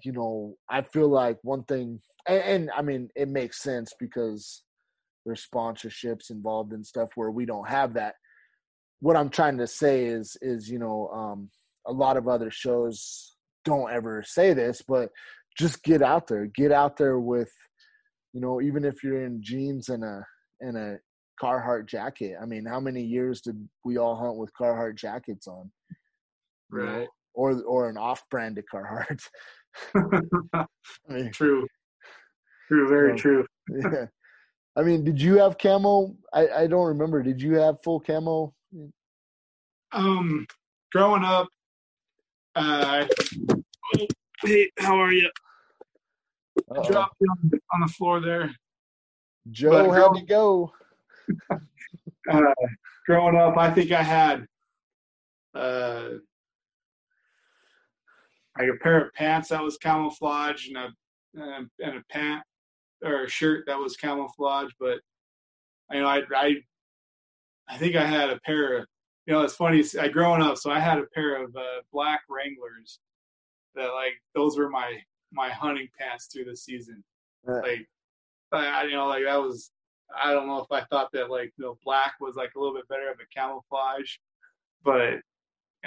you 0.03 0.11
know, 0.11 0.55
I 0.69 0.81
feel 0.81 1.09
like 1.09 1.37
one 1.43 1.63
thing, 1.63 1.99
and, 2.27 2.41
and 2.41 2.71
I 2.75 2.81
mean, 2.81 3.09
it 3.15 3.29
makes 3.29 3.61
sense 3.61 3.93
because 3.99 4.63
there's 5.25 5.47
sponsorships 5.47 6.29
involved 6.29 6.73
and 6.73 6.85
stuff 6.85 7.09
where 7.15 7.31
we 7.31 7.45
don't 7.45 7.67
have 7.67 7.93
that. 7.95 8.15
What 8.99 9.15
I'm 9.15 9.29
trying 9.29 9.57
to 9.57 9.67
say 9.67 10.05
is, 10.05 10.37
is 10.41 10.69
you 10.69 10.79
know, 10.79 11.09
um, 11.09 11.49
a 11.87 11.91
lot 11.91 12.17
of 12.17 12.27
other 12.27 12.51
shows 12.51 13.35
don't 13.63 13.91
ever 13.91 14.23
say 14.25 14.53
this, 14.53 14.81
but 14.87 15.09
just 15.57 15.83
get 15.83 16.01
out 16.01 16.27
there, 16.27 16.47
get 16.55 16.71
out 16.71 16.97
there 16.97 17.19
with 17.19 17.51
you 18.33 18.41
know, 18.41 18.61
even 18.61 18.83
if 18.83 19.01
you're 19.01 19.23
in 19.25 19.41
jeans 19.41 19.87
and 19.87 20.03
a 20.03 20.25
and 20.59 20.77
a 20.77 20.97
Carhartt 21.41 21.87
jacket. 21.87 22.35
I 22.41 22.45
mean, 22.45 22.65
how 22.65 22.79
many 22.79 23.01
years 23.01 23.41
did 23.41 23.57
we 23.83 23.97
all 23.97 24.15
hunt 24.15 24.37
with 24.37 24.51
Carhartt 24.59 24.97
jackets 24.97 25.47
on? 25.47 25.71
Right. 26.69 26.85
Know? 26.85 27.07
Or 27.35 27.61
or 27.63 27.89
an 27.89 27.97
off-branded 27.97 28.65
Carhartt. 28.71 29.21
I 29.95 30.65
mean, 31.09 31.31
true. 31.31 31.67
True. 32.67 32.89
Very 32.89 33.11
um, 33.11 33.17
true. 33.17 33.45
yeah. 33.69 34.05
I 34.77 34.81
mean, 34.81 35.03
did 35.03 35.21
you 35.21 35.37
have 35.37 35.57
camo? 35.57 36.15
I 36.33 36.47
I 36.47 36.67
don't 36.67 36.87
remember. 36.87 37.21
Did 37.21 37.41
you 37.41 37.55
have 37.55 37.81
full 37.83 37.99
camo? 37.99 38.53
Um, 39.91 40.45
growing 40.91 41.23
up, 41.23 41.47
uh, 42.55 43.05
hey, 44.43 44.69
how 44.77 44.97
are 44.97 45.11
you? 45.11 45.29
Uh-oh. 46.71 46.89
dropped 46.89 47.15
on 47.29 47.37
the, 47.49 47.59
on 47.73 47.81
the 47.81 47.87
floor 47.87 48.19
there. 48.19 48.51
Joe 49.51 49.91
had 49.91 50.19
to 50.19 50.25
go. 50.25 50.73
uh, 52.31 52.41
growing 53.05 53.35
up, 53.35 53.57
I 53.57 53.71
think 53.71 53.91
I 53.91 54.01
had 54.01 54.45
uh, 55.53 56.09
like 58.57 58.69
a 58.69 58.83
pair 58.83 59.05
of 59.05 59.13
pants 59.13 59.49
that 59.49 59.61
was 59.61 59.77
camouflage 59.77 60.67
and 60.67 60.77
a 60.77 60.89
and 61.33 61.69
a, 61.79 61.85
and 61.85 61.97
a 61.97 62.03
pant 62.09 62.43
or 63.03 63.23
a 63.23 63.29
shirt 63.29 63.65
that 63.67 63.77
was 63.77 63.97
camouflage, 63.97 64.71
but 64.79 64.99
you 65.91 66.01
know, 66.01 66.07
I 66.07 66.21
I 66.35 66.55
I 67.67 67.77
think 67.77 67.95
I 67.95 68.05
had 68.05 68.29
a 68.29 68.39
pair 68.39 68.77
of 68.79 68.85
you 69.25 69.33
know, 69.33 69.41
it's 69.41 69.55
funny. 69.55 69.83
I 69.99 70.07
growing 70.07 70.41
up, 70.41 70.57
so 70.57 70.69
I 70.69 70.79
had 70.79 70.99
a 70.99 71.05
pair 71.13 71.43
of 71.43 71.55
uh, 71.55 71.81
black 71.91 72.21
Wranglers 72.29 72.99
that 73.75 73.87
like 73.87 74.13
those 74.35 74.57
were 74.57 74.69
my 74.69 74.99
my 75.31 75.49
hunting 75.49 75.89
pants 75.99 76.27
through 76.27 76.45
the 76.45 76.55
season. 76.55 77.03
Like, 77.61 77.87
I 78.51 78.83
you 78.83 78.91
know, 78.91 79.07
like 79.07 79.23
that 79.25 79.41
was. 79.41 79.71
I 80.23 80.33
don't 80.33 80.45
know 80.45 80.59
if 80.59 80.71
I 80.71 80.83
thought 80.85 81.11
that 81.13 81.31
like 81.31 81.51
you 81.57 81.65
know 81.65 81.77
black 81.83 82.13
was 82.21 82.35
like 82.35 82.51
a 82.55 82.59
little 82.59 82.75
bit 82.75 82.87
better 82.87 83.09
of 83.09 83.17
a 83.19 83.25
camouflage, 83.35 84.17
but 84.83 85.15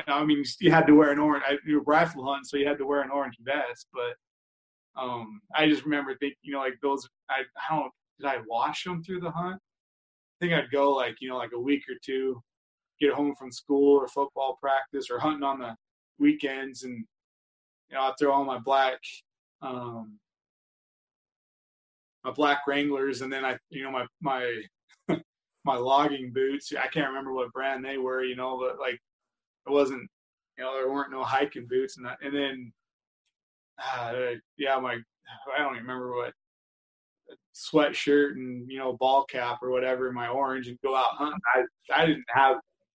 I 0.07 0.25
mean, 0.25 0.45
you 0.61 0.71
had 0.71 0.87
to 0.87 0.95
wear 0.95 1.11
an 1.13 1.19
orange. 1.19 1.45
I, 1.47 1.57
you 1.67 1.77
were 1.77 1.85
rifle 1.85 2.25
hunting, 2.25 2.45
so 2.45 2.57
you 2.57 2.67
had 2.67 2.79
to 2.79 2.87
wear 2.87 3.03
an 3.03 3.11
orange 3.11 3.37
vest. 3.41 3.89
But 3.93 5.01
um, 5.01 5.41
I 5.55 5.69
just 5.69 5.85
remember 5.85 6.15
thinking, 6.17 6.37
you 6.43 6.53
know, 6.53 6.61
like 6.61 6.79
those. 6.83 7.09
I 7.31 7.43
I 7.71 7.77
don't. 7.77 7.93
Did 8.19 8.27
I 8.27 8.39
wash 8.49 8.85
them 8.85 9.03
through 9.03 9.21
the 9.21 9.31
hunt? 9.31 9.57
I 9.57 10.45
think 10.45 10.53
I'd 10.53 10.71
go 10.71 10.93
like 10.93 11.17
you 11.21 11.29
know 11.29 11.37
like 11.37 11.53
a 11.55 11.61
week 11.61 11.83
or 11.89 11.97
two, 12.05 12.41
get 13.01 13.13
home 13.13 13.35
from 13.39 13.51
school 13.53 13.99
or 13.99 14.09
football 14.09 14.59
practice 14.61 15.09
or 15.11 15.19
hunting 15.19 15.43
on 15.43 15.59
the 15.59 15.75
weekends, 16.19 16.85
and 16.85 17.05
you 17.91 17.97
know 17.97 18.03
I'd 18.03 18.15
throw 18.19 18.33
on 18.33 18.47
my 18.47 18.59
black 18.59 18.99
um, 19.63 20.19
my 22.25 22.31
black 22.31 22.61
Wranglers, 22.67 23.23
and 23.23 23.33
then 23.33 23.45
I 23.45 23.57
you 23.71 23.83
know 23.83 23.91
my 23.91 24.07
my 24.21 24.63
my 25.65 25.77
logging 25.77 26.33
boots. 26.33 26.73
I 26.73 26.89
can't 26.89 27.09
remember 27.09 27.33
what 27.33 27.53
brand 27.53 27.85
they 27.85 27.99
were, 27.99 28.23
you 28.23 28.37
know, 28.37 28.59
but 28.59 28.79
like 28.79 29.01
it 29.69 29.73
wasn't 29.73 30.09
you 30.57 30.65
know 30.65 30.75
there 30.75 30.91
weren't 30.91 31.13
no 31.13 31.23
hiking 31.23 31.67
boots, 31.69 31.99
and 31.99 32.07
and 32.23 32.35
then 32.35 32.73
uh, 33.79 34.35
yeah 34.57 34.79
my 34.79 34.95
I 34.95 35.63
don't 35.63 35.75
even 35.75 35.87
remember 35.87 36.15
what 36.15 36.33
sweatshirt 37.55 38.33
and 38.33 38.71
you 38.71 38.79
know 38.79 38.97
ball 38.97 39.25
cap 39.25 39.59
or 39.63 39.71
whatever 39.71 40.13
my 40.13 40.29
orange 40.29 40.69
and 40.69 40.79
go 40.83 40.97
out 40.97 41.17
hunting. 41.17 41.41
I 41.55 41.63
I 41.95 42.07
didn't 42.07 42.25
have 42.29 42.57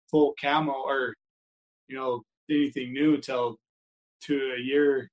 full 0.09 0.33
camo 0.41 0.71
or 0.71 1.13
you 1.87 1.97
know 1.97 2.23
anything 2.49 2.93
new 2.93 3.15
until 3.15 3.57
to 4.23 4.53
a 4.57 4.59
year 4.59 5.09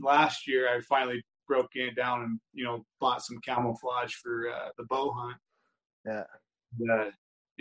last 0.00 0.46
year. 0.46 0.68
I 0.68 0.80
finally 0.80 1.22
broke 1.48 1.70
it 1.74 1.96
down 1.96 2.22
and 2.22 2.40
you 2.52 2.64
know 2.64 2.84
bought 3.00 3.22
some 3.22 3.38
camouflage 3.44 4.14
for 4.14 4.50
uh, 4.50 4.68
the 4.78 4.84
bow 4.84 5.12
hunt. 5.12 5.36
Yeah. 6.04 6.24
Uh, 6.92 7.10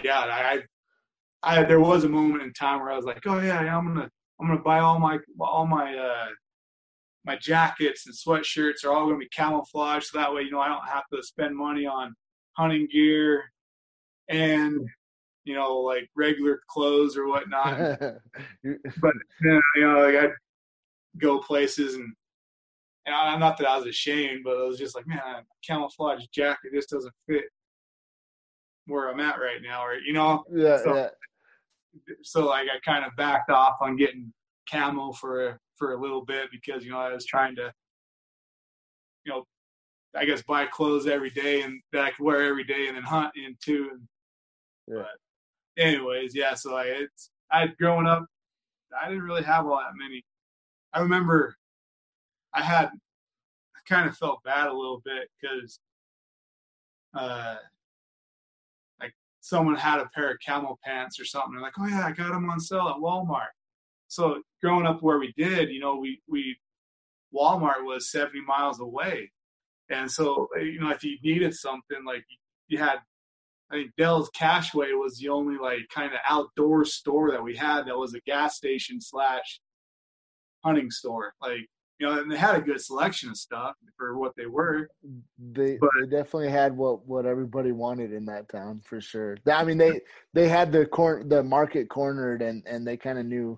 yeah, 0.04 0.20
I, 0.20 0.64
I, 1.46 1.64
there 1.64 1.80
was 1.80 2.04
a 2.04 2.10
moment 2.10 2.44
in 2.44 2.52
time 2.54 2.82
where 2.82 2.92
I 2.92 2.96
was 2.96 3.06
like, 3.06 3.26
oh 3.26 3.40
yeah, 3.40 3.60
I'm 3.60 3.88
gonna, 3.88 4.10
I'm 4.40 4.48
gonna 4.48 4.62
buy 4.62 4.80
all 4.80 5.00
my, 5.00 5.20
all 5.40 5.66
my, 5.68 5.96
uh, 5.96 6.28
my 7.26 7.38
jackets 7.38 8.06
and 8.06 8.16
sweatshirts 8.16 8.84
are 8.84 8.92
all 8.92 9.06
gonna 9.06 9.18
be 9.18 9.30
camouflage, 9.30 10.06
so 10.06 10.18
that 10.18 10.34
way, 10.34 10.42
you 10.42 10.52
know, 10.52 10.60
I 10.60 10.68
don't 10.68 10.88
have 10.88 11.04
to 11.14 11.24
spend 11.24 11.56
money 11.56 11.86
on 11.86 12.14
hunting 12.58 12.88
gear 12.92 13.44
and 14.30 14.88
you 15.46 15.54
know, 15.54 15.78
like 15.78 16.10
regular 16.16 16.60
clothes 16.68 17.16
or 17.16 17.28
whatnot. 17.28 18.00
but 18.00 19.14
you 19.44 19.62
know, 19.78 20.00
like 20.02 20.16
I'd 20.16 20.32
go 21.20 21.40
places 21.40 21.96
and, 21.96 22.12
and 23.06 23.16
I, 23.16 23.38
not 23.38 23.58
that 23.60 23.68
I 23.68 23.78
was 23.78 23.86
ashamed, 23.86 24.42
but 24.44 24.58
I 24.58 24.64
was 24.64 24.80
just 24.80 24.96
like, 24.96 25.08
man, 25.08 25.22
camouflage 25.66 26.26
jacket 26.34 26.74
just 26.74 26.90
doesn't 26.90 27.14
fit 27.30 27.46
where 28.88 29.10
I'm 29.10 29.20
at 29.20 29.40
right 29.40 29.62
now, 29.62 29.86
or 29.86 29.96
you 29.96 30.14
know. 30.14 30.44
Yeah, 30.52 30.78
so, 30.84 30.96
yeah. 30.96 31.10
So 32.24 32.48
like 32.48 32.68
I 32.68 32.80
kind 32.84 33.06
of 33.06 33.16
backed 33.16 33.50
off 33.50 33.78
on 33.82 33.96
getting 33.96 34.34
camo 34.70 35.12
for 35.14 35.60
for 35.76 35.94
a 35.94 36.02
little 36.02 36.24
bit 36.24 36.50
because 36.52 36.84
you 36.84 36.92
know 36.92 37.00
I 37.00 37.14
was 37.14 37.26
trying 37.26 37.56
to, 37.58 37.72
you 39.26 39.32
know, 39.32 39.46
I 40.16 40.26
guess 40.26 40.42
buy 40.42 40.66
clothes 40.66 41.08
every 41.08 41.30
day 41.30 41.62
and 41.62 41.82
that 41.92 42.04
I 42.06 42.12
could 42.12 42.26
wear 42.26 42.44
every 42.44 42.64
day 42.64 42.88
and 42.88 42.96
then 42.96 43.04
hunt 43.04 43.32
in 43.36 43.56
too. 43.64 43.90
And, 43.92 44.02
yeah. 44.88 45.04
But 45.04 45.84
anyways, 45.84 46.36
yeah. 46.36 46.54
So 46.54 46.76
I 46.76 46.84
it's 46.86 47.32
I 47.52 47.68
growing 47.80 48.08
up, 48.08 48.26
I 49.00 49.10
didn't 49.10 49.24
really 49.24 49.44
have 49.44 49.66
all 49.66 49.78
that 49.78 49.96
many. 49.96 50.24
I 50.94 51.02
remember 51.02 51.56
I 52.54 52.62
had 52.62 52.86
I 52.86 53.80
kind 53.88 54.08
of 54.08 54.18
felt 54.18 54.44
bad 54.44 54.68
a 54.68 54.74
little 54.74 55.02
bit 55.04 55.30
because 55.40 55.80
uh 57.18 57.56
someone 59.46 59.76
had 59.76 60.00
a 60.00 60.10
pair 60.16 60.32
of 60.32 60.40
camel 60.44 60.80
pants 60.84 61.20
or 61.20 61.26
something. 61.26 61.54
They're 61.54 61.62
like, 61.62 61.78
oh 61.80 61.86
yeah, 61.86 62.04
I 62.04 62.12
got 62.12 62.32
them 62.32 62.50
on 62.50 62.60
sale 62.60 62.90
at 62.90 62.96
Walmart. 62.96 63.54
So 64.08 64.42
growing 64.64 64.88
up 64.88 65.04
where 65.04 65.20
we 65.20 65.34
did, 65.38 65.70
you 65.70 65.80
know, 65.80 65.98
we 65.98 66.20
we 66.28 66.58
Walmart 67.34 67.84
was 67.84 68.10
70 68.10 68.42
miles 68.42 68.80
away, 68.80 69.32
and 69.90 70.12
so 70.12 70.48
eh, 70.58 70.64
you 70.64 70.80
know 70.80 70.90
if 70.90 71.04
you 71.04 71.18
needed 71.24 71.54
something 71.54 72.04
like 72.04 72.26
you 72.70 72.80
had, 72.80 72.98
I 73.72 73.76
think 73.76 73.92
Dell's 74.00 74.32
Cashway 74.32 75.00
was 75.00 75.20
the 75.20 75.30
only 75.30 75.58
like 75.62 75.82
kind 75.94 76.12
of 76.12 76.20
outdoor 76.28 76.84
store 76.84 77.30
that 77.30 77.44
we 77.44 77.56
had 77.56 77.84
that 77.84 77.98
was 77.98 78.16
a 78.16 78.22
gas 78.22 78.58
station 78.58 79.00
slash 79.00 79.62
hunting 80.64 80.90
store. 80.90 81.34
Like 81.40 81.70
you 82.00 82.08
know, 82.08 82.20
and 82.20 82.32
they 82.32 82.38
had 82.38 82.56
a 82.56 82.62
good 82.62 82.82
selection 82.82 83.30
of 83.30 83.38
stuff 83.38 83.76
for 83.98 84.18
what 84.18 84.34
they 84.36 84.48
were. 84.48 84.90
They 85.54 85.78
but, 85.78 85.90
they 86.00 86.08
definitely 86.08 86.50
had 86.50 86.76
what 86.76 87.08
what 87.08 87.26
everybody 87.26 87.72
wanted 87.72 88.12
in 88.12 88.26
that 88.26 88.50
town 88.50 88.82
for 88.86 89.00
sure. 89.00 89.38
I 89.48 89.64
mean, 89.64 89.78
they 89.78 90.02
they 90.34 90.50
had 90.50 90.72
the 90.72 90.86
cor- 90.86 91.24
the 91.26 91.44
market 91.44 91.90
cornered, 91.90 92.42
and 92.42 92.64
and 92.66 92.86
they 92.86 92.98
kind 92.98 93.18
of 93.18 93.26
knew 93.26 93.58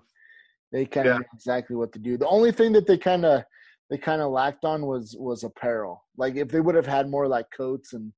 they 0.70 0.86
kind 0.86 1.08
of 1.08 1.16
yeah. 1.16 1.26
exactly 1.34 1.74
what 1.74 1.92
to 1.92 1.98
do. 1.98 2.16
The 2.16 2.28
only 2.28 2.52
thing 2.52 2.72
that 2.72 2.86
they 2.86 2.98
kind 2.98 3.24
of 3.24 3.42
they 3.90 3.98
kind 3.98 4.22
of 4.22 4.30
lacked 4.30 4.64
on 4.64 4.86
was 4.86 5.16
was 5.18 5.42
apparel. 5.42 6.04
Like 6.16 6.36
if 6.36 6.48
they 6.48 6.60
would 6.60 6.74
have 6.74 6.86
had 6.86 7.10
more 7.10 7.26
like 7.26 7.46
coats 7.56 7.92
and 7.92 8.12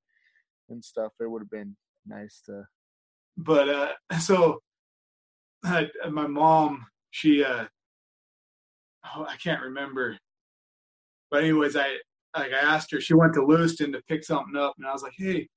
and 0.69 0.83
stuff, 0.83 1.13
it 1.19 1.29
would 1.29 1.41
have 1.41 1.49
been 1.49 1.75
nice 2.05 2.41
to. 2.45 2.63
But 3.37 3.69
uh 3.69 3.93
so, 4.19 4.61
my 5.63 6.27
mom, 6.27 6.85
she 7.09 7.43
uh 7.43 7.65
oh, 9.05 9.25
I 9.27 9.35
can't 9.37 9.61
remember. 9.61 10.17
But 11.29 11.43
anyways, 11.43 11.75
I 11.75 11.97
like 12.37 12.53
I 12.53 12.59
asked 12.59 12.91
her. 12.91 13.01
She 13.01 13.13
went 13.13 13.33
to 13.35 13.45
Lewiston 13.45 13.91
to 13.93 14.01
pick 14.07 14.23
something 14.23 14.55
up, 14.55 14.75
and 14.77 14.87
I 14.87 14.93
was 14.93 15.03
like, 15.03 15.13
"Hey, 15.17 15.47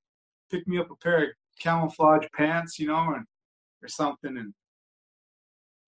pick 0.50 0.66
me 0.66 0.78
up 0.78 0.90
a 0.90 0.96
pair 0.96 1.24
of 1.24 1.30
camouflage 1.60 2.26
pants, 2.36 2.78
you 2.78 2.88
know, 2.88 3.14
and 3.14 3.24
or 3.82 3.88
something." 3.88 4.36
And 4.36 4.54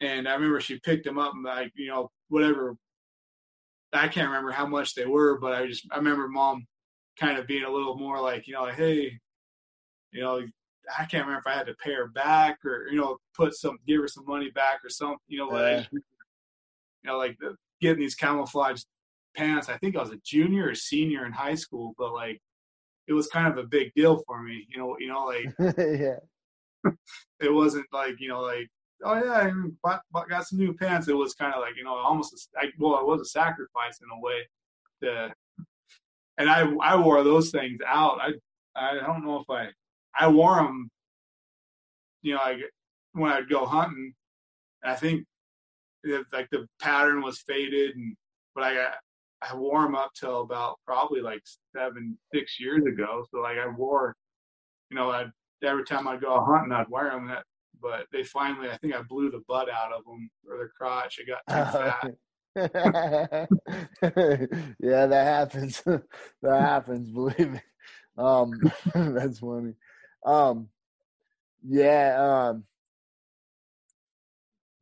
and 0.01 0.29
I 0.29 0.35
remember 0.35 0.61
she 0.61 0.81
picked 0.81 1.05
them 1.05 1.19
up, 1.19 1.35
and 1.35 1.45
like 1.45 1.73
you 1.75 1.89
know, 1.89 2.11
whatever. 2.29 2.77
I 3.93 4.09
can't 4.09 4.29
remember 4.29 4.51
how 4.51 4.67
much 4.67 4.95
they 4.95 5.07
were, 5.07 5.39
but 5.39 5.55
I 5.55 5.67
just 5.67 5.87
I 5.91 5.97
remember 5.97 6.29
mom 6.29 6.67
kind 7.19 7.39
of 7.39 7.47
being 7.47 7.65
a 7.65 7.71
little 7.71 7.97
more 7.97 8.21
like, 8.21 8.47
you 8.47 8.53
know, 8.53 8.65
like, 8.65 8.75
hey, 8.75 9.19
you 10.13 10.21
know, 10.21 10.43
I 10.99 11.05
can't 11.07 11.27
remember 11.27 11.39
if 11.39 11.47
I 11.47 11.57
had 11.57 11.67
to 11.67 11.75
pay 11.75 11.95
her 11.95 12.09
back 12.09 12.59
or 12.65 12.89
you 12.91 12.99
know 12.99 13.19
put 13.35 13.55
some 13.55 13.79
give 13.87 14.01
her 14.01 14.09
some 14.09 14.25
money 14.27 14.51
back 14.51 14.81
or 14.85 14.91
something. 14.91 15.19
You 15.29 15.39
know, 15.39 15.59
yeah 15.59 15.85
you 17.07 17.13
know, 17.13 17.19
like 17.19 17.37
the, 17.39 17.55
getting 17.81 18.01
these 18.01 18.15
camouflage 18.15 18.83
pants. 19.37 19.69
I 19.69 19.77
think 19.79 19.97
I 19.97 20.01
was 20.01 20.11
a 20.11 20.21
junior 20.25 20.69
or 20.69 20.75
senior 20.75 21.25
in 21.25 21.33
high 21.33 21.55
school, 21.55 21.95
but 21.97 22.13
like 22.13 22.41
it 23.07 23.13
was 23.13 23.29
kind 23.29 23.47
of 23.47 23.59
a 23.59 23.69
big 23.69 23.93
deal 23.95 24.23
for 24.27 24.43
me. 24.43 24.67
You 24.69 24.79
know, 24.79 24.97
you 24.99 25.09
know, 25.09 25.25
like 25.25 25.55
yeah, 25.79 26.93
it 27.41 27.53
wasn't 27.53 27.87
like 27.93 28.17
you 28.19 28.29
know, 28.29 28.41
like 28.41 28.69
oh 29.05 29.15
yeah, 29.15 29.33
I 29.33 29.53
bought, 29.83 30.03
bought, 30.11 30.29
got 30.29 30.47
some 30.47 30.59
new 30.59 30.75
pants. 30.75 31.09
It 31.09 31.17
was 31.17 31.35
kind 31.35 31.55
of 31.55 31.61
like 31.61 31.77
you 31.77 31.85
know, 31.85 31.95
almost 31.95 32.35
a, 32.35 32.61
I, 32.61 32.71
well, 32.79 32.99
it 32.99 33.07
was 33.07 33.21
a 33.21 33.27
sacrifice 33.27 34.01
in 34.01 34.09
a 34.17 34.21
way. 34.21 34.49
To, 35.03 35.33
and 36.39 36.51
I 36.51 36.69
I 36.83 36.97
wore 36.97 37.23
those 37.23 37.51
things 37.51 37.79
out. 37.87 38.19
I 38.21 38.33
I 38.75 38.95
don't 38.95 39.25
know 39.25 39.41
if 39.41 39.51
I 39.51 39.69
I 40.19 40.29
wore 40.29 40.57
them. 40.57 40.91
You 42.23 42.35
know, 42.35 42.41
like 42.41 42.59
when 43.13 43.31
I'd 43.31 43.49
go 43.49 43.65
hunting. 43.65 44.13
I 44.85 44.95
think 44.95 45.27
like 46.33 46.49
the 46.51 46.67
pattern 46.81 47.23
was 47.23 47.41
faded, 47.41 47.97
and 47.97 48.17
but 48.55 48.65
I 48.65 48.93
I 49.43 49.55
wore 49.55 49.83
them 49.83 49.95
up 49.95 50.13
till 50.19 50.41
about 50.41 50.79
probably 50.87 51.21
like 51.21 51.43
seven 51.75 52.17
six 52.35 52.59
years 52.59 52.85
ago. 52.87 53.25
So 53.31 53.41
like 53.41 53.59
I 53.59 53.69
wore, 53.69 54.17
you 54.91 54.97
know, 54.97 55.11
I 55.11 55.27
every 55.63 55.85
time 55.85 56.09
I'd 56.09 56.21
go 56.21 56.45
hunting, 56.45 56.73
I'd 56.73 56.89
wear 56.89 57.11
them. 57.11 57.29
That, 57.29 57.45
but 57.81 58.07
they 58.13 58.25
finally, 58.25 58.71
I 58.71 58.77
think 58.79 58.95
I 58.95 59.03
blew 59.03 59.31
the 59.31 59.43
butt 59.49 59.69
out 59.71 59.93
of 59.93 60.05
them 60.05 60.31
or 60.49 60.59
the 60.59 60.69
crotch. 60.77 61.19
It 61.19 61.27
got 61.27 61.43
too 61.49 61.79
fat. 61.79 62.15
yeah, 64.81 65.07
that 65.07 65.25
happens. 65.25 65.83
that 66.43 66.61
happens. 66.61 67.11
Believe 67.11 67.53
me. 67.53 67.61
Um, 68.17 68.53
that's 68.95 69.41
funny. 69.41 69.75
Um, 70.25 70.69
yeah. 71.63 72.17
Um, 72.19 72.65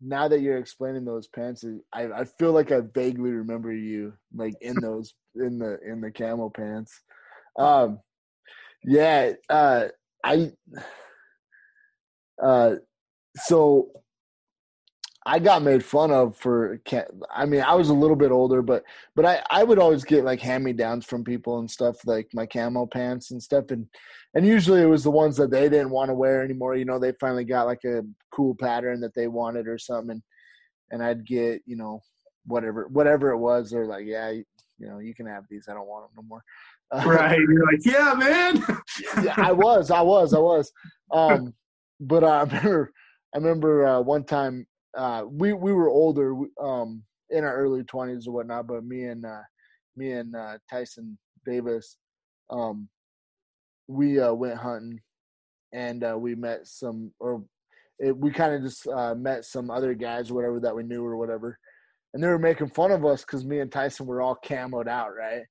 now 0.05 0.29
that 0.29 0.41
you're 0.41 0.59
explaining 0.59 1.05
those 1.05 1.29
pants, 1.29 1.65
I 1.93 2.03
I 2.05 2.25
feel 2.39 2.53
like 2.53 2.73
I 2.73 2.81
vaguely 2.95 3.31
remember 3.31 3.73
you 3.73 4.13
like 4.35 4.55
in 4.61 4.75
those 4.83 5.15
in 5.35 5.59
the 5.59 5.79
in 5.87 6.01
the 6.01 6.11
camel 6.11 6.51
pants. 6.51 7.01
Um, 7.59 8.01
yeah. 8.85 9.33
Uh, 9.49 9.89
I. 10.23 10.53
Uh, 12.43 12.75
so 13.37 13.89
I 15.27 15.39
got 15.39 15.63
made 15.63 15.85
fun 15.85 16.11
of 16.11 16.37
for. 16.37 16.81
I 17.35 17.47
mean, 17.47 17.63
I 17.63 17.75
was 17.75 17.89
a 17.89 17.95
little 17.95 18.17
bit 18.17 18.31
older, 18.31 18.61
but 18.61 18.85
but 19.17 19.25
I 19.25 19.43
I 19.51 19.65
would 19.65 19.79
always 19.79 20.05
get 20.05 20.25
like 20.25 20.41
hand 20.41 20.65
me 20.65 20.73
downs 20.73 21.07
from 21.07 21.25
people 21.25 21.59
and 21.59 21.71
stuff 21.71 21.97
like 22.05 22.29
my 22.35 22.47
camo 22.47 22.87
pants 22.87 23.31
and 23.31 23.43
stuff, 23.43 23.71
and 23.71 23.87
and 24.35 24.47
usually 24.47 24.83
it 24.83 24.87
was 24.87 25.05
the 25.05 25.11
ones 25.11 25.37
that 25.39 25.51
they 25.51 25.69
didn't 25.69 25.91
want 25.91 26.11
to 26.11 26.15
wear 26.15 26.43
anymore. 26.43 26.77
You 26.77 26.85
know, 26.85 26.99
they 26.99 27.13
finally 27.21 27.45
got 27.45 27.67
like 27.67 27.85
a 27.85 28.03
cool 28.31 28.55
pattern 28.55 29.01
that 29.01 29.15
they 29.15 29.29
wanted 29.29 29.67
or 29.67 29.79
something, 29.79 30.11
and 30.11 30.23
and 30.91 31.03
I'd 31.03 31.27
get 31.27 31.63
you 31.67 31.77
know 31.77 32.01
whatever 32.47 32.87
whatever 32.89 33.31
it 33.31 33.39
was. 33.39 33.71
They're 33.71 33.87
like, 33.87 34.05
yeah, 34.07 34.31
you, 34.31 34.45
you 34.79 34.89
know, 34.89 34.99
you 34.99 35.15
can 35.15 35.27
have 35.27 35.45
these. 35.49 35.67
I 35.69 35.75
don't 35.75 35.87
want 35.87 36.07
them 36.15 36.25
no 36.25 36.29
more. 36.29 36.45
right. 37.07 37.39
You're 37.39 37.65
like, 37.65 37.85
yeah, 37.85 38.15
man. 38.15 38.63
yeah, 39.25 39.35
I 39.37 39.53
was, 39.53 39.91
I 39.91 40.01
was, 40.01 40.35
I 40.35 40.39
was. 40.39 40.73
Um, 41.13 41.55
but 42.01 42.25
uh, 42.25 42.29
I 42.39 42.43
remember, 42.43 42.93
I 43.35 43.39
remember 43.39 43.87
uh, 43.87 44.01
one 44.01 44.25
time 44.25 44.67
uh, 44.97 45.25
we 45.29 45.53
we 45.53 45.73
were 45.73 45.89
older, 45.89 46.35
um, 46.61 47.03
in 47.31 47.45
our 47.45 47.57
early 47.57 47.83
twenties 47.85 48.27
or 48.27 48.33
whatnot. 48.33 48.67
But 48.67 48.85
me 48.85 49.05
and 49.05 49.25
uh, 49.25 49.43
me 49.97 50.13
and 50.13 50.35
uh, 50.35 50.59
Tyson 50.71 51.19
Davis, 51.47 51.97
um, 52.51 52.89
we 53.89 54.21
uh, 54.21 54.33
went 54.33 54.59
hunting, 54.59 55.01
and 55.73 56.05
uh, 56.05 56.17
we 56.19 56.35
met 56.35 56.67
some, 56.67 57.13
or 57.21 57.45
it, 57.99 58.17
we 58.17 58.31
kind 58.31 58.55
of 58.55 58.63
just 58.63 58.87
uh, 58.87 59.15
met 59.15 59.45
some 59.45 59.71
other 59.71 59.95
guys, 59.95 60.31
or 60.31 60.35
whatever 60.35 60.61
that 60.61 60.75
we 60.75 60.83
knew 60.83 61.05
or 61.05 61.17
whatever, 61.17 61.59
and 62.13 62.23
they 62.23 62.29
were 62.29 62.39
making 62.39 62.71
fun 62.71 62.91
of 62.91 63.05
us 63.05 63.23
because 63.23 63.45
me 63.45 63.61
and 63.61 63.73
Tyson 63.73 64.07
were 64.07 64.23
all 64.23 64.39
camoed 64.45 64.89
out, 64.89 65.11
right? 65.17 65.43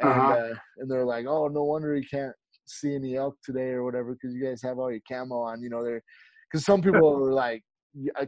And 0.00 0.10
uh-huh. 0.10 0.32
uh, 0.32 0.54
and 0.78 0.90
they're 0.90 1.06
like, 1.06 1.26
"Oh, 1.26 1.48
no 1.48 1.64
wonder 1.64 1.96
you 1.96 2.06
can't 2.10 2.34
see 2.66 2.94
any 2.94 3.16
elk 3.16 3.36
today 3.44 3.70
or 3.70 3.84
whatever 3.84 4.12
because 4.12 4.34
you 4.34 4.44
guys 4.44 4.62
have 4.62 4.78
all 4.78 4.90
your 4.90 5.00
camo 5.10 5.36
on." 5.36 5.62
You 5.62 5.70
know, 5.70 5.84
they're 5.84 6.02
because 6.50 6.64
some 6.64 6.82
people 6.82 7.14
were 7.20 7.32
like, 7.32 7.62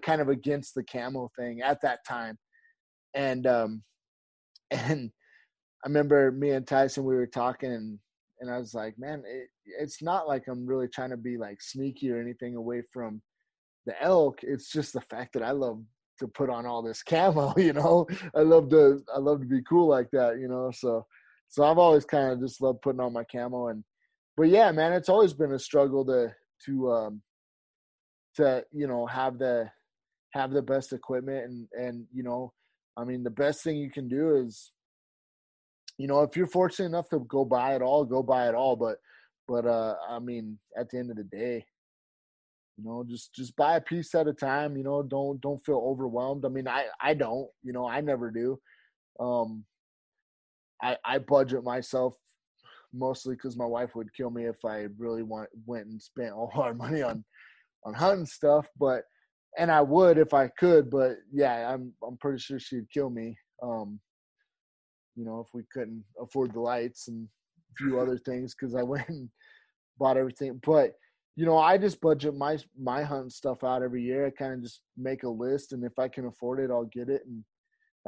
kind 0.02 0.20
of 0.20 0.28
against 0.28 0.74
the 0.74 0.84
camo 0.84 1.30
thing 1.38 1.60
at 1.62 1.80
that 1.82 2.00
time, 2.06 2.38
and 3.14 3.46
um, 3.46 3.82
and 4.70 5.10
I 5.84 5.88
remember 5.88 6.32
me 6.32 6.50
and 6.50 6.66
Tyson 6.66 7.04
we 7.04 7.14
were 7.14 7.26
talking 7.26 7.72
and 7.72 7.98
and 8.40 8.50
I 8.50 8.58
was 8.58 8.74
like, 8.74 8.98
man, 8.98 9.22
it, 9.26 9.48
it's 9.64 10.02
not 10.02 10.28
like 10.28 10.44
I'm 10.48 10.66
really 10.66 10.88
trying 10.88 11.10
to 11.10 11.16
be 11.16 11.38
like 11.38 11.62
sneaky 11.62 12.10
or 12.10 12.20
anything 12.20 12.56
away 12.56 12.82
from 12.92 13.22
the 13.86 14.00
elk. 14.02 14.40
It's 14.42 14.70
just 14.70 14.92
the 14.92 15.00
fact 15.00 15.32
that 15.34 15.42
I 15.42 15.52
love 15.52 15.82
to 16.18 16.28
put 16.28 16.50
on 16.50 16.66
all 16.66 16.82
this 16.82 17.02
camo, 17.02 17.54
you 17.56 17.72
know. 17.72 18.06
I 18.34 18.40
love 18.40 18.68
to 18.70 19.02
I 19.14 19.18
love 19.18 19.40
to 19.40 19.46
be 19.46 19.62
cool 19.62 19.88
like 19.88 20.10
that, 20.12 20.38
you 20.38 20.48
know. 20.48 20.70
So 20.74 21.06
so 21.48 21.64
I've 21.64 21.78
always 21.78 22.04
kind 22.04 22.32
of 22.32 22.40
just 22.40 22.60
loved 22.60 22.82
putting 22.82 23.00
on 23.00 23.12
my 23.12 23.24
camo 23.24 23.68
and 23.68 23.84
but 24.36 24.48
yeah, 24.48 24.70
man, 24.70 24.92
it's 24.92 25.08
always 25.08 25.32
been 25.32 25.52
a 25.52 25.58
struggle 25.58 26.04
to 26.06 26.34
to 26.66 26.92
um 26.92 27.22
to 28.36 28.64
you 28.72 28.86
know 28.86 29.06
have 29.06 29.38
the 29.38 29.70
have 30.32 30.50
the 30.50 30.62
best 30.62 30.92
equipment 30.92 31.44
and 31.44 31.68
and 31.72 32.06
you 32.12 32.22
know 32.22 32.52
i 32.96 33.04
mean 33.04 33.22
the 33.22 33.30
best 33.30 33.62
thing 33.62 33.76
you 33.76 33.90
can 33.90 34.08
do 34.08 34.36
is 34.36 34.70
you 35.98 36.06
know 36.06 36.22
if 36.22 36.36
you're 36.36 36.46
fortunate 36.46 36.86
enough 36.86 37.08
to 37.08 37.20
go 37.20 37.44
buy 37.44 37.74
it 37.74 37.82
all 37.82 38.04
go 38.04 38.22
buy 38.22 38.48
it 38.48 38.54
all. 38.54 38.76
But 38.76 38.98
but 39.48 39.66
uh 39.66 39.94
i 40.08 40.18
mean 40.18 40.58
at 40.76 40.90
the 40.90 40.98
end 40.98 41.10
of 41.10 41.16
the 41.16 41.24
day 41.24 41.64
you 42.76 42.84
know 42.84 43.04
just 43.08 43.34
just 43.34 43.56
buy 43.56 43.76
a 43.76 43.80
piece 43.80 44.14
at 44.14 44.26
a 44.28 44.32
time 44.32 44.76
you 44.76 44.84
know 44.84 45.02
don't 45.02 45.40
don't 45.40 45.64
feel 45.64 45.82
overwhelmed. 45.86 46.44
I 46.44 46.48
mean 46.48 46.68
i 46.68 46.86
i 47.00 47.14
don't 47.14 47.48
you 47.62 47.72
know 47.72 47.86
i 47.86 48.00
never 48.00 48.30
do. 48.30 48.58
Um 49.18 49.64
i 50.82 50.96
i 51.04 51.18
budget 51.18 51.64
myself 51.64 52.14
mostly 52.92 53.34
because 53.34 53.56
my 53.56 53.64
wife 53.64 53.94
would 53.94 54.12
kill 54.14 54.30
me 54.30 54.44
if 54.46 54.64
i 54.64 54.86
really 54.98 55.22
want 55.22 55.48
went 55.66 55.86
and 55.86 56.00
spent 56.00 56.32
all 56.32 56.50
our 56.56 56.74
money 56.74 57.02
on 57.02 57.24
on 57.84 57.94
hunting 57.94 58.26
stuff, 58.26 58.68
but 58.78 59.02
and 59.58 59.70
I 59.70 59.80
would 59.80 60.18
if 60.18 60.34
I 60.34 60.48
could, 60.58 60.90
but 60.90 61.16
yeah, 61.32 61.72
I'm 61.72 61.92
I'm 62.06 62.16
pretty 62.18 62.38
sure 62.38 62.58
she'd 62.58 62.90
kill 62.92 63.10
me. 63.10 63.36
Um, 63.62 64.00
you 65.14 65.24
know, 65.24 65.40
if 65.40 65.48
we 65.54 65.62
couldn't 65.72 66.04
afford 66.20 66.52
the 66.52 66.60
lights 66.60 67.08
and 67.08 67.26
a 67.26 67.74
few 67.82 68.00
other 68.00 68.18
things 68.18 68.54
because 68.54 68.74
I 68.74 68.82
went 68.82 69.08
and 69.08 69.28
bought 69.98 70.16
everything. 70.16 70.60
But 70.64 70.92
you 71.36 71.46
know, 71.46 71.58
I 71.58 71.78
just 71.78 72.00
budget 72.00 72.34
my 72.34 72.58
my 72.78 73.02
hunting 73.02 73.30
stuff 73.30 73.64
out 73.64 73.82
every 73.82 74.02
year. 74.02 74.26
I 74.26 74.30
kind 74.30 74.54
of 74.54 74.62
just 74.62 74.82
make 74.96 75.22
a 75.22 75.28
list, 75.28 75.72
and 75.72 75.84
if 75.84 75.98
I 75.98 76.08
can 76.08 76.26
afford 76.26 76.60
it, 76.60 76.70
I'll 76.70 76.84
get 76.92 77.08
it. 77.08 77.22
And 77.26 77.44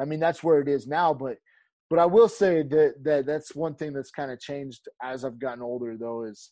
I 0.00 0.04
mean, 0.04 0.20
that's 0.20 0.42
where 0.42 0.60
it 0.60 0.68
is 0.68 0.86
now. 0.86 1.14
But 1.14 1.36
but 1.90 1.98
I 1.98 2.06
will 2.06 2.28
say 2.28 2.62
that 2.62 2.94
that 3.04 3.26
that's 3.26 3.54
one 3.54 3.74
thing 3.74 3.92
that's 3.92 4.10
kind 4.10 4.30
of 4.30 4.40
changed 4.40 4.88
as 5.02 5.24
I've 5.24 5.38
gotten 5.38 5.62
older. 5.62 5.96
Though 5.98 6.24
is 6.24 6.50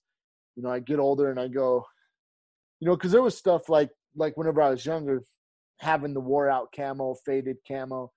you 0.56 0.62
know, 0.62 0.70
I 0.70 0.80
get 0.80 0.98
older 0.98 1.30
and 1.30 1.38
I 1.38 1.48
go, 1.48 1.84
you 2.80 2.86
know, 2.86 2.96
because 2.96 3.12
there 3.12 3.22
was 3.22 3.36
stuff 3.36 3.68
like 3.68 3.90
like 4.14 4.36
whenever 4.36 4.62
I 4.62 4.70
was 4.70 4.84
younger, 4.84 5.22
having 5.80 6.14
the 6.14 6.20
wore 6.20 6.48
out 6.48 6.68
camo, 6.74 7.14
faded 7.24 7.56
camo, 7.66 8.10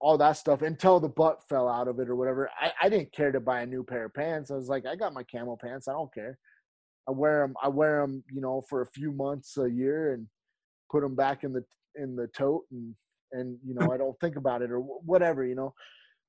all 0.00 0.18
that 0.18 0.32
stuff 0.32 0.62
until 0.62 1.00
the 1.00 1.08
butt 1.08 1.42
fell 1.48 1.68
out 1.68 1.88
of 1.88 1.98
it 2.00 2.08
or 2.08 2.16
whatever. 2.16 2.50
I, 2.60 2.72
I 2.82 2.88
didn't 2.88 3.12
care 3.12 3.32
to 3.32 3.40
buy 3.40 3.62
a 3.62 3.66
new 3.66 3.84
pair 3.84 4.06
of 4.06 4.14
pants. 4.14 4.50
I 4.50 4.54
was 4.54 4.68
like, 4.68 4.86
I 4.86 4.96
got 4.96 5.14
my 5.14 5.24
camo 5.24 5.56
pants. 5.56 5.88
I 5.88 5.92
don't 5.92 6.12
care. 6.12 6.38
I 7.08 7.12
wear 7.12 7.42
them. 7.42 7.54
I 7.62 7.68
wear 7.68 8.00
them, 8.00 8.22
you 8.32 8.40
know, 8.40 8.62
for 8.68 8.82
a 8.82 8.86
few 8.86 9.12
months 9.12 9.56
a 9.58 9.68
year 9.68 10.12
and 10.14 10.26
put 10.90 11.02
them 11.02 11.14
back 11.14 11.44
in 11.44 11.52
the 11.52 11.64
in 11.96 12.16
the 12.16 12.26
tote 12.28 12.64
and 12.70 12.94
and 13.32 13.58
you 13.66 13.74
know 13.74 13.92
I 13.92 13.96
don't 13.96 14.18
think 14.20 14.36
about 14.36 14.62
it 14.62 14.70
or 14.70 14.80
whatever, 14.80 15.44
you 15.44 15.54
know. 15.54 15.74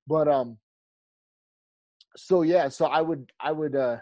But 0.07 0.27
um, 0.27 0.57
so 2.15 2.41
yeah, 2.41 2.69
so 2.69 2.85
I 2.85 3.01
would 3.01 3.31
I 3.39 3.51
would 3.51 3.75
uh 3.75 3.97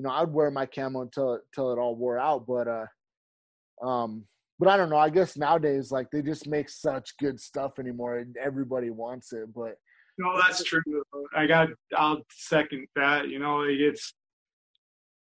you 0.00 0.04
know, 0.04 0.14
I'd 0.14 0.32
wear 0.32 0.50
my 0.50 0.64
camo 0.64 1.02
until 1.02 1.34
until 1.34 1.72
it 1.72 1.78
all 1.78 1.94
wore 1.94 2.18
out. 2.18 2.46
But 2.46 2.66
uh, 2.66 3.86
um, 3.86 4.24
but 4.58 4.68
I 4.68 4.78
don't 4.78 4.88
know. 4.88 4.96
I 4.96 5.10
guess 5.10 5.36
nowadays, 5.36 5.92
like 5.92 6.10
they 6.10 6.22
just 6.22 6.48
make 6.48 6.70
such 6.70 7.14
good 7.18 7.38
stuff 7.38 7.78
anymore, 7.78 8.16
and 8.16 8.34
everybody 8.42 8.88
wants 8.88 9.34
it. 9.34 9.52
But 9.54 9.74
no, 10.16 10.40
that's 10.40 10.64
true. 10.64 10.80
I 11.36 11.46
got. 11.46 11.68
I'll 11.94 12.22
second 12.30 12.86
that. 12.96 13.28
You 13.28 13.40
know, 13.40 13.60
it's 13.68 14.14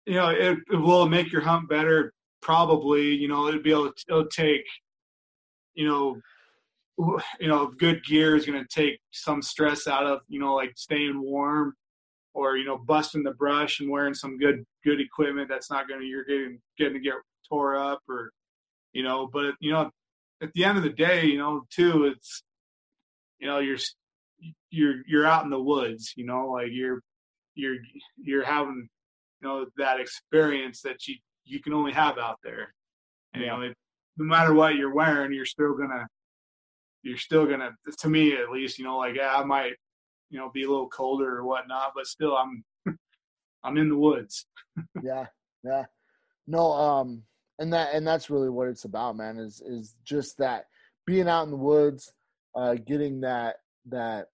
you 0.06 0.14
know, 0.14 0.30
it, 0.30 0.58
it 0.72 0.78
will 0.78 1.10
make 1.10 1.34
your 1.34 1.42
hunt 1.42 1.68
better. 1.68 2.14
Probably, 2.42 3.14
you 3.14 3.28
know, 3.28 3.50
it'll 3.50 3.62
be 3.62 3.72
able. 3.72 3.92
To, 3.92 4.06
it'll 4.08 4.28
take, 4.28 4.66
you 5.74 5.86
know, 5.86 6.16
you 7.42 7.50
know, 7.50 7.74
good 7.78 8.06
gear 8.06 8.38
is 8.38 8.46
going 8.46 8.58
to 8.58 8.68
take 8.74 9.02
some 9.12 9.42
stress 9.42 9.86
out 9.86 10.06
of 10.06 10.22
you 10.30 10.40
know, 10.40 10.56
like 10.56 10.72
staying 10.78 11.22
warm 11.22 11.74
or 12.34 12.58
you 12.58 12.66
know 12.66 12.78
busting 12.78 13.24
the 13.24 13.32
brush 13.32 13.80
and 13.80 13.90
wearing 13.90 14.14
some 14.14 14.38
good 14.38 14.66
good 14.84 15.00
equipment 15.02 15.50
that's 15.50 15.70
not 15.70 15.88
going 15.88 16.00
to 16.00 16.06
you're 16.06 16.24
getting 16.24 16.60
getting 16.78 16.94
to 16.94 17.00
get 17.00 17.14
tore 17.50 17.76
up 17.76 18.02
or 18.08 18.32
you 18.94 19.04
know 19.04 19.30
but 19.32 19.54
you 19.60 19.72
know 19.72 19.90
at 20.42 20.52
the 20.54 20.64
end 20.64 20.78
of 20.78 20.84
the 20.84 20.90
day 20.90 21.26
you 21.26 21.38
know 21.38 21.64
too 21.70 22.06
it's 22.06 22.44
you 23.40 23.48
know 23.48 23.60
you're 23.60 23.78
you're 24.70 24.96
you're 25.08 25.26
out 25.26 25.44
in 25.44 25.50
the 25.50 25.62
woods 25.62 26.14
you 26.16 26.26
know 26.26 26.48
like 26.48 26.70
you're 26.72 27.02
you're 27.56 27.78
you're 28.18 28.46
having 28.46 28.88
you 29.42 29.48
know 29.48 29.66
that 29.78 30.00
experience 30.00 30.82
that 30.82 31.08
you 31.08 31.16
you 31.44 31.62
can 31.62 31.74
only 31.74 31.92
have 31.92 32.18
out 32.18 32.40
there. 32.44 32.74
And, 33.34 33.44
you 33.44 33.50
know 33.50 33.62
it, 33.62 33.78
no 34.18 34.26
matter 34.26 34.54
what 34.54 34.76
you're 34.76 34.94
wearing 34.94 35.34
you're 35.34 35.46
still 35.46 35.74
gonna 35.74 36.06
you're 37.02 37.18
still 37.18 37.46
gonna 37.46 37.72
to 38.00 38.10
me 38.10 38.34
at 38.34 38.50
least 38.50 38.78
you 38.78 38.86
know 38.86 38.98
like 38.98 39.16
yeah, 39.16 39.34
i 39.36 39.44
might 39.44 39.74
you 40.32 40.40
know 40.40 40.50
be 40.50 40.64
a 40.64 40.70
little 40.70 40.90
colder 40.90 41.38
or 41.38 41.46
whatnot 41.46 41.92
but 41.94 42.08
still 42.08 42.36
i'm 42.36 42.64
i'm 43.64 43.78
in 43.78 43.90
the 43.90 43.98
woods. 43.98 44.46
Yeah 45.04 45.28
yeah. 45.64 45.86
No 46.48 46.72
um 46.72 47.24
and 47.60 47.72
that 47.74 47.94
and 47.94 48.08
that's 48.08 48.30
really 48.30 48.50
what 48.50 48.68
it's 48.68 48.86
about 48.86 49.18
man 49.18 49.38
is 49.38 49.62
is 49.62 49.96
just 50.04 50.38
that 50.40 50.66
being 51.06 51.28
out 51.28 51.44
in 51.44 51.52
the 51.52 51.58
woods 51.58 52.12
uh 52.56 52.76
getting 52.88 53.22
that 53.22 53.58
that 53.90 54.28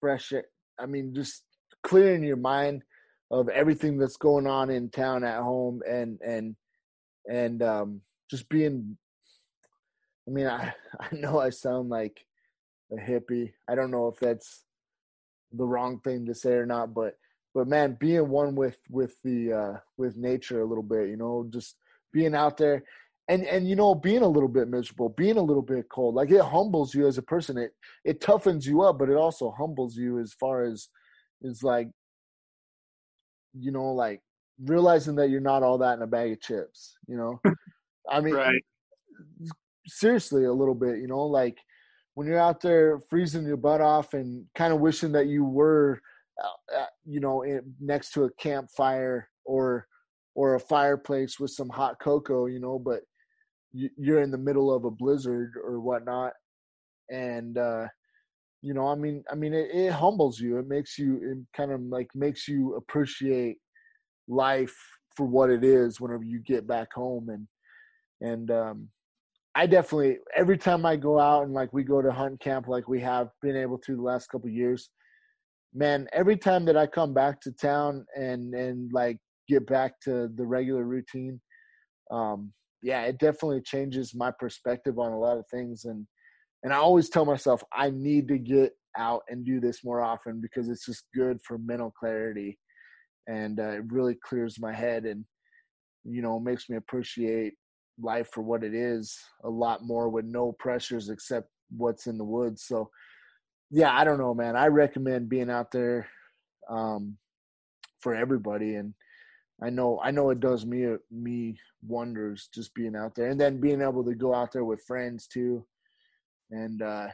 fresh 0.00 0.32
i 0.78 0.86
mean 0.86 1.14
just 1.14 1.44
clearing 1.82 2.24
your 2.24 2.36
mind 2.36 2.82
of 3.30 3.48
everything 3.48 3.96
that's 3.96 4.16
going 4.16 4.46
on 4.46 4.70
in 4.70 4.90
town 4.90 5.24
at 5.24 5.40
home 5.40 5.80
and 5.88 6.20
and 6.20 6.56
and 7.30 7.62
um 7.62 8.00
just 8.30 8.48
being 8.48 8.98
i 10.28 10.30
mean 10.30 10.46
i 10.46 10.74
i 11.00 11.08
know 11.12 11.38
i 11.38 11.48
sound 11.48 11.88
like 11.88 12.26
a 12.92 12.96
hippie. 12.96 13.52
I 13.68 13.74
don't 13.74 13.90
know 13.90 14.08
if 14.08 14.18
that's 14.18 14.64
the 15.56 15.66
wrong 15.66 16.00
thing 16.00 16.26
to 16.26 16.34
say 16.34 16.52
or 16.52 16.66
not, 16.66 16.94
but 16.94 17.16
but 17.54 17.68
man, 17.68 17.96
being 17.98 18.28
one 18.28 18.54
with 18.54 18.78
with 18.90 19.16
the 19.22 19.52
uh, 19.52 19.76
with 19.96 20.16
nature 20.16 20.60
a 20.60 20.66
little 20.66 20.82
bit, 20.84 21.08
you 21.08 21.16
know, 21.16 21.46
just 21.50 21.76
being 22.12 22.34
out 22.34 22.56
there 22.56 22.84
and 23.28 23.44
and 23.44 23.68
you 23.68 23.76
know 23.76 23.94
being 23.94 24.22
a 24.22 24.28
little 24.28 24.48
bit 24.48 24.68
miserable 24.68 25.08
being 25.10 25.36
a 25.36 25.42
little 25.42 25.62
bit 25.62 25.88
cold 25.88 26.14
like 26.14 26.30
it 26.30 26.42
humbles 26.42 26.94
you 26.94 27.06
as 27.06 27.18
a 27.18 27.22
person 27.22 27.56
it 27.58 27.72
it 28.04 28.20
toughens 28.20 28.64
you 28.64 28.82
up 28.82 28.98
but 28.98 29.08
it 29.08 29.16
also 29.16 29.50
humbles 29.56 29.96
you 29.96 30.18
as 30.18 30.32
far 30.34 30.64
as 30.64 30.88
is 31.42 31.62
like 31.62 31.88
you 33.58 33.70
know 33.70 33.92
like 33.92 34.20
realizing 34.64 35.16
that 35.16 35.28
you're 35.28 35.40
not 35.40 35.62
all 35.62 35.78
that 35.78 35.94
in 35.94 36.02
a 36.02 36.06
bag 36.06 36.32
of 36.32 36.40
chips 36.40 36.96
you 37.06 37.16
know 37.16 37.40
i 38.10 38.20
mean 38.20 38.34
right. 38.34 38.62
seriously 39.86 40.44
a 40.44 40.52
little 40.52 40.74
bit 40.74 40.98
you 40.98 41.08
know 41.08 41.22
like 41.22 41.58
when 42.16 42.26
you're 42.26 42.40
out 42.40 42.62
there 42.62 42.98
freezing 43.10 43.46
your 43.46 43.58
butt 43.58 43.82
off 43.82 44.14
and 44.14 44.42
kind 44.54 44.72
of 44.72 44.80
wishing 44.80 45.12
that 45.12 45.26
you 45.26 45.44
were, 45.44 46.00
uh, 46.42 46.78
uh, 46.78 46.86
you 47.04 47.20
know, 47.20 47.42
in, 47.42 47.60
next 47.78 48.12
to 48.12 48.24
a 48.24 48.32
campfire 48.32 49.28
or 49.44 49.86
or 50.34 50.54
a 50.54 50.60
fireplace 50.60 51.38
with 51.38 51.50
some 51.50 51.68
hot 51.68 51.96
cocoa, 52.00 52.46
you 52.46 52.58
know, 52.58 52.78
but 52.78 53.00
you're 53.72 54.22
in 54.22 54.30
the 54.30 54.38
middle 54.38 54.74
of 54.74 54.84
a 54.86 54.90
blizzard 54.90 55.52
or 55.62 55.78
whatnot, 55.80 56.32
and 57.10 57.58
uh, 57.58 57.86
you 58.62 58.72
know, 58.72 58.88
I 58.88 58.94
mean, 58.94 59.22
I 59.30 59.34
mean, 59.34 59.52
it, 59.52 59.68
it 59.70 59.92
humbles 59.92 60.40
you. 60.40 60.58
It 60.58 60.66
makes 60.66 60.98
you, 60.98 61.20
it 61.22 61.38
kind 61.54 61.70
of 61.70 61.82
like 61.82 62.08
makes 62.14 62.48
you 62.48 62.76
appreciate 62.76 63.58
life 64.26 64.74
for 65.14 65.26
what 65.26 65.50
it 65.50 65.64
is 65.64 66.00
whenever 66.00 66.24
you 66.24 66.38
get 66.38 66.66
back 66.66 66.94
home, 66.94 67.28
and 67.28 67.46
and 68.22 68.50
um, 68.50 68.88
I 69.56 69.66
definitely 69.66 70.18
every 70.36 70.58
time 70.58 70.84
I 70.84 70.96
go 70.96 71.18
out 71.18 71.44
and 71.44 71.54
like 71.54 71.72
we 71.72 71.82
go 71.82 72.02
to 72.02 72.12
hunt 72.12 72.40
camp 72.40 72.68
like 72.68 72.88
we 72.88 73.00
have 73.00 73.30
been 73.40 73.56
able 73.56 73.78
to 73.78 73.96
the 73.96 74.02
last 74.02 74.28
couple 74.28 74.50
years, 74.50 74.90
man, 75.74 76.08
every 76.12 76.36
time 76.36 76.66
that 76.66 76.76
I 76.76 76.86
come 76.86 77.14
back 77.14 77.40
to 77.42 77.52
town 77.52 78.04
and 78.14 78.54
and 78.54 78.92
like 78.92 79.16
get 79.48 79.66
back 79.66 79.98
to 80.02 80.28
the 80.36 80.46
regular 80.46 80.84
routine, 80.84 81.40
um, 82.10 82.52
yeah, 82.82 83.02
it 83.04 83.18
definitely 83.18 83.62
changes 83.62 84.14
my 84.14 84.30
perspective 84.38 84.98
on 84.98 85.12
a 85.12 85.18
lot 85.18 85.38
of 85.38 85.46
things. 85.50 85.86
And 85.86 86.06
and 86.62 86.72
I 86.74 86.76
always 86.76 87.08
tell 87.08 87.24
myself 87.24 87.62
I 87.72 87.90
need 87.90 88.28
to 88.28 88.38
get 88.38 88.72
out 88.98 89.22
and 89.30 89.44
do 89.46 89.58
this 89.58 89.84
more 89.84 90.02
often 90.02 90.40
because 90.42 90.68
it's 90.68 90.84
just 90.84 91.04
good 91.14 91.38
for 91.42 91.56
mental 91.58 91.92
clarity, 91.98 92.58
and 93.26 93.58
uh, 93.58 93.70
it 93.70 93.84
really 93.90 94.16
clears 94.22 94.60
my 94.60 94.74
head 94.74 95.06
and 95.06 95.24
you 96.04 96.20
know 96.20 96.38
makes 96.38 96.68
me 96.68 96.76
appreciate 96.76 97.54
life 98.00 98.28
for 98.32 98.42
what 98.42 98.62
it 98.62 98.74
is 98.74 99.18
a 99.44 99.48
lot 99.48 99.82
more 99.82 100.08
with 100.08 100.24
no 100.24 100.52
pressures 100.52 101.08
except 101.08 101.48
what's 101.76 102.06
in 102.06 102.18
the 102.18 102.24
woods. 102.24 102.64
So 102.64 102.90
yeah, 103.70 103.92
I 103.92 104.04
don't 104.04 104.18
know, 104.18 104.34
man. 104.34 104.56
I 104.56 104.66
recommend 104.66 105.28
being 105.28 105.50
out 105.50 105.72
there 105.72 106.08
um, 106.68 107.16
for 108.00 108.14
everybody 108.14 108.74
and 108.74 108.94
I 109.62 109.70
know 109.70 110.00
I 110.02 110.10
know 110.10 110.30
it 110.30 110.40
does 110.40 110.66
me 110.66 110.86
me 111.10 111.58
wonders 111.86 112.48
just 112.54 112.74
being 112.74 112.94
out 112.94 113.14
there, 113.14 113.28
and 113.28 113.40
then 113.40 113.60
being 113.60 113.80
able 113.80 114.04
to 114.04 114.14
go 114.14 114.34
out 114.34 114.52
there 114.52 114.64
with 114.64 114.84
friends 114.84 115.26
too, 115.26 115.64
and 116.50 116.82
uh, 116.82 117.08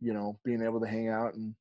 you 0.00 0.12
know 0.12 0.38
being 0.44 0.62
able 0.62 0.80
to 0.80 0.88
hang 0.88 1.08
out 1.08 1.34
and 1.34 1.54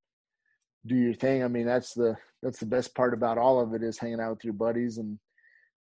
do 0.86 0.95
your 0.95 1.13
thing. 1.13 1.43
I 1.43 1.47
mean 1.47 1.68
that's 1.68 1.93
the 1.93 2.18
that's 2.41 2.59
the 2.59 2.66
best 2.66 2.95
part 2.95 3.13
about 3.13 3.38
all 3.38 3.59
of 3.59 3.74
it 3.74 3.84
is 3.84 3.99
hanging 3.99 4.20
out 4.20 4.32
with 4.32 4.43
your 4.43 4.53
buddies 4.53 4.97
and 4.97 5.20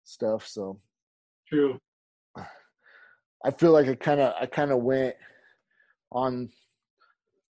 stuff. 0.03 0.47
So 0.47 0.79
true. 1.47 1.79
I 3.43 3.51
feel 3.51 3.71
like 3.71 3.87
I 3.87 3.95
kind 3.95 4.21
of 4.21 4.33
I 4.39 4.45
kind 4.45 4.71
of 4.71 4.79
went 4.79 5.15
on 6.11 6.49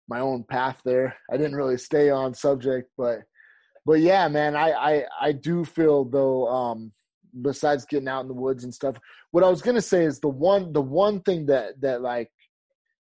my 0.08 0.20
own 0.20 0.44
path 0.44 0.80
there. 0.84 1.14
I 1.30 1.36
didn't 1.36 1.56
really 1.56 1.78
stay 1.78 2.10
on 2.10 2.34
subject, 2.34 2.90
but 2.96 3.20
but 3.84 4.00
yeah, 4.00 4.28
man, 4.28 4.56
I, 4.56 4.70
I 4.72 5.04
I 5.20 5.32
do 5.32 5.64
feel 5.64 6.04
though. 6.04 6.48
Um, 6.48 6.92
besides 7.40 7.86
getting 7.86 8.08
out 8.08 8.20
in 8.20 8.28
the 8.28 8.34
woods 8.34 8.64
and 8.64 8.74
stuff, 8.74 8.96
what 9.30 9.44
I 9.44 9.48
was 9.48 9.62
gonna 9.62 9.82
say 9.82 10.04
is 10.04 10.20
the 10.20 10.28
one 10.28 10.72
the 10.72 10.82
one 10.82 11.20
thing 11.20 11.46
that 11.46 11.80
that 11.80 12.00
like, 12.00 12.30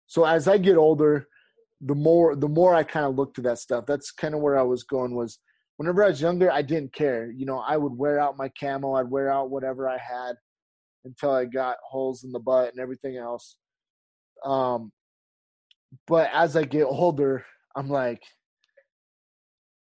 so 0.07 0.25
as 0.25 0.47
I 0.47 0.57
get 0.57 0.77
older, 0.77 1.27
the 1.81 1.95
more 1.95 2.35
the 2.35 2.47
more 2.47 2.73
I 2.73 2.83
kind 2.83 3.05
of 3.05 3.15
look 3.15 3.33
to 3.35 3.41
that 3.41 3.59
stuff. 3.59 3.85
That's 3.87 4.11
kind 4.11 4.33
of 4.33 4.41
where 4.41 4.57
I 4.57 4.63
was 4.63 4.83
going. 4.83 5.15
Was 5.15 5.39
whenever 5.77 6.03
I 6.03 6.09
was 6.09 6.21
younger, 6.21 6.51
I 6.51 6.63
didn't 6.63 6.93
care. 6.93 7.31
You 7.31 7.45
know, 7.45 7.59
I 7.59 7.77
would 7.77 7.93
wear 7.93 8.19
out 8.19 8.37
my 8.37 8.49
camo. 8.59 8.95
I'd 8.95 9.11
wear 9.11 9.31
out 9.31 9.51
whatever 9.51 9.87
I 9.87 9.97
had 9.97 10.35
until 11.05 11.31
I 11.31 11.45
got 11.45 11.77
holes 11.83 12.23
in 12.23 12.31
the 12.31 12.39
butt 12.39 12.71
and 12.71 12.79
everything 12.79 13.17
else. 13.17 13.55
Um, 14.45 14.91
but 16.07 16.29
as 16.33 16.55
I 16.55 16.63
get 16.63 16.83
older, 16.83 17.45
I'm 17.75 17.89
like, 17.89 18.21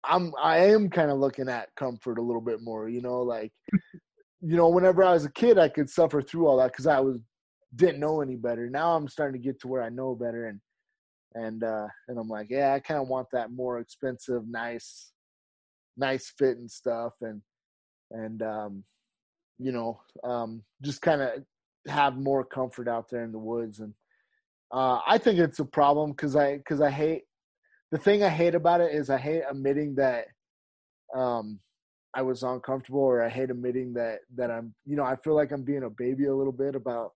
I'm 0.04 0.32
I 0.40 0.58
am 0.58 0.90
kind 0.90 1.10
of 1.10 1.18
looking 1.18 1.48
at 1.48 1.74
comfort 1.76 2.18
a 2.18 2.22
little 2.22 2.40
bit 2.40 2.60
more, 2.60 2.88
you 2.88 3.00
know, 3.00 3.20
like 3.22 3.52
you 4.40 4.56
know, 4.56 4.68
whenever 4.68 5.04
I 5.04 5.12
was 5.12 5.24
a 5.24 5.32
kid 5.32 5.58
I 5.58 5.68
could 5.68 5.88
suffer 5.88 6.20
through 6.20 6.48
all 6.48 6.56
that 6.58 6.74
cuz 6.74 6.86
I 6.86 7.00
was 7.00 7.18
didn't 7.74 8.00
know 8.00 8.20
any 8.20 8.36
better. 8.36 8.68
Now 8.68 8.96
I'm 8.96 9.08
starting 9.08 9.40
to 9.40 9.46
get 9.46 9.60
to 9.60 9.68
where 9.68 9.82
I 9.82 9.88
know 9.88 10.14
better 10.14 10.46
and 10.46 10.60
and 11.34 11.62
uh 11.64 11.88
and 12.08 12.18
I'm 12.18 12.28
like, 12.28 12.48
yeah, 12.50 12.74
I 12.74 12.80
kind 12.80 13.00
of 13.00 13.08
want 13.08 13.28
that 13.32 13.52
more 13.52 13.78
expensive, 13.78 14.46
nice 14.48 15.12
nice 15.96 16.32
fit 16.36 16.56
and 16.58 16.70
stuff 16.70 17.12
and 17.20 17.42
and 18.10 18.42
um 18.42 18.84
you 19.62 19.72
know, 19.72 20.00
um 20.24 20.62
just 20.82 21.02
kind 21.02 21.22
of 21.22 21.30
have 21.88 22.16
more 22.16 22.44
comfort 22.44 22.88
out 22.88 23.08
there 23.10 23.24
in 23.24 23.32
the 23.32 23.38
woods 23.38 23.80
and 23.80 23.94
uh 24.72 25.00
I 25.06 25.18
think 25.18 25.38
it's 25.38 25.58
a 25.58 25.64
problem 25.64 26.14
cuz 26.14 26.36
I 26.36 26.58
cuz 26.58 26.80
I 26.80 26.90
hate 26.90 27.24
the 27.92 27.98
thing 27.98 28.22
I 28.22 28.30
hate 28.30 28.54
about 28.54 28.80
it 28.80 28.94
is 28.94 29.10
I 29.10 29.18
hate 29.18 29.42
admitting 29.48 29.94
that 29.96 30.24
um, 31.14 31.60
I 32.14 32.22
was 32.22 32.42
uncomfortable, 32.42 33.00
or 33.00 33.22
I 33.22 33.28
hate 33.28 33.50
admitting 33.50 33.92
that 33.94 34.20
that 34.36 34.50
I'm, 34.50 34.74
you 34.86 34.96
know, 34.96 35.04
I 35.04 35.16
feel 35.16 35.34
like 35.34 35.52
I'm 35.52 35.62
being 35.62 35.84
a 35.84 35.90
baby 35.90 36.26
a 36.26 36.34
little 36.34 36.52
bit 36.52 36.74
about 36.74 37.12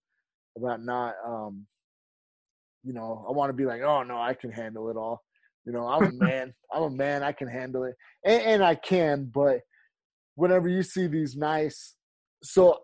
about 0.57 0.82
not, 0.82 1.14
um, 1.26 1.66
you 2.84 2.92
know, 2.92 3.24
I 3.28 3.32
want 3.32 3.51
to 3.51 3.55
be 3.55 3.66
like, 3.66 3.82
oh 3.82 4.03
no, 4.03 4.18
I 4.18 4.34
can 4.34 4.53
handle 4.53 4.90
it 4.90 4.97
all. 4.97 5.22
You 5.64 5.72
know, 5.72 5.86
I'm 5.86 6.05
a 6.05 6.12
man. 6.24 6.55
I'm 6.72 6.82
a 6.84 6.90
man. 6.90 7.22
I 7.22 7.32
can 7.32 7.49
handle 7.49 7.84
it, 7.84 7.94
and, 8.24 8.42
and 8.42 8.64
I 8.64 8.74
can. 8.74 9.30
But 9.32 9.61
whenever 10.34 10.68
you 10.68 10.82
see 10.82 11.07
these 11.07 11.36
nice, 11.36 11.95
so 12.43 12.80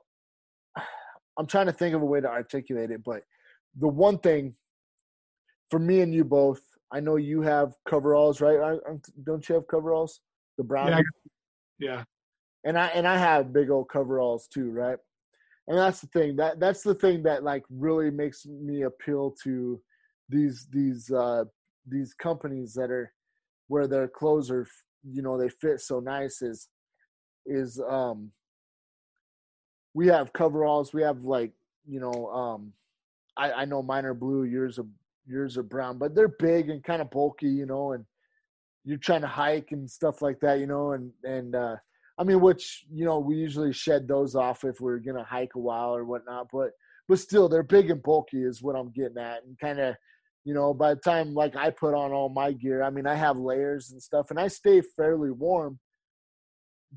I'm 1.38 1.46
trying 1.46 1.66
to 1.66 1.72
think 1.72 1.94
of 1.94 2.02
a 2.02 2.06
way 2.06 2.20
to 2.20 2.28
articulate 2.28 2.90
it. 2.90 3.02
But 3.04 3.22
the 3.78 3.88
one 3.88 4.18
thing 4.18 4.54
for 5.70 5.78
me 5.78 6.00
and 6.00 6.12
you 6.12 6.24
both 6.24 6.60
I 6.92 7.00
know 7.00 7.16
you 7.16 7.40
have 7.40 7.72
coveralls, 7.88 8.42
right? 8.42 8.78
Don't 9.24 9.48
you 9.48 9.54
have 9.54 9.66
coveralls? 9.66 10.20
The 10.58 10.64
brown. 10.64 10.88
Yeah. 10.88 11.00
yeah. 11.78 12.04
And 12.64 12.78
I 12.78 12.88
and 12.88 13.08
I 13.08 13.16
have 13.16 13.52
big 13.52 13.70
old 13.70 13.88
coveralls 13.88 14.46
too, 14.46 14.70
right? 14.70 14.98
And 15.68 15.78
that's 15.78 16.00
the 16.00 16.08
thing 16.08 16.36
that 16.36 16.60
that's 16.60 16.82
the 16.82 16.94
thing 16.94 17.22
that 17.22 17.44
like 17.44 17.64
really 17.70 18.10
makes 18.10 18.44
me 18.46 18.82
appeal 18.82 19.34
to 19.42 19.80
these 20.28 20.66
these 20.70 21.10
uh 21.10 21.44
these 21.88 22.14
companies 22.14 22.74
that 22.74 22.90
are 22.90 23.12
where 23.68 23.86
their 23.86 24.06
clothes 24.06 24.50
are 24.50 24.66
you 25.02 25.22
know 25.22 25.38
they 25.38 25.48
fit 25.48 25.80
so 25.80 25.98
nice 25.98 26.42
is 26.42 26.68
is 27.46 27.80
um 27.88 28.30
we 29.94 30.06
have 30.06 30.32
coveralls 30.32 30.92
we 30.92 31.02
have 31.02 31.24
like 31.24 31.52
you 31.86 32.00
know 32.00 32.28
um 32.28 32.72
I, 33.36 33.52
I 33.52 33.64
know 33.64 33.82
mine 33.82 34.04
are 34.04 34.14
blue 34.14 34.44
yours 34.44 34.78
are 34.78 34.86
yours 35.26 35.56
are 35.56 35.62
brown, 35.62 35.98
but 35.98 36.14
they're 36.14 36.28
big 36.28 36.70
and 36.70 36.82
kind 36.82 37.02
of 37.02 37.10
bulky, 37.10 37.48
you 37.48 37.66
know, 37.66 37.92
and 37.92 38.04
you're 38.84 38.98
trying 38.98 39.20
to 39.20 39.28
hike 39.28 39.72
and 39.72 39.88
stuff 39.88 40.22
like 40.22 40.40
that, 40.40 40.58
you 40.58 40.66
know, 40.66 40.92
and 40.92 41.12
and 41.24 41.54
uh, 41.54 41.76
I 42.18 42.24
mean, 42.24 42.40
which 42.40 42.84
you 42.92 43.04
know 43.04 43.18
we 43.18 43.36
usually 43.36 43.72
shed 43.72 44.08
those 44.08 44.34
off 44.34 44.64
if 44.64 44.80
we're 44.80 44.98
gonna 44.98 45.24
hike 45.24 45.54
a 45.54 45.60
while 45.60 45.94
or 45.94 46.04
whatnot, 46.04 46.48
but 46.52 46.70
but 47.08 47.18
still 47.18 47.48
they're 47.48 47.62
big 47.62 47.90
and 47.90 48.02
bulky 48.02 48.42
is 48.42 48.62
what 48.62 48.76
I'm 48.76 48.90
getting 48.90 49.18
at, 49.18 49.44
and 49.44 49.58
kind 49.58 49.78
of 49.78 49.94
you 50.44 50.54
know 50.54 50.74
by 50.74 50.94
the 50.94 51.00
time 51.00 51.34
like 51.34 51.56
I 51.56 51.70
put 51.70 51.94
on 51.94 52.12
all 52.12 52.28
my 52.28 52.52
gear, 52.52 52.82
I 52.82 52.90
mean 52.90 53.06
I 53.06 53.14
have 53.14 53.38
layers 53.38 53.90
and 53.92 54.02
stuff, 54.02 54.30
and 54.30 54.38
I 54.40 54.48
stay 54.48 54.82
fairly 54.96 55.30
warm, 55.30 55.78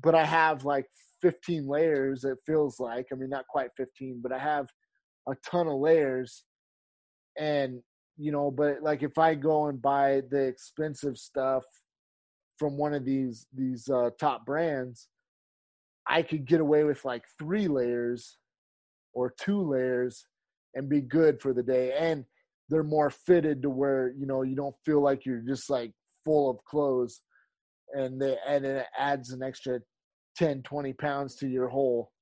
but 0.02 0.14
I 0.14 0.24
have 0.24 0.64
like 0.64 0.86
15 1.26 1.66
layers. 1.66 2.24
It 2.24 2.38
feels 2.46 2.78
like 2.78 3.06
I 3.12 3.16
mean 3.16 3.30
not 3.30 3.46
quite 3.48 3.70
15, 3.76 4.20
but 4.22 4.32
I 4.32 4.38
have 4.38 4.66
a 5.28 5.34
ton 5.50 5.66
of 5.66 5.80
layers 5.80 6.44
and 7.36 7.82
you 8.16 8.32
know, 8.32 8.50
but 8.50 8.82
like 8.82 9.02
if 9.02 9.18
I 9.18 9.34
go 9.34 9.66
and 9.66 9.80
buy 9.80 10.22
the 10.30 10.46
expensive 10.46 11.18
stuff 11.18 11.64
from 12.58 12.78
one 12.78 12.94
of 12.94 13.04
these 13.04 13.46
these 13.54 13.88
uh, 13.88 14.10
top 14.18 14.46
brands, 14.46 15.08
I 16.06 16.22
could 16.22 16.46
get 16.46 16.60
away 16.60 16.84
with 16.84 17.04
like 17.04 17.24
three 17.38 17.68
layers 17.68 18.38
or 19.12 19.34
two 19.38 19.60
layers 19.60 20.26
and 20.74 20.88
be 20.88 21.00
good 21.00 21.40
for 21.40 21.52
the 21.52 21.62
day. 21.62 21.92
And 21.98 22.24
they're 22.68 22.82
more 22.82 23.10
fitted 23.10 23.62
to 23.62 23.70
where 23.70 24.12
you 24.16 24.26
know 24.26 24.42
you 24.42 24.56
don't 24.56 24.76
feel 24.84 25.02
like 25.02 25.26
you're 25.26 25.44
just 25.46 25.68
like 25.68 25.92
full 26.24 26.50
of 26.50 26.64
clothes, 26.64 27.20
and 27.92 28.20
they 28.20 28.36
and 28.48 28.64
it 28.64 28.86
adds 28.98 29.30
an 29.32 29.42
extra 29.42 29.80
10, 30.36 30.62
20 30.62 30.92
pounds 30.94 31.34
to 31.36 31.48
your 31.48 31.68
whole. 31.68 32.12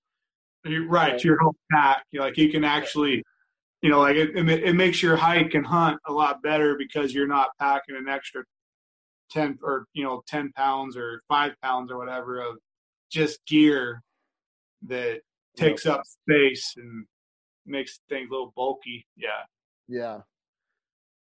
You're 0.65 0.89
right, 0.89 1.19
to 1.19 1.29
your 1.29 1.39
whole 1.41 1.57
pack. 1.71 2.05
You're 2.11 2.23
like 2.23 2.39
you 2.39 2.51
can 2.51 2.65
actually 2.65 3.23
you 3.85 3.91
know, 3.91 4.01
like 4.01 4.17
it, 4.17 4.35
it 4.35 4.75
makes 4.75 5.03
your 5.03 5.15
hike 5.15 5.53
and 5.53 5.67
hunt 5.67 6.01
a 6.09 6.13
lot 6.13 6.43
better 6.43 6.75
because 6.75 7.13
you're 7.13 7.27
not 7.27 7.51
packing 7.61 7.97
an 7.97 8.09
extra 8.09 8.43
10 9.31 9.59
or, 9.63 9.85
you 9.93 10.03
know, 10.03 10.23
10 10.27 10.53
pounds 10.53 10.97
or 10.97 11.21
five 11.29 11.53
pounds 11.63 11.93
or 11.93 11.99
whatever 11.99 12.41
of 12.41 12.57
just 13.11 13.45
gear 13.47 14.03
that 14.87 15.21
takes 15.59 15.85
up 15.85 16.01
space 16.07 16.73
and 16.79 17.05
makes 17.67 18.01
things 18.09 18.31
a 18.31 18.33
little 18.33 18.55
bulky. 18.57 19.07
Yeah. 19.19 19.43
Yeah. 19.87 20.21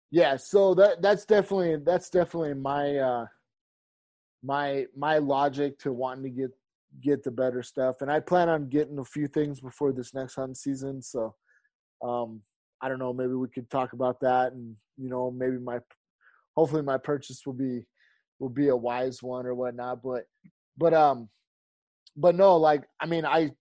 Yeah. 0.10 0.38
So 0.38 0.74
that, 0.76 1.02
that's 1.02 1.26
definitely, 1.26 1.84
that's 1.84 2.10
definitely 2.10 2.54
my, 2.54 2.96
uh, 2.96 3.26
my, 4.42 4.86
my 4.96 5.18
logic 5.18 5.80
to 5.80 5.92
wanting 5.92 6.24
to 6.24 6.30
get, 6.30 6.52
get 7.02 7.24
the 7.24 7.32
better 7.32 7.64
stuff. 7.64 8.02
And 8.02 8.12
I 8.12 8.20
plan 8.20 8.50
on 8.50 8.70
getting 8.70 9.00
a 9.00 9.06
few 9.06 9.28
things 9.28 9.60
before 9.60 9.92
this 9.92 10.14
next 10.14 10.36
hunt 10.36 10.58
season. 10.58 11.02
So, 11.02 11.36
um, 12.04 12.42
I 12.82 12.90
don't 12.90 13.00
know, 13.00 13.14
maybe 13.14 13.34
we 13.34 13.48
could 13.48 13.70
talk 13.70 13.94
about 13.94 14.20
that 14.22 14.54
and, 14.54 14.76
you 14.98 15.10
know, 15.10 15.32
maybe 15.32 15.58
my, 15.58 15.80
hopefully 16.56 16.82
my 16.82 16.98
purchase 16.98 17.46
will 17.46 17.54
be, 17.54 17.86
will 18.40 18.50
be 18.50 18.68
a 18.68 18.76
wise 18.76 19.24
one 19.24 19.46
or 19.46 19.56
whatnot. 19.56 20.04
But, 20.04 20.26
but, 20.78 20.94
um, 20.94 21.30
but 22.16 22.36
no, 22.36 22.58
like, 22.58 22.84
I 23.00 23.06
mean, 23.06 23.26
I, 23.26 23.52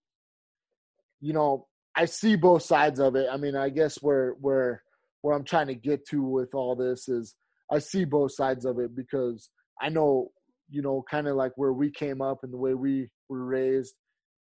you 1.21 1.33
know, 1.33 1.69
I 1.95 2.07
see 2.07 2.37
both 2.37 2.63
sides 2.63 3.01
of 3.01 3.17
it. 3.17 3.29
I 3.31 3.37
mean, 3.37 3.55
I 3.55 3.69
guess 3.69 3.97
where 4.03 4.35
where 4.41 4.83
where 5.21 5.37
I'm 5.37 5.45
trying 5.45 5.69
to 5.69 5.75
get 5.75 6.07
to 6.09 6.23
with 6.23 6.55
all 6.55 6.75
this 6.75 7.09
is 7.09 7.35
I 7.71 7.79
see 7.79 8.05
both 8.05 8.35
sides 8.35 8.65
of 8.65 8.79
it 8.79 8.95
because 8.95 9.51
I 9.81 9.89
know, 9.89 10.33
you 10.73 10.83
know, 10.83 11.05
kind 11.09 11.29
of 11.29 11.37
like 11.37 11.53
where 11.57 11.73
we 11.73 11.91
came 11.91 12.23
up 12.23 12.39
and 12.43 12.53
the 12.53 12.59
way 12.59 12.75
we 12.75 13.09
were 13.29 13.45
raised. 13.45 13.95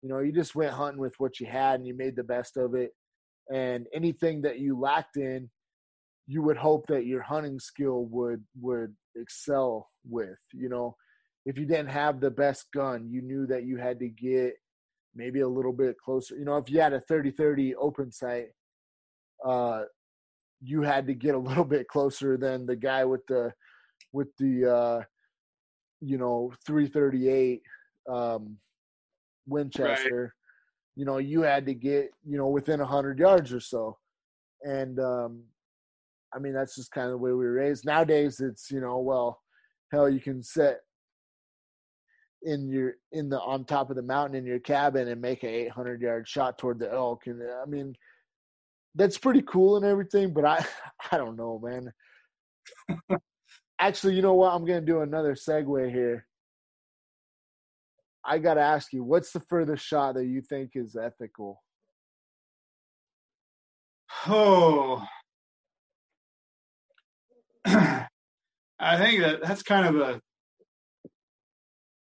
You 0.02 0.10
know, 0.10 0.20
you 0.20 0.32
just 0.32 0.56
went 0.56 0.74
hunting 0.74 1.00
with 1.00 1.14
what 1.20 1.40
you 1.40 1.46
had 1.46 1.80
and 1.80 1.88
you 1.88 1.96
made 1.96 2.16
the 2.16 2.24
best 2.24 2.58
of 2.58 2.74
it. 2.74 2.92
And 3.54 3.86
anything 3.94 4.42
that 4.42 4.60
you 4.60 4.80
lacked 4.80 5.18
in, 5.18 5.50
you 6.28 6.42
would 6.42 6.58
hope 6.58 6.88
that 6.88 7.06
your 7.06 7.22
hunting 7.22 7.60
skill 7.60 8.06
would 8.06 8.44
would 8.60 8.96
excel 9.16 9.90
with. 10.04 10.40
You 10.52 10.70
know, 10.70 10.96
if 11.46 11.58
you 11.58 11.66
didn't 11.66 11.90
have 11.90 12.20
the 12.20 12.32
best 12.32 12.66
gun, 12.74 13.08
you 13.08 13.22
knew 13.22 13.46
that 13.48 13.66
you 13.66 13.78
had 13.78 14.00
to 14.00 14.10
get 14.10 14.54
maybe 15.16 15.42
a 15.42 15.48
little 15.48 15.74
bit 15.74 15.96
closer. 16.04 16.36
You 16.36 16.46
know, 16.46 16.58
if 16.58 16.70
you 16.70 16.82
had 16.82 16.94
a 16.94 17.00
30-30 17.00 17.74
open 17.80 18.12
sight, 18.12 18.48
uh, 19.46 19.84
you 20.60 20.82
had 20.82 21.06
to 21.08 21.14
get 21.14 21.36
a 21.36 21.40
little 21.50 21.64
bit 21.64 21.88
closer 21.88 22.36
than 22.36 22.66
the 22.66 22.76
guy 22.76 23.06
with 23.06 23.26
the 23.28 23.54
with 24.12 24.28
the 24.40 24.66
uh, 24.66 25.04
you 26.02 26.18
know 26.18 26.52
338 26.66 27.62
um, 28.10 28.58
Winchester. 29.48 30.22
Right. 30.24 30.32
You 30.98 31.06
know, 31.06 31.18
you 31.18 31.42
had 31.42 31.66
to 31.66 31.74
get 31.74 32.12
you 32.26 32.38
know 32.38 32.48
within 32.48 32.80
a 32.80 32.86
hundred 32.86 33.20
yards 33.20 33.54
or 33.54 33.60
so, 33.60 33.98
and 34.64 35.00
um, 35.00 35.44
I 36.34 36.40
mean 36.40 36.54
that's 36.54 36.76
just 36.76 36.92
kind 36.92 37.06
of 37.06 37.12
the 37.12 37.18
way 37.18 37.32
we 37.32 37.46
were 37.46 37.54
raised. 37.54 37.86
Nowadays, 37.86 38.40
it's 38.40 38.72
you 38.72 38.80
know 38.80 39.00
well, 39.00 39.42
hell, 39.92 40.10
you 40.10 40.20
can 40.20 40.42
set 40.42 40.80
in 42.44 42.70
your 42.70 42.94
in 43.12 43.28
the 43.30 43.40
on 43.42 43.66
top 43.66 43.90
of 43.90 43.96
the 43.96 44.02
mountain 44.02 44.38
in 44.38 44.46
your 44.46 44.60
cabin 44.60 45.08
and 45.08 45.20
make 45.20 45.44
a 45.44 45.48
800 45.48 46.00
yard 46.00 46.28
shot 46.28 46.60
toward 46.60 46.78
the 46.78 46.92
elk 46.94 47.26
and 47.26 47.42
i 47.42 47.66
mean 47.66 47.96
that's 48.96 49.18
pretty 49.18 49.42
cool 49.42 49.76
and 49.76 49.86
everything, 49.86 50.34
but 50.34 50.46
I 50.46 50.66
I 51.12 51.18
don't 51.18 51.36
know, 51.36 51.62
man. 51.62 51.94
Actually, 53.80 54.16
you 54.16 54.22
know 54.22 54.34
what? 54.34 54.54
I'm 54.54 54.66
gonna 54.66 54.82
do 54.82 55.02
another 55.02 55.36
segue 55.36 55.92
here. 55.92 56.26
I 58.24 58.40
gotta 58.40 58.62
ask 58.62 58.92
you, 58.94 59.04
what's 59.04 59.32
the 59.32 59.40
furthest 59.42 59.86
shot 59.86 60.16
that 60.16 60.26
you 60.26 60.42
think 60.42 60.72
is 60.76 60.96
ethical? 60.96 61.62
Oh, 64.28 65.06
I 67.66 68.08
think 68.98 69.22
that 69.22 69.42
that's 69.44 69.64
kind 69.64 69.88
of 69.88 70.02
a 70.02 70.22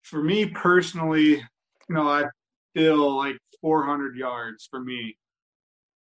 for 0.03 0.22
me 0.22 0.47
personally. 0.47 1.37
You 1.89 1.95
know, 1.95 2.09
I 2.09 2.25
feel 2.75 3.16
like 3.16 3.37
400 3.61 4.16
yards 4.16 4.66
for 4.70 4.81
me. 4.81 5.16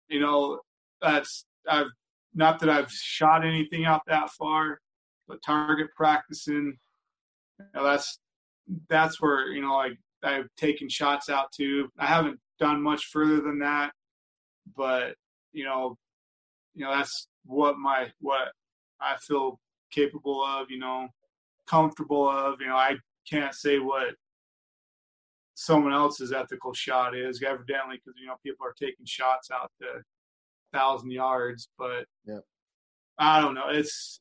You 0.09 0.19
know, 0.19 0.59
that's 1.01 1.45
I've 1.67 1.87
not 2.33 2.59
that 2.59 2.69
I've 2.69 2.91
shot 2.91 3.45
anything 3.45 3.85
out 3.85 4.01
that 4.07 4.29
far, 4.31 4.79
but 5.27 5.43
target 5.43 5.87
practicing, 5.95 6.77
you 7.59 7.65
know, 7.73 7.83
that's 7.83 8.19
that's 8.89 9.21
where 9.21 9.47
you 9.47 9.61
know 9.61 9.75
like 9.75 9.97
I've 10.23 10.47
taken 10.57 10.89
shots 10.89 11.29
out 11.29 11.51
to. 11.57 11.89
I 11.99 12.05
haven't 12.05 12.39
done 12.59 12.81
much 12.81 13.05
further 13.05 13.41
than 13.41 13.59
that, 13.59 13.91
but 14.75 15.15
you 15.51 15.65
know, 15.65 15.97
you 16.75 16.85
know 16.85 16.91
that's 16.91 17.27
what 17.45 17.77
my 17.77 18.11
what 18.19 18.49
I 19.01 19.15
feel 19.21 19.59
capable 19.91 20.43
of. 20.43 20.69
You 20.69 20.79
know, 20.79 21.07
comfortable 21.67 22.27
of. 22.27 22.61
You 22.61 22.67
know, 22.67 22.75
I 22.75 22.95
can't 23.29 23.53
say 23.53 23.79
what 23.79 24.15
someone 25.55 25.93
else's 25.93 26.31
ethical 26.31 26.73
shot 26.73 27.15
is 27.15 27.41
evidently 27.43 27.97
because 27.97 28.19
you 28.19 28.27
know 28.27 28.35
people 28.43 28.65
are 28.65 28.75
taking 28.79 29.05
shots 29.05 29.49
out 29.51 29.71
to 29.81 30.01
thousand 30.73 31.11
yards, 31.11 31.69
but 31.77 32.05
yeah. 32.25 32.39
I 33.17 33.39
don't 33.41 33.53
know. 33.53 33.69
It's 33.69 34.19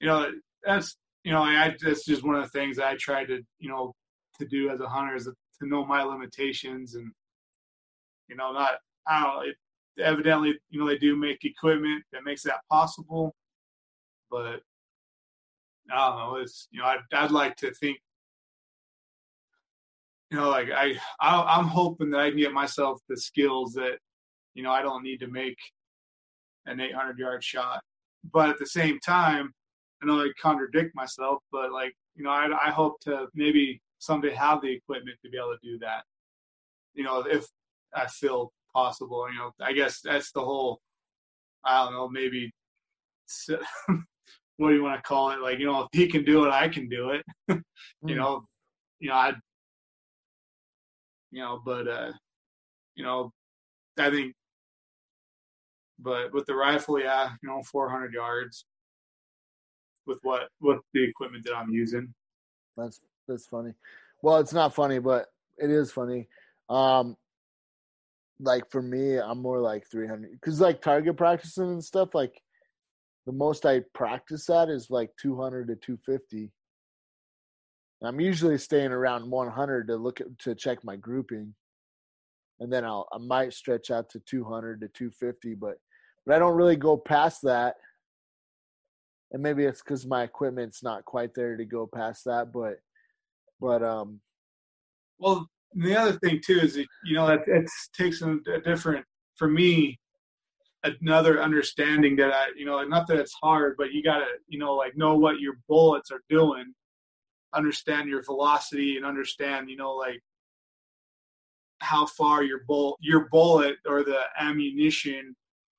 you 0.00 0.06
know 0.06 0.30
that's 0.64 0.96
you 1.24 1.32
know 1.32 1.42
I 1.42 1.74
that's 1.80 2.04
just 2.04 2.24
one 2.24 2.36
of 2.36 2.42
the 2.42 2.58
things 2.58 2.78
I 2.78 2.96
try 2.96 3.24
to 3.24 3.40
you 3.58 3.68
know 3.68 3.94
to 4.38 4.46
do 4.46 4.70
as 4.70 4.80
a 4.80 4.88
hunter 4.88 5.14
is 5.14 5.24
to 5.24 5.68
know 5.68 5.84
my 5.84 6.02
limitations 6.02 6.94
and 6.94 7.10
you 8.28 8.36
know 8.36 8.52
not 8.52 8.72
I 9.06 9.22
don't 9.22 9.34
know. 9.34 9.50
It, 9.50 9.56
evidently 10.02 10.54
you 10.70 10.80
know 10.80 10.88
they 10.88 10.98
do 10.98 11.16
make 11.16 11.44
equipment 11.44 12.02
that 12.12 12.24
makes 12.24 12.42
that 12.42 12.60
possible, 12.70 13.34
but 14.30 14.60
I 15.92 16.08
don't 16.08 16.18
know. 16.18 16.36
It's 16.36 16.68
you 16.70 16.80
know 16.80 16.86
I'd, 16.86 17.00
I'd 17.12 17.30
like 17.30 17.56
to 17.56 17.72
think 17.74 17.98
you 20.30 20.40
know, 20.40 20.48
like 20.48 20.68
I, 20.74 20.98
I 21.20 21.60
am 21.60 21.66
hoping 21.66 22.10
that 22.10 22.20
I 22.20 22.30
can 22.30 22.38
get 22.38 22.52
myself 22.52 23.00
the 23.08 23.16
skills 23.16 23.74
that 23.74 23.98
you 24.54 24.62
know, 24.62 24.70
I 24.70 24.82
don't 24.82 25.02
need 25.02 25.18
to 25.18 25.28
make 25.28 25.58
an 26.66 26.80
800 26.80 27.18
yard 27.18 27.44
shot. 27.44 27.82
But 28.32 28.48
at 28.48 28.58
the 28.58 28.66
same 28.66 28.98
time, 29.00 29.52
I 30.04 30.06
know 30.06 30.20
I 30.20 30.30
contradict 30.40 30.94
myself, 30.94 31.42
but 31.50 31.72
like, 31.72 31.94
you 32.14 32.24
know, 32.24 32.30
I, 32.30 32.48
I 32.66 32.70
hope 32.70 33.00
to 33.00 33.26
maybe 33.34 33.80
someday 33.98 34.34
have 34.34 34.60
the 34.60 34.70
equipment 34.70 35.16
to 35.24 35.30
be 35.30 35.38
able 35.38 35.56
to 35.56 35.58
do 35.62 35.78
that. 35.78 36.04
You 36.92 37.04
know, 37.04 37.20
if 37.20 37.46
I 37.94 38.06
feel 38.06 38.52
possible, 38.74 39.26
you 39.32 39.38
know, 39.38 39.52
I 39.60 39.72
guess 39.72 40.00
that's 40.02 40.30
the 40.32 40.40
whole, 40.40 40.80
I 41.64 41.84
don't 41.84 41.94
know, 41.94 42.08
maybe, 42.08 42.52
what 43.48 44.68
do 44.68 44.74
you 44.74 44.82
want 44.82 45.02
to 45.02 45.08
call 45.08 45.30
it? 45.30 45.40
Like, 45.40 45.58
you 45.58 45.66
know, 45.66 45.82
if 45.82 45.98
he 45.98 46.06
can 46.06 46.24
do 46.24 46.44
it, 46.44 46.50
I 46.50 46.68
can 46.68 46.88
do 46.88 47.10
it. 47.10 47.24
you 47.48 47.62
mm. 48.04 48.16
know, 48.16 48.44
you 49.00 49.08
know, 49.08 49.14
I, 49.14 49.32
you 51.30 51.40
know, 51.40 51.62
but, 51.64 51.88
uh, 51.88 52.12
you 52.94 53.04
know, 53.04 53.32
I 53.98 54.10
think 54.10 54.34
but 55.98 56.32
with 56.34 56.44
the 56.44 56.54
rifle, 56.54 57.00
yeah, 57.00 57.30
you 57.42 57.48
know, 57.48 57.62
400 57.62 58.12
yards 58.12 58.66
with 60.06 60.18
what 60.22 60.48
with 60.60 60.80
the 60.92 61.02
equipment 61.04 61.44
that 61.44 61.56
I'm 61.56 61.70
using. 61.70 62.12
That's 62.76 63.00
that's 63.28 63.46
funny. 63.46 63.72
Well, 64.22 64.38
it's 64.38 64.52
not 64.52 64.74
funny, 64.74 64.98
but 64.98 65.26
it 65.58 65.70
is 65.70 65.92
funny. 65.92 66.28
Um, 66.68 67.16
like 68.40 68.70
for 68.70 68.82
me, 68.82 69.18
I'm 69.18 69.40
more 69.40 69.60
like 69.60 69.88
300 69.90 70.32
because 70.32 70.60
like 70.60 70.82
target 70.82 71.16
practicing 71.16 71.64
and 71.64 71.84
stuff. 71.84 72.14
Like 72.14 72.40
the 73.26 73.32
most 73.32 73.66
I 73.66 73.82
practice 73.94 74.50
at 74.50 74.68
is 74.68 74.90
like 74.90 75.10
200 75.20 75.68
to 75.68 75.76
250. 75.76 76.50
I'm 78.02 78.20
usually 78.20 78.58
staying 78.58 78.92
around 78.92 79.30
100 79.30 79.88
to 79.88 79.96
look 79.96 80.20
at, 80.20 80.38
to 80.40 80.54
check 80.54 80.84
my 80.84 80.96
grouping 80.96 81.54
and 82.60 82.72
then 82.72 82.84
I'll 82.84 83.08
I 83.12 83.18
might 83.18 83.52
stretch 83.52 83.90
out 83.90 84.10
to 84.10 84.20
200 84.20 84.80
to 84.80 84.88
250, 84.88 85.54
but 85.54 85.76
but 86.26 86.34
I 86.34 86.38
don't 86.38 86.56
really 86.56 86.76
go 86.76 86.96
past 86.96 87.42
that. 87.42 87.76
And 89.34 89.42
maybe 89.42 89.64
it's 89.64 89.82
because 89.82 90.06
my 90.06 90.22
equipment's 90.22 90.84
not 90.84 91.04
quite 91.04 91.34
there 91.34 91.56
to 91.56 91.64
go 91.64 91.88
past 91.92 92.24
that, 92.24 92.52
but 92.52 92.76
but 93.60 93.82
um. 93.82 94.20
Well, 95.18 95.50
the 95.74 95.96
other 95.96 96.12
thing 96.20 96.40
too 96.40 96.60
is 96.60 96.74
that, 96.74 96.86
you 97.04 97.16
know 97.16 97.26
that 97.26 97.40
it 97.48 97.68
takes 97.92 98.22
a, 98.22 98.38
a 98.54 98.60
different 98.60 99.04
for 99.34 99.48
me 99.48 99.98
another 100.84 101.42
understanding 101.42 102.14
that 102.14 102.32
I 102.32 102.46
you 102.56 102.64
know 102.64 102.80
not 102.84 103.08
that 103.08 103.18
it's 103.18 103.34
hard, 103.42 103.74
but 103.76 103.92
you 103.92 104.04
gotta 104.04 104.26
you 104.46 104.60
know 104.60 104.74
like 104.74 104.96
know 104.96 105.18
what 105.18 105.40
your 105.40 105.54
bullets 105.68 106.12
are 106.12 106.22
doing, 106.30 106.72
understand 107.52 108.08
your 108.08 108.22
velocity, 108.22 108.96
and 108.96 109.04
understand 109.04 109.68
you 109.68 109.76
know 109.76 109.94
like 109.94 110.22
how 111.80 112.06
far 112.06 112.44
your 112.44 112.60
bullet 112.68 112.98
your 113.00 113.28
bullet 113.32 113.78
or 113.84 114.04
the 114.04 114.20
ammunition 114.38 115.34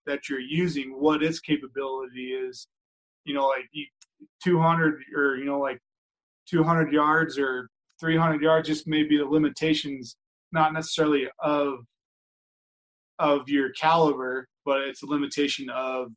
that 0.05 0.27
you're 0.27 0.41
using 0.41 0.99
what 0.99 1.23
its 1.23 1.39
capability 1.39 2.33
is 2.33 2.67
you 3.25 3.33
know 3.33 3.47
like 3.47 3.69
200 4.43 5.01
or 5.15 5.35
you 5.35 5.45
know 5.45 5.59
like 5.59 5.79
200 6.49 6.93
yards 6.93 7.37
or 7.37 7.69
300 7.99 8.41
yards 8.41 8.67
just 8.67 8.87
maybe 8.87 9.17
the 9.17 9.25
limitations 9.25 10.15
not 10.51 10.73
necessarily 10.73 11.27
of 11.39 11.79
of 13.19 13.47
your 13.47 13.71
caliber 13.71 14.47
but 14.65 14.81
it's 14.81 15.03
a 15.03 15.05
limitation 15.05 15.69
of 15.69 16.07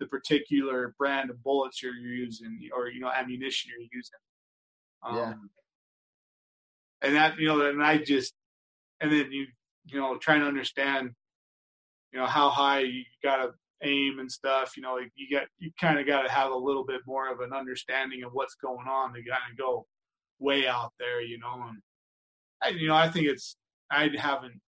the 0.00 0.06
particular 0.06 0.94
brand 0.98 1.30
of 1.30 1.42
bullets 1.42 1.82
you're 1.82 1.94
using 1.94 2.58
or 2.76 2.88
you 2.88 3.00
know 3.00 3.10
ammunition 3.10 3.70
you're 3.70 3.88
using 3.92 4.18
um, 5.02 5.16
yeah. 5.16 5.32
and 7.02 7.16
that 7.16 7.38
you 7.38 7.46
know 7.46 7.66
and 7.66 7.82
i 7.82 7.96
just 7.96 8.34
and 9.00 9.10
then 9.10 9.30
you 9.30 9.46
you 9.86 9.98
know 9.98 10.16
trying 10.18 10.40
to 10.40 10.46
understand 10.46 11.10
you 12.12 12.18
know 12.18 12.26
how 12.26 12.48
high 12.50 12.80
you 12.80 13.02
got 13.22 13.36
to 13.36 13.50
aim 13.82 14.18
and 14.18 14.30
stuff 14.30 14.76
you 14.76 14.82
know 14.82 14.98
you 15.14 15.28
get 15.28 15.46
you 15.58 15.70
kind 15.80 15.98
of 15.98 16.06
got 16.06 16.22
to 16.22 16.30
have 16.30 16.50
a 16.50 16.56
little 16.56 16.84
bit 16.84 17.00
more 17.06 17.30
of 17.30 17.40
an 17.40 17.52
understanding 17.52 18.22
of 18.22 18.32
what's 18.32 18.54
going 18.54 18.86
on 18.88 19.12
to 19.12 19.20
kind 19.20 19.42
of 19.50 19.58
go 19.58 19.86
way 20.38 20.66
out 20.66 20.92
there 20.98 21.20
you 21.20 21.38
know 21.38 21.66
and 21.68 21.78
I, 22.62 22.68
you 22.68 22.88
know 22.88 22.94
i 22.94 23.08
think 23.08 23.26
it's 23.26 23.56
i 23.90 24.08
haven't 24.16 24.60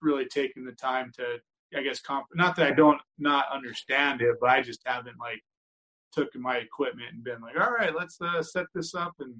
really 0.00 0.26
taken 0.26 0.64
the 0.64 0.72
time 0.72 1.10
to 1.16 1.38
i 1.76 1.82
guess 1.82 2.00
comp 2.00 2.26
not 2.34 2.56
that 2.56 2.66
i 2.66 2.70
don't 2.70 3.00
not 3.18 3.46
understand 3.52 4.22
it 4.22 4.36
but 4.40 4.50
i 4.50 4.62
just 4.62 4.80
haven't 4.86 5.18
like 5.18 5.42
took 6.12 6.34
my 6.36 6.56
equipment 6.58 7.08
and 7.12 7.24
been 7.24 7.40
like 7.40 7.58
all 7.60 7.72
right 7.72 7.94
let's 7.94 8.18
uh, 8.20 8.42
set 8.42 8.66
this 8.74 8.94
up 8.94 9.14
and 9.18 9.34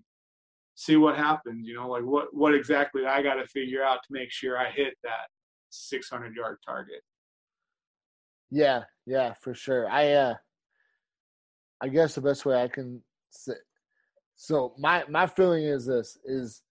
see 0.75 0.97
what 0.97 1.17
happens. 1.17 1.67
You 1.67 1.75
know, 1.75 1.89
like 1.89 2.05
what 2.05 2.35
what 2.35 2.55
exactly 2.55 3.07
I 3.07 3.23
got 3.23 3.35
to 3.35 3.47
figure 3.47 3.85
out 3.85 4.01
to 4.05 4.13
make 4.13 4.31
sure 4.31 4.59
I 4.59 4.71
hit 4.71 4.95
that 5.03 5.29
600 5.71 6.35
yard 6.35 6.59
target. 6.65 7.03
Yeah, 8.55 8.85
yeah, 9.05 9.35
for 9.35 9.53
sure. 9.53 9.89
I 9.91 10.13
uh 10.13 10.35
I 11.81 11.89
guess 11.89 12.15
the 12.15 12.21
best 12.21 12.47
way 12.47 12.61
I 12.63 12.69
can 12.69 13.03
say 13.31 13.55
so 14.37 14.75
my 14.79 15.05
my 15.09 15.27
feeling 15.27 15.65
is 15.65 15.87
this 15.87 16.19
is 16.25 16.63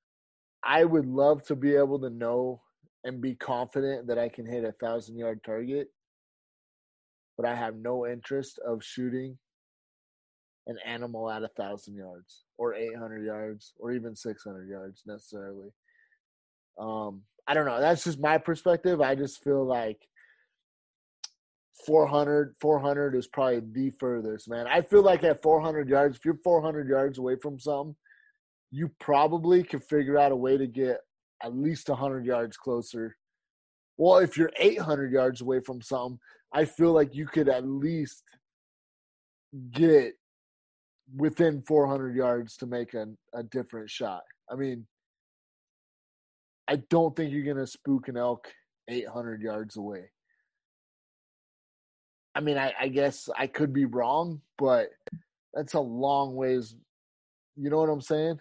I 0.64 0.86
would 0.86 1.06
love 1.08 1.44
to 1.48 1.56
be 1.56 1.76
able 1.76 2.00
to 2.02 2.10
know 2.10 2.62
and 3.04 3.22
be 3.22 3.36
confident 3.36 4.08
that 4.08 4.20
I 4.20 4.30
can 4.30 4.46
hit 4.46 4.66
a 4.66 4.74
thousand 4.74 5.18
yard 5.18 5.42
target, 5.46 5.90
but 7.38 7.46
I 7.46 7.56
have 7.56 7.76
no 7.76 8.08
interest 8.08 8.60
of 8.66 8.84
shooting 8.84 9.38
an 10.68 10.78
animal 10.86 11.30
at 11.30 11.44
a 11.44 11.50
thousand 11.50 11.96
yards 11.96 12.44
or 12.58 12.74
800 12.74 13.26
yards 13.26 13.74
or 13.80 13.92
even 13.92 14.16
600 14.16 14.70
yards 14.70 15.04
necessarily. 15.06 15.70
Um, 16.80 17.22
I 17.48 17.54
don't 17.54 17.66
know. 17.66 17.80
That's 17.80 18.04
just 18.04 18.20
my 18.20 18.38
perspective. 18.38 19.02
I 19.02 19.16
just 19.16 19.44
feel 19.44 19.66
like 19.66 20.00
400, 21.86 22.56
400 22.62 23.16
is 23.16 23.28
probably 23.28 23.62
the 23.72 23.90
furthest, 24.00 24.50
man. 24.50 24.68
I 24.68 24.82
feel 24.82 25.02
like 25.02 25.24
at 25.24 25.42
400 25.42 25.90
yards, 25.90 26.18
if 26.18 26.26
you're 26.26 26.40
400 26.44 26.88
yards 26.88 27.18
away 27.18 27.36
from 27.42 27.60
something, 27.60 27.96
you 28.72 28.90
probably 29.00 29.64
can 29.64 29.80
figure 29.80 30.18
out 30.18 30.32
a 30.32 30.36
way 30.36 30.58
to 30.58 30.68
get 30.68 30.98
at 31.44 31.56
least 31.56 31.90
100 31.90 32.26
yards 32.26 32.58
closer. 32.58 33.16
Well, 33.98 34.18
if 34.18 34.38
you're 34.38 34.52
800 34.58 35.12
yards 35.12 35.42
away 35.42 35.60
from 35.60 35.82
something, 35.82 36.20
I 36.54 36.66
feel 36.66 36.92
like 36.94 37.16
you 37.16 37.26
could 37.26 37.50
at 37.50 37.68
least 37.68 38.24
get 39.72 40.14
within 41.16 41.62
400 41.68 42.16
yards 42.16 42.58
to 42.58 42.66
make 42.66 42.94
a, 42.94 43.08
a 43.34 43.44
different 43.44 43.90
shot. 43.90 44.24
I 44.52 44.56
mean, 44.56 44.88
I 46.68 46.78
don't 46.90 47.16
think 47.16 47.32
you're 47.32 47.44
going 47.44 47.58
to 47.58 47.68
spook 47.68 48.08
an 48.08 48.18
elk 48.18 48.48
800 48.90 49.42
yards 49.42 49.78
away. 49.78 50.10
I 52.36 52.42
mean, 52.42 52.58
I, 52.58 52.74
I, 52.80 52.88
guess 52.88 53.30
I 53.38 53.48
could 53.48 53.74
be 53.74 53.86
wrong, 53.86 54.42
but 54.58 54.90
that's 55.54 55.74
a 55.74 55.80
long 55.80 56.36
ways. 56.36 56.76
You 57.56 57.70
know 57.70 57.78
what 57.78 57.90
I'm 57.90 58.02
saying? 58.02 58.40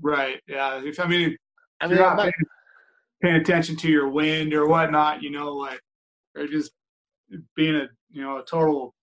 Right. 0.00 0.40
Yeah. 0.46 0.80
If 0.84 1.00
I 1.00 1.06
mean, 1.06 1.36
I 1.80 1.86
mean, 1.86 1.96
you're 1.96 2.06
not, 2.06 2.16
not 2.16 2.22
paying, 2.22 2.32
paying, 3.22 3.36
attention 3.36 3.76
to 3.76 3.88
your 3.88 4.08
wind 4.08 4.54
or 4.54 4.68
whatnot, 4.68 5.22
you 5.22 5.30
know, 5.30 5.52
like, 5.52 5.80
or 6.36 6.46
just 6.46 6.72
being 7.56 7.74
a 7.74 7.86
you 8.10 8.22
know 8.22 8.38
a 8.38 8.44
total 8.44 8.94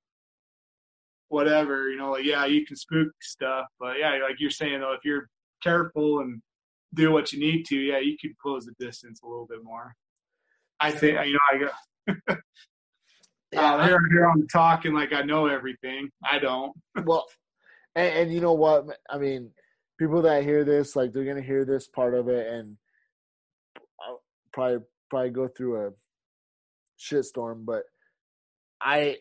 whatever, 1.27 1.89
you 1.89 1.97
know, 1.97 2.11
like 2.11 2.25
yeah, 2.25 2.45
you 2.45 2.65
can 2.65 2.75
spook 2.75 3.09
stuff, 3.21 3.65
but 3.79 3.97
yeah, 3.99 4.19
like 4.23 4.39
you're 4.39 4.49
saying 4.49 4.79
though, 4.81 4.93
if 4.93 5.03
you're 5.03 5.29
careful 5.63 6.19
and 6.19 6.41
do 6.93 7.11
what 7.11 7.31
you 7.31 7.39
need 7.39 7.65
to, 7.65 7.77
yeah, 7.77 7.99
you 7.99 8.17
could 8.19 8.37
close 8.37 8.65
the 8.65 8.85
distance 8.85 9.21
a 9.23 9.27
little 9.27 9.47
bit 9.47 9.63
more. 9.63 9.93
I 10.79 10.91
think 10.91 11.17
you 11.25 11.33
know 11.33 11.39
I 11.51 11.57
got. 12.27 12.37
yeah, 13.51 13.75
uh, 13.75 13.87
here, 13.87 13.99
here 14.09 14.25
I'm 14.25 14.47
talking 14.47 14.93
like 14.93 15.13
I 15.13 15.21
know 15.21 15.47
everything. 15.47 16.09
I 16.29 16.39
don't. 16.39 16.73
well, 17.05 17.25
and, 17.95 18.13
and, 18.13 18.33
you 18.33 18.41
know 18.41 18.53
what? 18.53 18.85
I 19.09 19.17
mean, 19.17 19.51
people 19.99 20.21
that 20.23 20.43
hear 20.43 20.63
this, 20.63 20.95
like 20.95 21.11
they're 21.11 21.25
gonna 21.25 21.41
hear 21.41 21.65
this 21.65 21.87
part 21.87 22.13
of 22.13 22.29
it, 22.29 22.47
and 22.47 22.77
I'll 24.05 24.21
probably 24.53 24.85
probably 25.09 25.29
go 25.31 25.47
through 25.47 25.87
a 25.87 25.91
shitstorm. 26.99 27.65
But 27.65 27.83
I 28.81 29.17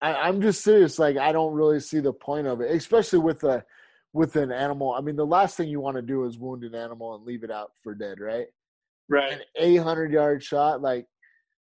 I, 0.00 0.28
am 0.28 0.42
just 0.42 0.62
serious. 0.62 0.98
Like 0.98 1.16
I 1.16 1.32
don't 1.32 1.54
really 1.54 1.80
see 1.80 2.00
the 2.00 2.12
point 2.12 2.46
of 2.46 2.60
it, 2.60 2.70
especially 2.70 3.20
with 3.20 3.42
a 3.44 3.64
with 4.12 4.36
an 4.36 4.52
animal. 4.52 4.94
I 4.94 5.00
mean, 5.00 5.16
the 5.16 5.26
last 5.26 5.56
thing 5.56 5.68
you 5.68 5.80
want 5.80 5.96
to 5.96 6.02
do 6.02 6.24
is 6.24 6.38
wound 6.38 6.62
an 6.62 6.74
animal 6.74 7.14
and 7.14 7.24
leave 7.24 7.42
it 7.42 7.50
out 7.50 7.72
for 7.82 7.94
dead, 7.94 8.20
right? 8.20 8.46
Right. 9.08 9.32
An 9.32 9.40
800 9.56 10.12
yard 10.12 10.42
shot, 10.42 10.80
like, 10.80 11.06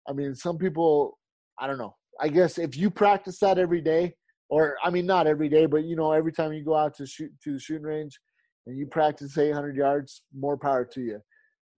I 0.08 0.12
mean, 0.12 0.34
some 0.34 0.58
people, 0.58 1.18
I 1.58 1.66
don't 1.66 1.78
know. 1.78 1.94
I 2.20 2.28
guess 2.28 2.58
if 2.58 2.76
you 2.76 2.90
practice 2.90 3.38
that 3.40 3.58
every 3.58 3.80
day, 3.80 4.14
or 4.48 4.76
I 4.82 4.90
mean, 4.90 5.06
not 5.06 5.26
every 5.26 5.48
day, 5.48 5.66
but 5.66 5.84
you 5.84 5.94
know, 5.94 6.12
every 6.12 6.32
time 6.32 6.52
you 6.52 6.64
go 6.64 6.74
out 6.74 6.94
to 6.96 7.06
shoot 7.06 7.30
to 7.44 7.52
the 7.52 7.60
shooting 7.60 7.84
range 7.84 8.18
and 8.66 8.78
you 8.78 8.86
practice 8.86 9.36
800 9.36 9.76
yards, 9.76 10.22
more 10.36 10.56
power 10.56 10.84
to 10.86 11.00
you. 11.00 11.20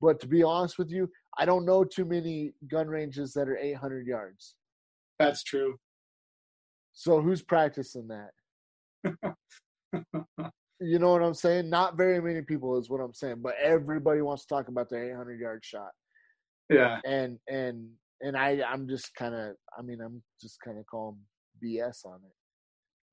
But 0.00 0.20
to 0.20 0.28
be 0.28 0.42
honest 0.42 0.78
with 0.78 0.90
you, 0.90 1.10
I 1.38 1.44
don't 1.44 1.66
know 1.66 1.84
too 1.84 2.04
many 2.04 2.52
gun 2.70 2.88
ranges 2.88 3.32
that 3.34 3.48
are 3.48 3.58
800 3.58 4.06
yards. 4.06 4.54
That's 5.18 5.42
true. 5.42 5.76
So 6.92 7.20
who's 7.20 7.42
practicing 7.42 8.08
that? 8.08 8.30
you 10.80 10.98
know 10.98 11.12
what 11.12 11.22
I'm 11.22 11.34
saying? 11.34 11.68
Not 11.68 11.96
very 11.96 12.20
many 12.20 12.42
people 12.42 12.78
is 12.78 12.88
what 12.88 13.00
I'm 13.00 13.14
saying, 13.14 13.36
but 13.42 13.54
everybody 13.62 14.22
wants 14.22 14.44
to 14.46 14.54
talk 14.54 14.68
about 14.68 14.88
the 14.88 15.10
800 15.10 15.38
yard 15.40 15.64
shot. 15.64 15.90
Yeah. 16.68 17.00
And 17.04 17.38
and 17.48 17.88
and 18.20 18.36
I 18.36 18.60
I'm 18.62 18.88
just 18.88 19.14
kind 19.14 19.34
of 19.34 19.54
I 19.78 19.82
mean 19.82 20.00
I'm 20.00 20.22
just 20.40 20.58
kind 20.60 20.78
of 20.78 20.86
calling 20.86 21.18
BS 21.62 22.04
on 22.04 22.20
it 22.24 22.36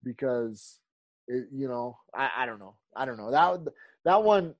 because 0.03 0.79
it, 1.27 1.47
you 1.51 1.67
know 1.67 1.97
I 2.15 2.29
I 2.39 2.45
don't 2.45 2.59
know 2.59 2.75
I 2.95 3.05
don't 3.05 3.17
know 3.17 3.31
that 3.31 3.73
that 4.05 4.23
one 4.23 4.55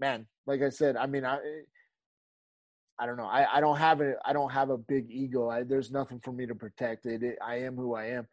man 0.00 0.26
like 0.46 0.62
I 0.62 0.70
said 0.70 0.96
I 0.96 1.06
mean 1.06 1.24
I 1.24 1.36
eh, 1.36 1.62
I 2.98 3.06
don't 3.06 3.16
know. 3.16 3.26
I, 3.26 3.58
I 3.58 3.60
don't 3.60 3.78
have 3.78 4.00
a 4.00 4.14
I 4.24 4.32
don't 4.32 4.50
have 4.50 4.70
a 4.70 4.76
big 4.76 5.06
ego. 5.10 5.48
I, 5.48 5.62
there's 5.62 5.92
nothing 5.92 6.20
for 6.20 6.32
me 6.32 6.46
to 6.46 6.54
protect. 6.54 7.06
It, 7.06 7.22
it, 7.22 7.38
I 7.44 7.60
am 7.60 7.76
who 7.76 7.94
I 7.94 8.06
am. 8.06 8.26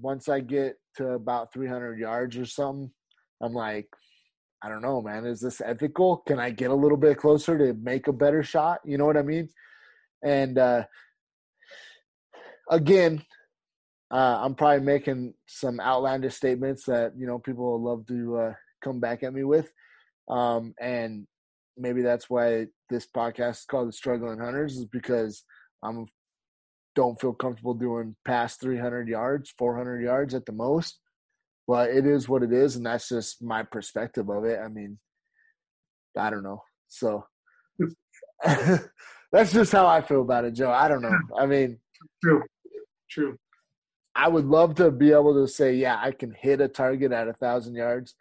Once 0.00 0.28
I 0.28 0.40
get 0.40 0.76
to 0.96 1.10
about 1.10 1.52
300 1.52 1.98
yards 1.98 2.36
or 2.36 2.44
something, 2.44 2.90
I'm 3.40 3.52
like, 3.52 3.86
I 4.62 4.68
don't 4.68 4.82
know, 4.82 5.00
man. 5.00 5.24
Is 5.24 5.40
this 5.40 5.60
ethical? 5.60 6.18
Can 6.26 6.38
I 6.38 6.50
get 6.50 6.70
a 6.70 6.74
little 6.74 6.96
bit 6.96 7.18
closer 7.18 7.56
to 7.58 7.74
make 7.74 8.08
a 8.08 8.12
better 8.12 8.42
shot? 8.42 8.80
You 8.84 8.98
know 8.98 9.06
what 9.06 9.16
I 9.16 9.22
mean? 9.22 9.48
And 10.22 10.58
uh, 10.58 10.84
again, 12.70 13.22
uh, 14.10 14.40
I'm 14.42 14.54
probably 14.54 14.84
making 14.84 15.34
some 15.46 15.78
outlandish 15.80 16.34
statements 16.34 16.84
that 16.86 17.12
you 17.16 17.26
know 17.26 17.38
people 17.38 17.64
will 17.64 17.82
love 17.82 18.06
to 18.06 18.36
uh, 18.36 18.54
come 18.82 19.00
back 19.00 19.22
at 19.22 19.32
me 19.32 19.44
with. 19.44 19.70
Um, 20.28 20.74
and 20.80 21.26
maybe 21.78 22.02
that's 22.02 22.28
why 22.28 22.66
this 22.90 23.06
podcast 23.06 23.50
is 23.50 23.64
called 23.64 23.88
the 23.88 23.92
struggling 23.92 24.38
hunters 24.38 24.76
is 24.76 24.86
because 24.86 25.44
i'm 25.82 26.06
don't 26.94 27.20
feel 27.20 27.32
comfortable 27.32 27.74
doing 27.74 28.16
past 28.24 28.60
300 28.60 29.08
yards 29.08 29.52
400 29.56 30.02
yards 30.02 30.34
at 30.34 30.44
the 30.46 30.52
most 30.52 30.98
but 31.68 31.90
it 31.90 32.06
is 32.06 32.28
what 32.28 32.42
it 32.42 32.52
is 32.52 32.74
and 32.74 32.86
that's 32.86 33.08
just 33.08 33.42
my 33.42 33.62
perspective 33.62 34.28
of 34.28 34.44
it. 34.44 34.58
I 34.58 34.68
mean 34.68 34.98
i 36.16 36.30
don't 36.30 36.42
know. 36.42 36.62
So 36.88 37.24
that's 39.32 39.52
just 39.52 39.70
how 39.70 39.86
i 39.86 40.00
feel 40.00 40.22
about 40.22 40.44
it 40.44 40.54
joe. 40.54 40.72
I 40.72 40.88
don't 40.88 41.02
know. 41.02 41.16
I 41.38 41.46
mean 41.46 41.78
true. 42.24 42.42
True. 43.08 43.36
I 44.16 44.26
would 44.26 44.46
love 44.46 44.74
to 44.76 44.90
be 44.90 45.12
able 45.12 45.34
to 45.34 45.46
say 45.46 45.74
yeah 45.74 46.00
i 46.02 46.10
can 46.10 46.32
hit 46.32 46.60
a 46.60 46.68
target 46.68 47.12
at 47.12 47.28
a 47.28 47.32
thousand 47.34 47.76
yards 47.76 48.14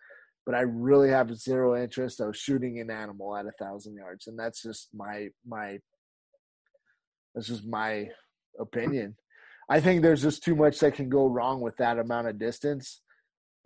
but 0.48 0.56
I 0.56 0.62
really 0.62 1.10
have 1.10 1.38
zero 1.38 1.76
interest 1.76 2.22
of 2.22 2.34
shooting 2.34 2.80
an 2.80 2.90
animal 2.90 3.36
at 3.36 3.46
a 3.46 3.52
thousand 3.60 3.96
yards, 3.96 4.28
and 4.28 4.40
that's 4.40 4.64
just 4.64 4.88
my 4.96 5.28
my 5.46 5.78
that's 7.36 7.48
just 7.48 7.68
my 7.68 8.08
opinion. 8.58 9.18
I 9.70 9.82
think 9.82 10.02
there's 10.02 10.22
just 10.22 10.44
too 10.44 10.56
much 10.56 10.80
that 10.80 10.96
can 10.96 11.10
go 11.10 11.28
wrong 11.28 11.60
with 11.60 11.76
that 11.78 12.00
amount 12.00 12.30
of 12.30 12.40
distance, 12.40 13.02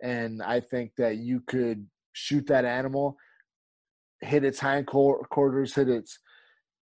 and 0.02 0.42
I 0.42 0.60
think 0.60 0.92
that 0.98 1.16
you 1.16 1.40
could 1.46 1.86
shoot 2.12 2.46
that 2.48 2.64
animal, 2.64 3.16
hit 4.20 4.44
its 4.44 4.58
hind 4.60 4.86
quarters, 4.86 5.74
hit 5.74 5.88
its 5.88 6.18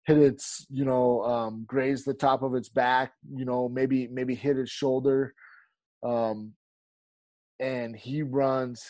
hit 0.06 0.18
its 0.18 0.66
you 0.70 0.84
know 0.84 1.22
um, 1.24 1.64
graze 1.66 2.04
the 2.04 2.14
top 2.14 2.42
of 2.42 2.54
its 2.54 2.68
back, 2.68 3.12
you 3.34 3.44
know 3.44 3.68
maybe 3.68 4.08
maybe 4.08 4.34
hit 4.34 4.58
its 4.58 4.70
shoulder, 4.70 5.34
um, 6.02 6.54
and 7.60 7.94
he 7.94 8.22
runs. 8.22 8.82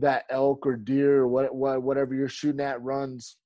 That 0.00 0.24
elk 0.28 0.66
or 0.66 0.76
deer 0.76 1.20
or 1.20 1.26
what, 1.26 1.54
what 1.54 1.82
whatever 1.82 2.14
you're 2.14 2.28
shooting 2.28 2.60
at 2.60 2.82
runs 2.82 3.38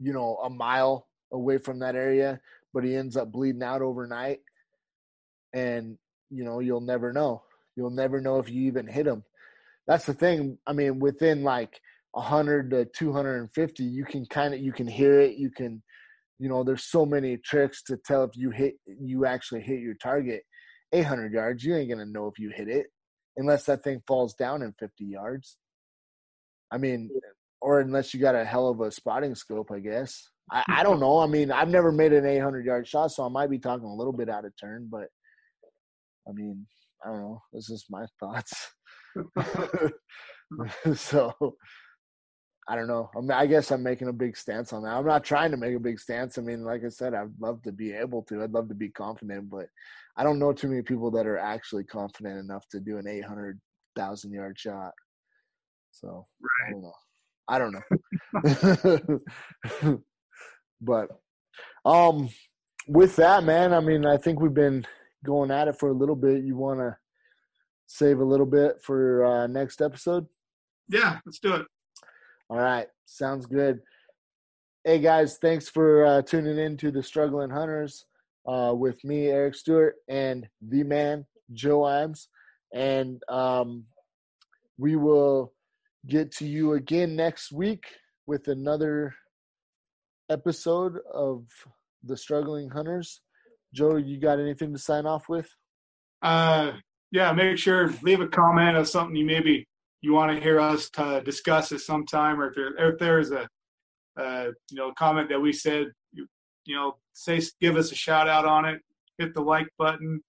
you 0.00 0.12
know 0.12 0.36
a 0.42 0.50
mile 0.50 1.06
away 1.32 1.58
from 1.58 1.78
that 1.80 1.94
area 1.94 2.40
but 2.72 2.82
he 2.82 2.96
ends 2.96 3.16
up 3.16 3.30
bleeding 3.30 3.62
out 3.62 3.82
overnight 3.82 4.40
and 5.52 5.98
you 6.30 6.44
know 6.44 6.60
you'll 6.60 6.80
never 6.80 7.12
know 7.12 7.42
you'll 7.76 7.90
never 7.90 8.20
know 8.20 8.38
if 8.38 8.50
you 8.50 8.62
even 8.62 8.86
hit 8.86 9.04
them. 9.04 9.24
that's 9.86 10.06
the 10.06 10.14
thing 10.14 10.58
i 10.66 10.72
mean 10.72 10.98
within 10.98 11.42
like 11.42 11.80
100 12.12 12.70
to 12.70 12.84
250 12.86 13.84
you 13.84 14.04
can 14.04 14.26
kind 14.26 14.54
of 14.54 14.60
you 14.60 14.72
can 14.72 14.86
hear 14.86 15.20
it 15.20 15.36
you 15.36 15.50
can 15.50 15.82
you 16.38 16.48
know 16.48 16.64
there's 16.64 16.84
so 16.84 17.06
many 17.06 17.36
tricks 17.36 17.82
to 17.82 17.96
tell 17.96 18.24
if 18.24 18.36
you 18.36 18.50
hit 18.50 18.74
you 18.86 19.26
actually 19.26 19.60
hit 19.60 19.80
your 19.80 19.94
target 19.94 20.42
800 20.92 21.32
yards 21.32 21.62
you 21.62 21.76
ain't 21.76 21.90
gonna 21.90 22.06
know 22.06 22.26
if 22.26 22.38
you 22.38 22.50
hit 22.50 22.68
it 22.68 22.86
unless 23.36 23.64
that 23.64 23.82
thing 23.82 24.02
falls 24.06 24.34
down 24.34 24.62
in 24.62 24.72
50 24.78 25.04
yards. 25.04 25.56
I 26.70 26.78
mean, 26.78 27.10
or 27.60 27.80
unless 27.80 28.14
you 28.14 28.20
got 28.20 28.34
a 28.34 28.44
hell 28.44 28.68
of 28.68 28.80
a 28.80 28.90
spotting 28.90 29.34
scope, 29.34 29.70
I 29.72 29.80
guess. 29.80 30.28
I, 30.50 30.62
I 30.68 30.82
don't 30.82 31.00
know. 31.00 31.18
I 31.18 31.26
mean, 31.26 31.50
I've 31.50 31.68
never 31.68 31.90
made 31.90 32.12
an 32.12 32.26
800 32.26 32.64
yard 32.64 32.86
shot, 32.86 33.10
so 33.10 33.24
I 33.24 33.28
might 33.28 33.50
be 33.50 33.58
talking 33.58 33.86
a 33.86 33.94
little 33.94 34.12
bit 34.12 34.28
out 34.28 34.44
of 34.44 34.52
turn, 34.60 34.88
but 34.90 35.08
I 36.28 36.32
mean, 36.32 36.66
I 37.04 37.08
don't 37.08 37.20
know. 37.20 37.42
This 37.52 37.70
is 37.70 37.86
my 37.90 38.04
thoughts. 38.18 38.72
so 40.94 41.32
I 42.68 42.76
don't 42.76 42.86
know. 42.86 43.10
I, 43.16 43.20
mean, 43.20 43.30
I 43.32 43.46
guess 43.46 43.72
I'm 43.72 43.82
making 43.82 44.08
a 44.08 44.12
big 44.12 44.36
stance 44.36 44.72
on 44.72 44.84
that. 44.84 44.90
I'm 44.90 45.06
not 45.06 45.24
trying 45.24 45.50
to 45.50 45.56
make 45.56 45.74
a 45.74 45.80
big 45.80 45.98
stance. 45.98 46.38
I 46.38 46.42
mean, 46.42 46.62
like 46.62 46.84
I 46.84 46.88
said, 46.88 47.14
I'd 47.14 47.32
love 47.40 47.62
to 47.62 47.72
be 47.72 47.92
able 47.92 48.22
to. 48.24 48.42
I'd 48.42 48.52
love 48.52 48.68
to 48.68 48.74
be 48.74 48.90
confident, 48.90 49.50
but 49.50 49.66
I 50.16 50.22
don't 50.22 50.38
know 50.38 50.52
too 50.52 50.68
many 50.68 50.82
people 50.82 51.10
that 51.12 51.26
are 51.26 51.38
actually 51.38 51.84
confident 51.84 52.38
enough 52.38 52.68
to 52.70 52.78
do 52.78 52.98
an 52.98 53.08
800,000 53.08 54.32
yard 54.32 54.56
shot. 54.58 54.92
So 55.90 56.26
right. 56.40 56.92
I 57.48 57.58
don't 57.58 57.72
know. 57.72 57.82
I 58.44 58.58
don't 58.78 59.20
know. 59.82 60.00
but 60.80 61.08
um, 61.84 62.28
with 62.86 63.16
that, 63.16 63.42
man, 63.42 63.72
I 63.72 63.80
mean, 63.80 64.06
I 64.06 64.16
think 64.16 64.40
we've 64.40 64.54
been 64.54 64.86
going 65.24 65.50
at 65.50 65.68
it 65.68 65.78
for 65.78 65.88
a 65.88 65.94
little 65.94 66.16
bit. 66.16 66.44
You 66.44 66.56
want 66.56 66.80
to 66.80 66.96
save 67.86 68.20
a 68.20 68.24
little 68.24 68.46
bit 68.46 68.82
for 68.82 69.24
uh, 69.24 69.46
next 69.46 69.80
episode? 69.80 70.26
Yeah, 70.88 71.18
let's 71.26 71.38
do 71.38 71.54
it. 71.54 71.66
All 72.48 72.58
right, 72.58 72.86
sounds 73.06 73.46
good. 73.46 73.80
Hey 74.84 74.98
guys, 74.98 75.38
thanks 75.40 75.68
for 75.68 76.06
uh, 76.06 76.22
tuning 76.22 76.58
in 76.58 76.76
to 76.78 76.90
the 76.90 77.02
Struggling 77.02 77.50
Hunters 77.50 78.06
uh, 78.46 78.72
with 78.74 79.02
me, 79.04 79.26
Eric 79.26 79.54
Stewart, 79.54 79.96
and 80.08 80.48
the 80.60 80.82
man 80.82 81.26
Joe 81.52 81.80
Imes, 81.80 82.26
and 82.72 83.22
um, 83.28 83.84
we 84.78 84.96
will 84.96 85.52
get 86.08 86.32
to 86.36 86.46
you 86.46 86.72
again 86.72 87.14
next 87.14 87.52
week 87.52 87.84
with 88.26 88.48
another 88.48 89.14
episode 90.30 90.98
of 91.12 91.44
the 92.04 92.16
Struggling 92.16 92.70
Hunters. 92.70 93.20
Joe, 93.72 93.96
you 93.96 94.18
got 94.18 94.40
anything 94.40 94.72
to 94.72 94.78
sign 94.78 95.06
off 95.06 95.28
with? 95.28 95.48
Uh, 96.22 96.72
yeah, 97.12 97.32
make 97.32 97.58
sure 97.58 97.92
leave 98.02 98.20
a 98.20 98.28
comment 98.28 98.76
of 98.76 98.88
something 98.88 99.16
you 99.16 99.24
maybe 99.24 99.66
you 100.02 100.12
want 100.12 100.34
to 100.34 100.42
hear 100.42 100.60
us 100.60 100.88
to 100.90 101.22
discuss 101.24 101.72
at 101.72 101.80
some 101.80 102.06
time, 102.06 102.40
or 102.40 102.48
if 102.48 102.54
there 102.54 102.88
if 102.90 102.98
there's 102.98 103.30
a 103.30 103.48
uh, 104.18 104.50
you 104.70 104.76
know 104.76 104.92
comment 104.92 105.28
that 105.28 105.40
we 105.40 105.52
said, 105.52 105.88
you, 106.12 106.26
you 106.64 106.74
know, 106.74 106.96
say 107.12 107.40
give 107.60 107.76
us 107.76 107.92
a 107.92 107.94
shout 107.94 108.28
out 108.28 108.44
on 108.46 108.64
it, 108.64 108.80
hit 109.18 109.34
the 109.34 109.40
like 109.40 109.68
button, 109.78 110.20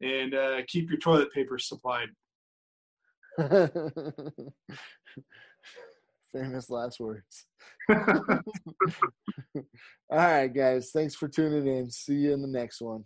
and 0.00 0.34
uh, 0.34 0.60
keep 0.66 0.90
your 0.90 0.98
toilet 0.98 1.32
paper 1.32 1.58
supplied. 1.58 2.08
Famous 6.36 6.68
last 6.68 7.00
words. 7.00 7.46
All 7.88 9.64
right, 10.10 10.48
guys. 10.48 10.90
Thanks 10.92 11.14
for 11.14 11.28
tuning 11.28 11.66
in. 11.66 11.90
See 11.90 12.14
you 12.14 12.34
in 12.34 12.42
the 12.42 12.48
next 12.48 12.82
one. 12.82 13.04